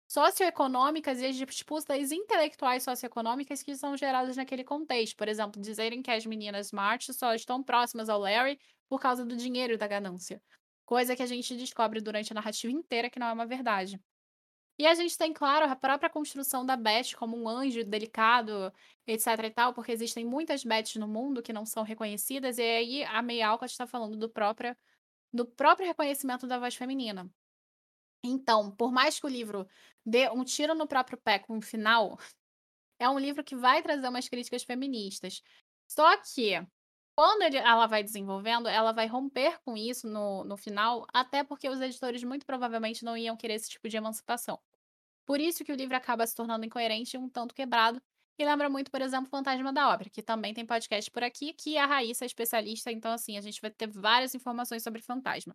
[0.09, 5.16] socioeconômicas e as disputas intelectuais socioeconômicas que são geradas naquele contexto.
[5.16, 8.59] Por exemplo, dizerem que as meninas March só estão próximas ao Larry
[8.89, 10.41] por causa do dinheiro e da ganância.
[10.85, 14.01] Coisa que a gente descobre durante a narrativa inteira que não é uma verdade.
[14.78, 18.73] E a gente tem, claro, a própria construção da Beth como um anjo delicado,
[19.07, 23.05] etc e tal, porque existem muitas Beths no mundo que não são reconhecidas, e aí
[23.05, 24.77] a May Alcott está falando do próprio,
[25.33, 27.31] do próprio reconhecimento da voz feminina.
[28.24, 29.66] Então, por mais que o livro
[30.05, 32.18] dê um tiro no próprio pé com o final,
[32.98, 35.43] é um livro que vai trazer umas críticas feministas.
[35.88, 36.66] Só que,
[37.16, 41.68] quando ele, ela vai desenvolvendo, ela vai romper com isso no, no final, até porque
[41.68, 44.60] os editores muito provavelmente não iam querer esse tipo de emancipação.
[45.26, 48.01] Por isso que o livro acaba se tornando incoerente e um tanto quebrado,
[48.38, 51.78] e lembra muito, por exemplo, Fantasma da Obra, que também tem podcast por aqui, que
[51.78, 55.55] a Raíssa é especialista, então assim, a gente vai ter várias informações sobre Fantasma.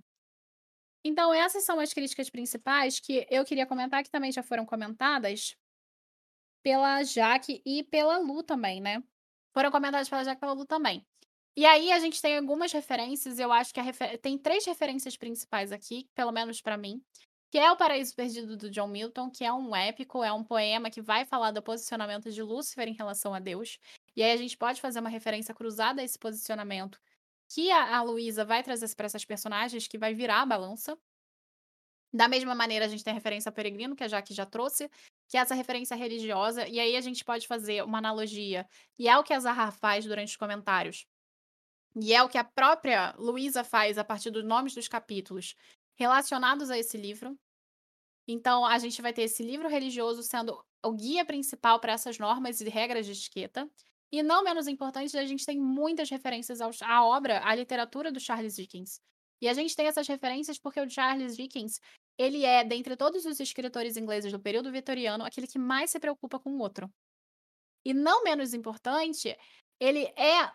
[1.03, 5.55] Então, essas são as críticas principais que eu queria comentar, que também já foram comentadas
[6.63, 9.03] pela Jaque e pela Lu também, né?
[9.53, 11.05] Foram comentadas pela Jaque e pela Lu também.
[11.55, 14.17] E aí a gente tem algumas referências, eu acho que refer...
[14.19, 17.03] tem três referências principais aqui, pelo menos para mim,
[17.51, 20.89] que é o Paraíso Perdido do John Milton, que é um épico, é um poema
[20.89, 23.77] que vai falar do posicionamento de Lúcifer em relação a Deus.
[24.15, 26.97] E aí a gente pode fazer uma referência cruzada a esse posicionamento
[27.53, 30.97] que a, a Luísa vai trazer para essas personagens, que vai virar a balança.
[32.13, 34.89] Da mesma maneira, a gente tem a referência a Peregrino, que a Jaque já trouxe,
[35.27, 38.67] que é essa referência religiosa, e aí a gente pode fazer uma analogia,
[38.97, 41.05] e é o que a Zahar faz durante os comentários,
[41.95, 45.55] e é o que a própria Luísa faz a partir dos nomes dos capítulos
[45.95, 47.37] relacionados a esse livro.
[48.27, 52.61] Então, a gente vai ter esse livro religioso sendo o guia principal para essas normas
[52.61, 53.69] e regras de etiqueta.
[54.11, 58.55] E não menos importante, a gente tem muitas referências à obra, à literatura do Charles
[58.55, 58.99] Dickens.
[59.41, 61.79] E a gente tem essas referências porque o Charles Dickens,
[62.17, 66.39] ele é, dentre todos os escritores ingleses do período vitoriano, aquele que mais se preocupa
[66.39, 66.91] com o outro.
[67.85, 69.35] E não menos importante,
[69.79, 70.51] ele é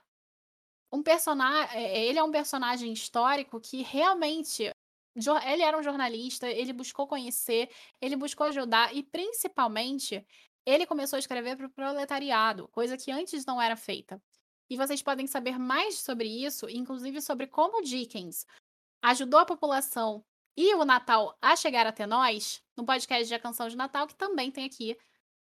[0.93, 4.71] um personagem, é, ele é um personagem histórico que realmente
[5.47, 7.71] ele era um jornalista, ele buscou conhecer,
[8.01, 10.25] ele buscou ajudar e principalmente
[10.67, 14.21] ele começou a escrever para o proletariado, coisa que antes não era feita.
[14.69, 18.45] E vocês podem saber mais sobre isso, inclusive sobre como Dickens
[19.01, 20.25] ajudou a população
[20.57, 24.17] e o Natal a chegar até nós, no podcast de A Canção de Natal, que
[24.17, 24.97] também tem aqui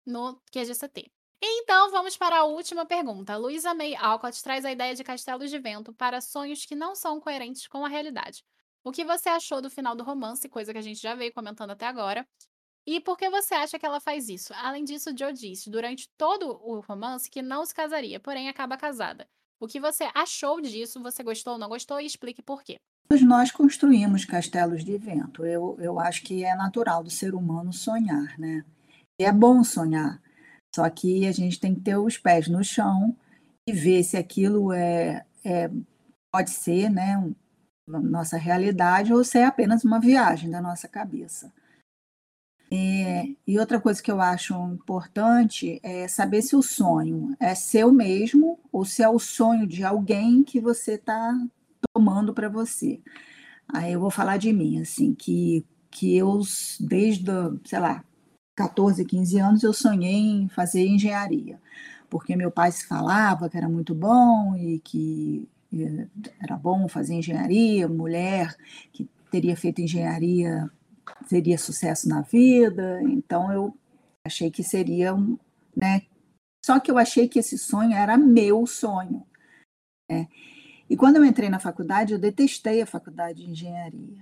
[0.05, 1.11] no QGCT.
[1.41, 3.37] Então, vamos para a última pergunta.
[3.37, 7.21] Luísa May Alcott traz a ideia de castelos de vento para sonhos que não são
[7.21, 8.45] coerentes com a realidade.
[8.83, 11.71] O que você achou do final do romance, coisa que a gente já veio comentando
[11.71, 12.27] até agora.
[12.87, 14.55] E por que você acha que ela faz isso?
[14.55, 19.27] Além disso, Joe disse durante todo o romance que não se casaria, porém acaba casada.
[19.61, 21.03] O que você achou disso?
[21.03, 22.01] Você gostou ou não gostou?
[22.01, 22.77] E explique por quê.
[23.23, 25.45] Nós construímos castelos de vento.
[25.45, 28.65] Eu, eu acho que é natural do ser humano sonhar, né?
[29.21, 30.21] E é bom sonhar.
[30.75, 33.17] Só que a gente tem que ter os pés no chão
[33.67, 35.71] e ver se aquilo é, é
[36.33, 37.17] pode ser, né,
[37.89, 41.53] nossa realidade ou se é apenas uma viagem da nossa cabeça.
[42.71, 47.93] É, e outra coisa que eu acho importante é saber se o sonho é seu
[47.93, 51.33] mesmo ou se é o sonho de alguém que você está
[51.95, 53.01] tomando para você.
[53.69, 56.41] Aí eu vou falar de mim, assim, que, que eu,
[56.81, 57.31] desde,
[57.65, 58.05] sei lá,
[58.57, 61.61] 14, 15 anos, eu sonhei em fazer engenharia,
[62.09, 65.49] porque meu pai se falava que era muito bom e que
[66.41, 68.57] era bom fazer engenharia, mulher
[68.93, 70.71] que teria feito engenharia
[71.29, 73.77] teria sucesso na vida, então eu
[74.25, 75.39] achei que seria um,
[75.77, 76.03] né?
[76.65, 79.25] Só que eu achei que esse sonho era meu sonho.
[80.11, 80.29] Né?
[80.91, 84.19] E quando eu entrei na faculdade, eu detestei a faculdade de engenharia.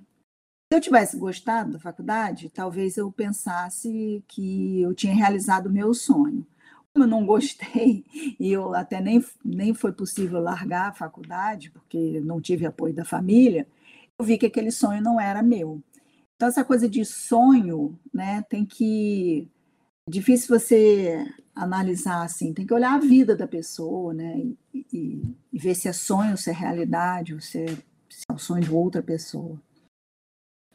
[0.70, 5.94] Se eu tivesse gostado da faculdade, talvez eu pensasse que eu tinha realizado o meu
[5.94, 6.47] sonho.
[6.93, 8.05] Como eu não gostei,
[8.39, 13.05] e eu até nem, nem foi possível largar a faculdade, porque não tive apoio da
[13.05, 13.66] família,
[14.19, 15.82] eu vi que aquele sonho não era meu.
[16.36, 19.48] Então, essa coisa de sonho, né, tem que.
[20.06, 21.24] É difícil você
[21.55, 24.43] analisar assim, tem que olhar a vida da pessoa, né,
[24.74, 28.39] e, e, ver se é sonho, se é realidade, ou se é, se é o
[28.39, 29.61] sonho de outra pessoa.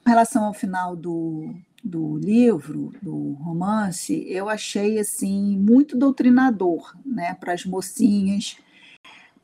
[0.06, 1.54] Em relação ao final do,
[1.84, 8.58] do livro, do romance, eu achei assim muito doutrinador, né, para as mocinhas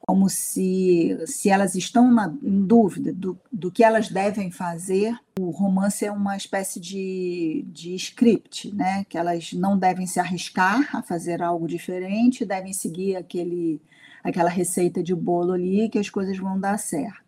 [0.08, 5.18] como se, se elas estão na, em dúvida do, do que elas devem fazer.
[5.40, 9.04] O romance é uma espécie de, de script, né?
[9.10, 13.82] que elas não devem se arriscar a fazer algo diferente, devem seguir aquele,
[14.24, 17.25] aquela receita de bolo ali que as coisas vão dar certo.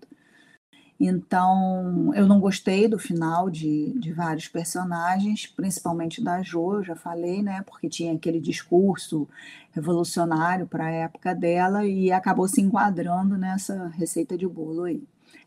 [1.00, 6.96] Então, eu não gostei do final de, de vários personagens, principalmente da Jo, eu já
[6.96, 7.64] falei, né?
[7.68, 9.28] Porque tinha aquele discurso
[9.72, 15.04] revolucionário para a época dela e acabou se enquadrando nessa receita de bolo aí.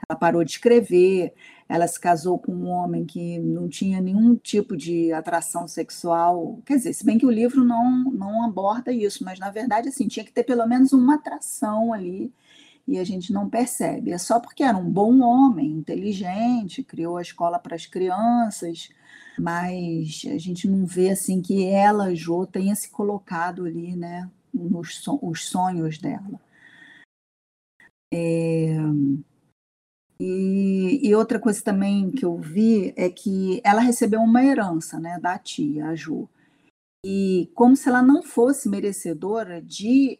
[0.09, 1.33] Ela parou de escrever,
[1.69, 6.61] ela se casou com um homem que não tinha nenhum tipo de atração sexual.
[6.65, 10.07] Quer dizer, se bem que o livro não, não aborda isso, mas na verdade, assim,
[10.07, 12.33] tinha que ter pelo menos uma atração ali
[12.91, 14.11] e a gente não percebe.
[14.11, 18.91] É só porque era um bom homem, inteligente, criou a escola para as crianças,
[19.39, 25.07] mas a gente não vê assim que ela, Jo, tenha se colocado ali, né, nos
[25.23, 26.41] os sonhos dela.
[28.13, 28.77] É...
[30.19, 35.19] E, e, outra coisa também que eu vi é que ela recebeu uma herança, né,
[35.19, 36.29] da tia, a Jo.
[37.07, 40.20] E como se ela não fosse merecedora de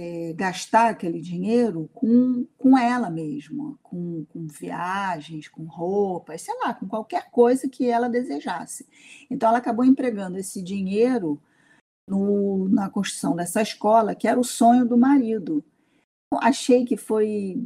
[0.00, 6.72] é, gastar aquele dinheiro com, com ela mesma, com, com viagens, com roupas, sei lá,
[6.72, 8.86] com qualquer coisa que ela desejasse.
[9.28, 11.42] Então, ela acabou empregando esse dinheiro
[12.08, 15.64] no, na construção dessa escola, que era o sonho do marido.
[16.32, 17.60] Achei que foi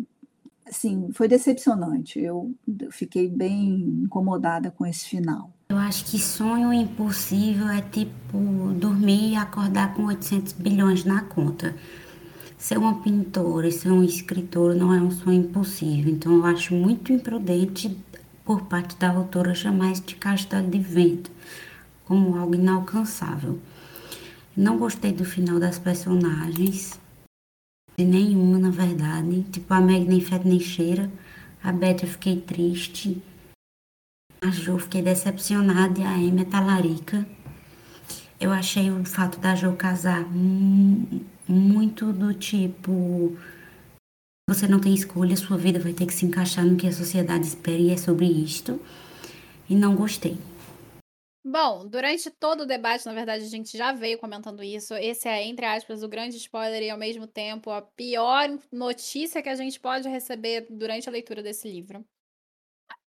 [0.66, 2.18] assim, foi decepcionante.
[2.18, 2.54] Eu
[2.90, 5.52] fiquei bem incomodada com esse final.
[5.68, 11.76] Eu acho que sonho impossível é tipo dormir e acordar com 800 bilhões na conta
[12.62, 16.12] ser uma pintora e ser um escritor não é um sonho impossível.
[16.12, 17.98] Então eu acho muito imprudente
[18.44, 21.28] por parte da autora chamar de castelo de vento
[22.04, 23.58] como algo inalcançável.
[24.56, 27.00] Não gostei do final das personagens,
[27.98, 29.42] de nenhuma, na verdade.
[29.50, 31.10] Tipo, a Meg nem fede nem cheira.
[31.64, 33.20] A Beth eu fiquei triste.
[34.40, 37.26] A Jo fiquei decepcionada e a Amy é talarica.
[38.38, 40.24] Eu achei o fato da Jo casar
[41.52, 43.36] muito do tipo
[44.48, 47.46] você não tem escolha, sua vida vai ter que se encaixar no que a sociedade
[47.46, 48.80] espera e é sobre isto.
[49.68, 50.36] E não gostei.
[51.44, 54.94] Bom, durante todo o debate, na verdade, a gente já veio comentando isso.
[54.94, 59.48] Esse é, entre aspas, o grande spoiler e, ao mesmo tempo, a pior notícia que
[59.48, 62.04] a gente pode receber durante a leitura desse livro.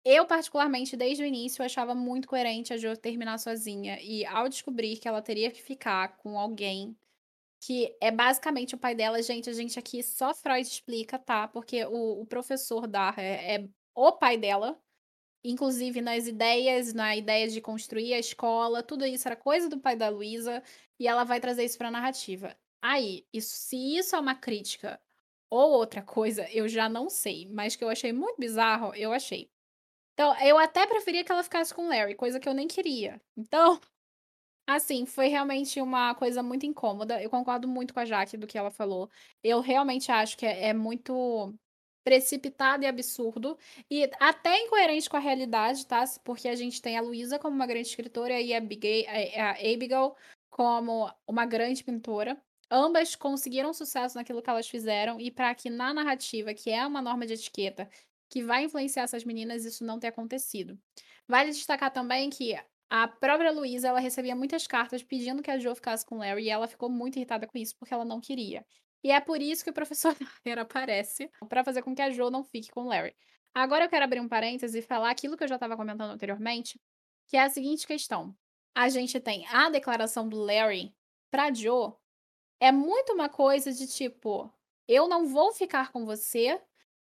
[0.04, 4.00] Eu, particularmente, desde o início, achava muito coerente a Jo terminar sozinha.
[4.02, 6.96] E ao descobrir que ela teria que ficar com alguém
[7.66, 9.20] que é basicamente o pai dela.
[9.24, 11.48] Gente, a gente aqui só Freud explica, tá?
[11.48, 14.80] Porque o, o professor Dar é, é o pai dela.
[15.44, 19.96] Inclusive nas ideias, na ideia de construir a escola, tudo isso era coisa do pai
[19.96, 20.62] da Luísa.
[21.00, 22.56] E ela vai trazer isso pra narrativa.
[22.84, 25.02] Aí, isso, se isso é uma crítica
[25.50, 27.50] ou outra coisa, eu já não sei.
[27.50, 29.50] Mas que eu achei muito bizarro, eu achei.
[30.14, 33.20] Então, eu até preferia que ela ficasse com o Larry, coisa que eu nem queria.
[33.36, 33.82] Então,
[34.68, 37.22] assim, foi realmente uma coisa muito incômoda.
[37.22, 39.10] Eu concordo muito com a Jaque do que ela falou.
[39.44, 41.54] Eu realmente acho que é, é muito
[42.04, 43.58] precipitado e absurdo
[43.90, 46.04] e até incoerente com a realidade, tá?
[46.24, 50.16] Porque a gente tem a Luísa como uma grande escritora e a Abigail, a Abigail
[50.52, 52.38] como uma grande pintora.
[52.70, 57.02] Ambas conseguiram sucesso naquilo que elas fizeram e para que na narrativa, que é uma
[57.02, 57.90] norma de etiqueta,
[58.30, 60.78] que vai influenciar essas meninas, isso não ter acontecido.
[61.28, 62.56] Vale destacar também que
[62.90, 66.50] a própria Luísa, ela recebia muitas cartas pedindo que a Jo ficasse com Larry e
[66.50, 68.66] ela ficou muito irritada com isso porque ela não queria.
[69.04, 72.30] E é por isso que o professor Dyer aparece para fazer com que a Jo
[72.30, 73.16] não fique com Larry.
[73.54, 76.80] Agora eu quero abrir um parêntese e falar aquilo que eu já estava comentando anteriormente,
[77.28, 78.36] que é a seguinte questão.
[78.74, 80.94] A gente tem a declaração do Larry
[81.32, 81.98] para Jo
[82.60, 84.52] é muito uma coisa de tipo,
[84.88, 86.62] eu não vou ficar com você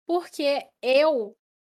[0.07, 1.37] porque eu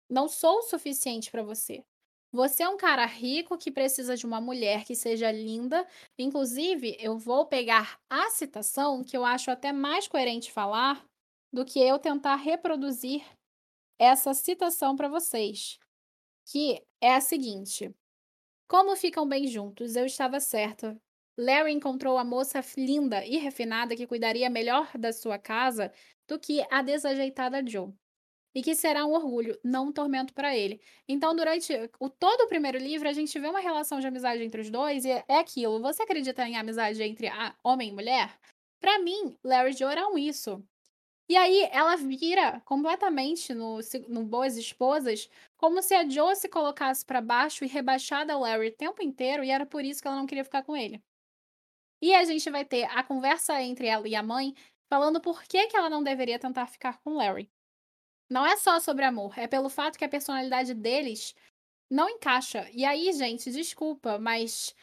[0.09, 1.85] não sou o suficiente para você.
[2.31, 5.87] Você é um cara rico que precisa de uma mulher que seja linda.
[6.17, 11.03] Inclusive, eu vou pegar a citação, que eu acho até mais coerente falar,
[11.51, 13.25] do que eu tentar reproduzir
[13.99, 15.79] essa citação para vocês.
[16.51, 17.91] Que é a seguinte:
[18.67, 20.95] Como ficam bem juntos, eu estava certa.
[21.37, 25.91] Larry encontrou a moça linda e refinada que cuidaria melhor da sua casa
[26.27, 27.93] do que a desajeitada Joe
[28.53, 30.81] e que será um orgulho, não um tormento para ele.
[31.07, 34.61] Então, durante o todo o primeiro livro, a gente vê uma relação de amizade entre
[34.61, 35.81] os dois e é aquilo.
[35.81, 38.37] Você acredita em amizade entre a homem e mulher?
[38.79, 40.63] Para mim, Larry e Joe eram isso.
[41.29, 47.05] E aí ela vira completamente no, no Boas Esposas, como se a Joe se colocasse
[47.05, 50.17] para baixo e rebaixada ao Larry o tempo inteiro, e era por isso que ela
[50.17, 50.99] não queria ficar com ele.
[52.01, 54.55] E a gente vai ter a conversa entre ela e a mãe,
[54.89, 57.47] falando por que, que ela não deveria tentar ficar com Larry.
[58.29, 61.35] Não é só sobre amor, é pelo fato que a personalidade deles
[61.89, 62.69] não encaixa.
[62.71, 64.75] E aí, gente, desculpa, mas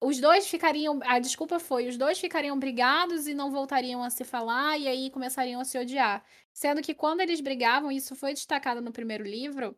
[0.00, 1.00] os dois ficariam.
[1.04, 5.10] A desculpa foi: os dois ficariam brigados e não voltariam a se falar, e aí
[5.10, 6.24] começariam a se odiar.
[6.52, 9.76] Sendo que quando eles brigavam, isso foi destacado no primeiro livro,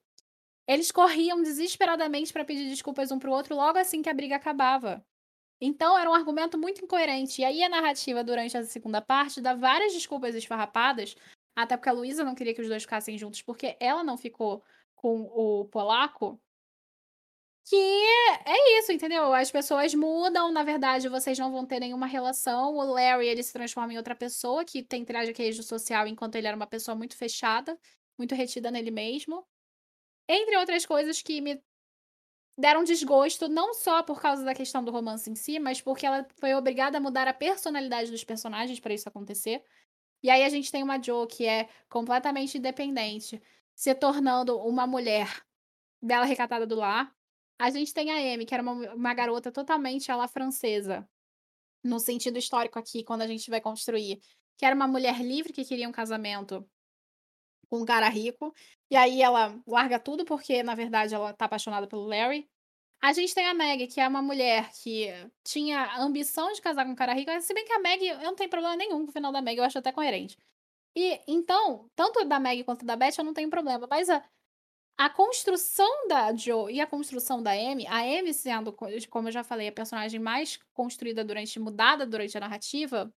[0.67, 5.05] eles corriam desesperadamente para pedir desculpas um pro outro logo assim que a briga acabava.
[5.61, 7.43] Então era um argumento muito incoerente.
[7.43, 11.15] E aí a narrativa durante a segunda parte dá várias desculpas esfarrapadas
[11.55, 14.63] até porque a Luísa não queria que os dois ficassem juntos, porque ela não ficou
[14.95, 16.41] com o polaco.
[17.65, 19.33] Que é isso, entendeu?
[19.33, 22.75] As pessoas mudam, na verdade, vocês não vão ter nenhuma relação.
[22.75, 26.57] O Larry, ele se transforma em outra pessoa que tem trajequejo social, enquanto ele era
[26.57, 27.79] uma pessoa muito fechada,
[28.19, 29.47] muito retida nele mesmo.
[30.29, 31.63] Entre outras coisas que me
[32.59, 36.27] deram desgosto, não só por causa da questão do romance em si, mas porque ela
[36.39, 39.63] foi obrigada a mudar a personalidade dos personagens para isso acontecer.
[40.23, 43.43] E aí a gente tem uma Jo que é completamente independente,
[43.75, 45.43] se tornando uma mulher
[46.03, 47.15] bela recatada do lar.
[47.59, 51.09] A gente tem a Amy, que era uma, uma garota totalmente à la francesa,
[51.85, 54.21] no sentido histórico aqui, quando a gente vai construir,
[54.57, 56.67] que era uma mulher livre que queria um casamento
[57.69, 58.53] com um cara rico,
[58.91, 62.49] e aí ela larga tudo porque, na verdade, ela tá apaixonada pelo Larry.
[63.03, 65.09] A gente tem a Meg, que é uma mulher que
[65.43, 68.19] tinha a ambição de casar com um cara rico, se bem que a Meg, eu
[68.21, 70.37] não tenho problema nenhum com o final da Meg, eu acho até coerente.
[70.95, 74.23] E então, tanto da Meg quanto da Beth eu não tenho problema, mas a,
[74.99, 78.73] a construção da Joe e a construção da Amy, a Amy sendo,
[79.09, 83.13] como eu já falei, a personagem mais construída durante, mudada durante a narrativa,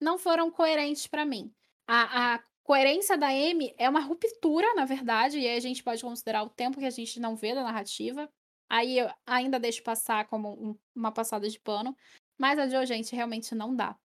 [0.00, 1.52] não foram coerentes para mim.
[1.86, 6.02] A, a coerência da Amy é uma ruptura, na verdade, e aí a gente pode
[6.02, 8.30] considerar o tempo que a gente não vê da narrativa.
[8.68, 11.96] Aí eu ainda deixo passar como um, uma passada de pano.
[12.36, 13.96] Mas a Jo, gente, realmente não dá.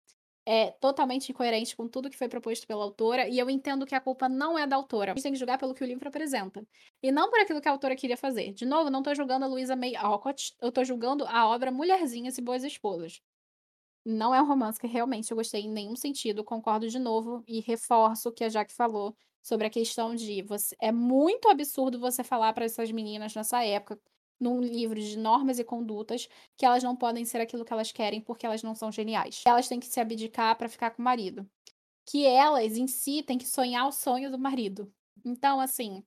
[0.46, 4.02] É totalmente incoerente com tudo que foi proposto pela autora, e eu entendo que a
[4.02, 5.12] culpa não é da autora.
[5.12, 6.66] A gente tem que julgar pelo que o livro apresenta.
[7.02, 8.52] E não por aquilo que a autora queria fazer.
[8.54, 12.38] De novo, não tô julgando a Louisa May Alcott, eu tô julgando a obra Mulherzinhas
[12.38, 13.22] e Boas Esposas.
[14.06, 16.44] Não é um romance que realmente eu gostei em nenhum sentido.
[16.44, 20.76] Concordo de novo e reforço o que a Jaque falou sobre a questão de você
[20.82, 24.00] é muito absurdo você falar para essas meninas nessa época
[24.40, 26.28] num livro de normas e condutas
[26.58, 29.42] que elas não podem ser aquilo que elas querem porque elas não são geniais.
[29.46, 31.50] Elas têm que se abdicar para ficar com o marido.
[32.06, 34.94] Que elas em si têm que sonhar o sonho do marido.
[35.26, 36.04] Então, assim,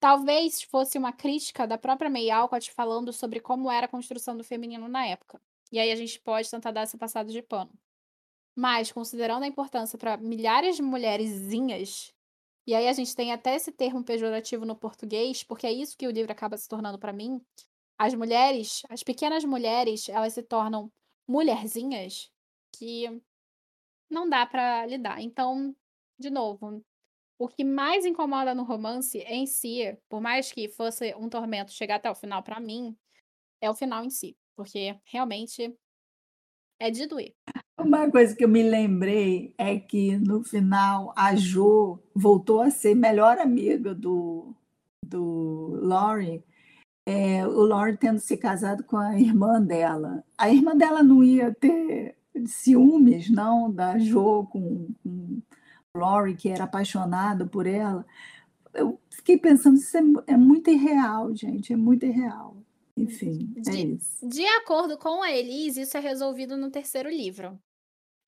[0.00, 4.44] talvez fosse uma crítica da própria May Alcott falando sobre como era a construção do
[4.44, 5.40] feminino na época.
[5.70, 7.72] E aí a gente pode tentar dar essa passada de pano.
[8.54, 12.15] Mas, considerando a importância para milhares de mulherzinhas
[12.66, 16.06] e aí a gente tem até esse termo pejorativo no português, porque é isso que
[16.06, 17.40] o livro acaba se tornando para mim.
[17.98, 20.92] As mulheres, as pequenas mulheres, elas se tornam
[21.26, 22.30] mulherzinhas
[22.72, 23.22] que
[24.10, 25.20] não dá para lidar.
[25.20, 25.74] Então,
[26.18, 26.84] de novo,
[27.38, 31.96] o que mais incomoda no romance em si, por mais que fosse um tormento chegar
[31.96, 32.96] até o final pra mim,
[33.60, 35.74] é o final em si, porque realmente
[36.78, 37.32] é de doer.
[37.78, 42.94] Uma coisa que eu me lembrei é que no final a Jo voltou a ser
[42.94, 44.54] melhor amiga do,
[45.04, 46.42] do Laurie,
[47.06, 50.24] é, o Laurie tendo se casado com a irmã dela.
[50.36, 52.16] A irmã dela não ia ter
[52.46, 55.42] ciúmes, não, da Jo com, com
[55.94, 58.04] Laurie, que era apaixonado por ela.
[58.74, 60.02] Eu fiquei pensando, isso é,
[60.34, 62.56] é muito irreal, gente, é muito irreal.
[62.96, 64.26] Enfim, é De, isso.
[64.26, 67.58] de acordo com a Elise, isso é resolvido no terceiro livro.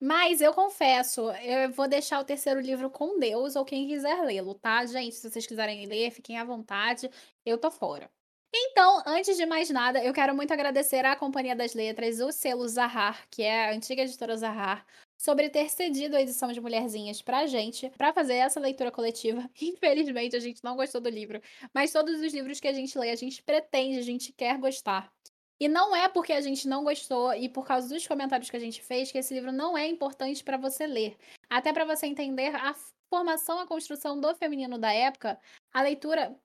[0.00, 4.54] Mas eu confesso, eu vou deixar o terceiro livro com Deus ou quem quiser lê-lo,
[4.54, 5.16] tá, gente?
[5.16, 7.10] Se vocês quiserem ler, fiquem à vontade,
[7.44, 8.08] eu tô fora.
[8.54, 12.66] Então, antes de mais nada, eu quero muito agradecer à Companhia das Letras, o selo
[12.68, 14.86] Zahar, que é a antiga editora Zahar,
[15.18, 19.50] sobre ter cedido a edição de Mulherzinhas pra gente, pra fazer essa leitura coletiva.
[19.60, 21.42] Infelizmente, a gente não gostou do livro,
[21.74, 25.12] mas todos os livros que a gente lê, a gente pretende, a gente quer gostar.
[25.60, 28.60] E não é porque a gente não gostou e por causa dos comentários que a
[28.60, 31.16] gente fez que esse livro não é importante pra você ler.
[31.50, 32.74] Até pra você entender a
[33.10, 35.36] formação, a construção do feminino da época,
[35.72, 36.38] a leitura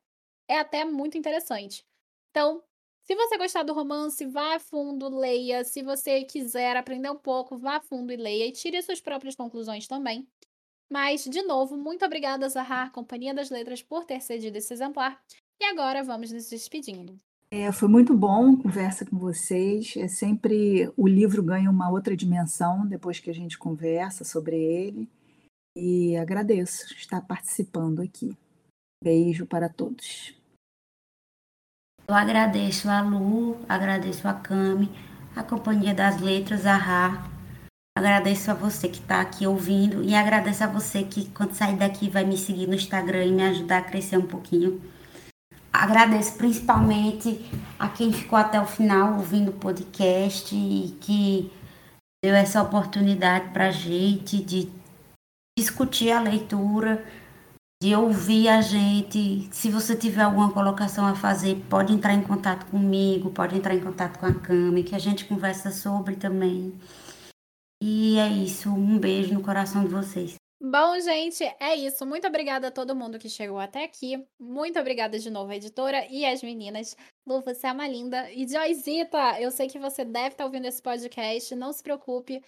[0.48, 1.86] é até muito interessante.
[2.32, 2.64] Então,
[3.04, 5.64] se você gostar do romance, vá a fundo, leia.
[5.66, 8.48] Se você quiser aprender um pouco, vá a fundo e leia.
[8.48, 10.26] E tire suas próprias conclusões também.
[10.90, 15.22] Mas, de novo, muito obrigada, Zahar, Companhia das Letras, por ter cedido esse exemplar.
[15.60, 17.20] E agora vamos nos despedindo.
[17.52, 19.96] É, foi muito bom conversa com vocês.
[19.98, 25.10] É sempre o livro ganha uma outra dimensão depois que a gente conversa sobre ele.
[25.76, 28.38] E agradeço estar participando aqui.
[29.04, 30.36] Beijo para todos.
[32.06, 34.92] Eu agradeço a Lu, agradeço a Cami,
[35.34, 37.24] a Companhia das Letras, a Rá.
[37.98, 42.10] Agradeço a você que está aqui ouvindo e agradeço a você que, quando sair daqui,
[42.10, 44.82] vai me seguir no Instagram e me ajudar a crescer um pouquinho.
[45.72, 47.50] Agradeço principalmente
[47.80, 51.52] a quem ficou até o final ouvindo o podcast e que
[52.24, 54.70] deu essa oportunidade para a gente de
[55.58, 57.06] discutir a leitura,
[57.84, 59.50] de ouvir a gente.
[59.52, 63.82] Se você tiver alguma colocação a fazer, pode entrar em contato comigo, pode entrar em
[63.82, 66.80] contato com a Cami, que a gente conversa sobre também.
[67.84, 68.70] E é isso.
[68.70, 70.36] Um beijo no coração de vocês.
[70.62, 72.06] Bom, gente, é isso.
[72.06, 74.26] Muito obrigada a todo mundo que chegou até aqui.
[74.40, 76.96] Muito obrigada de novo editora e às meninas.
[77.28, 78.32] Lu, você é uma linda.
[78.32, 81.54] E Joyzita, eu sei que você deve estar ouvindo esse podcast.
[81.54, 82.42] Não se preocupe.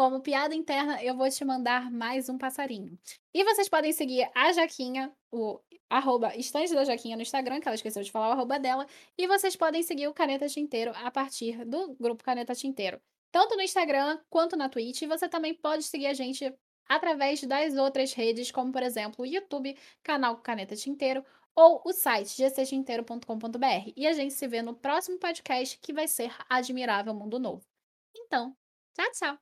[0.00, 2.98] Como piada interna, eu vou te mandar mais um passarinho.
[3.34, 5.60] E vocês podem seguir a Jaquinha, o
[5.90, 8.86] arroba estante da Jaquinha no Instagram, que ela esqueceu de falar o arroba dela.
[9.18, 12.98] E vocês podem seguir o Caneta Tinteiro a partir do grupo Caneta Tinteiro.
[13.30, 15.02] Tanto no Instagram quanto na Twitch.
[15.02, 16.50] E você também pode seguir a gente
[16.88, 21.22] através das outras redes, como por exemplo o YouTube, canal Caneta Tinteiro,
[21.54, 23.92] ou o site gctinteiro.com.br.
[23.94, 27.62] E a gente se vê no próximo podcast que vai ser Admirável Mundo Novo.
[28.16, 28.56] Então,
[28.94, 29.38] tchau, tchau!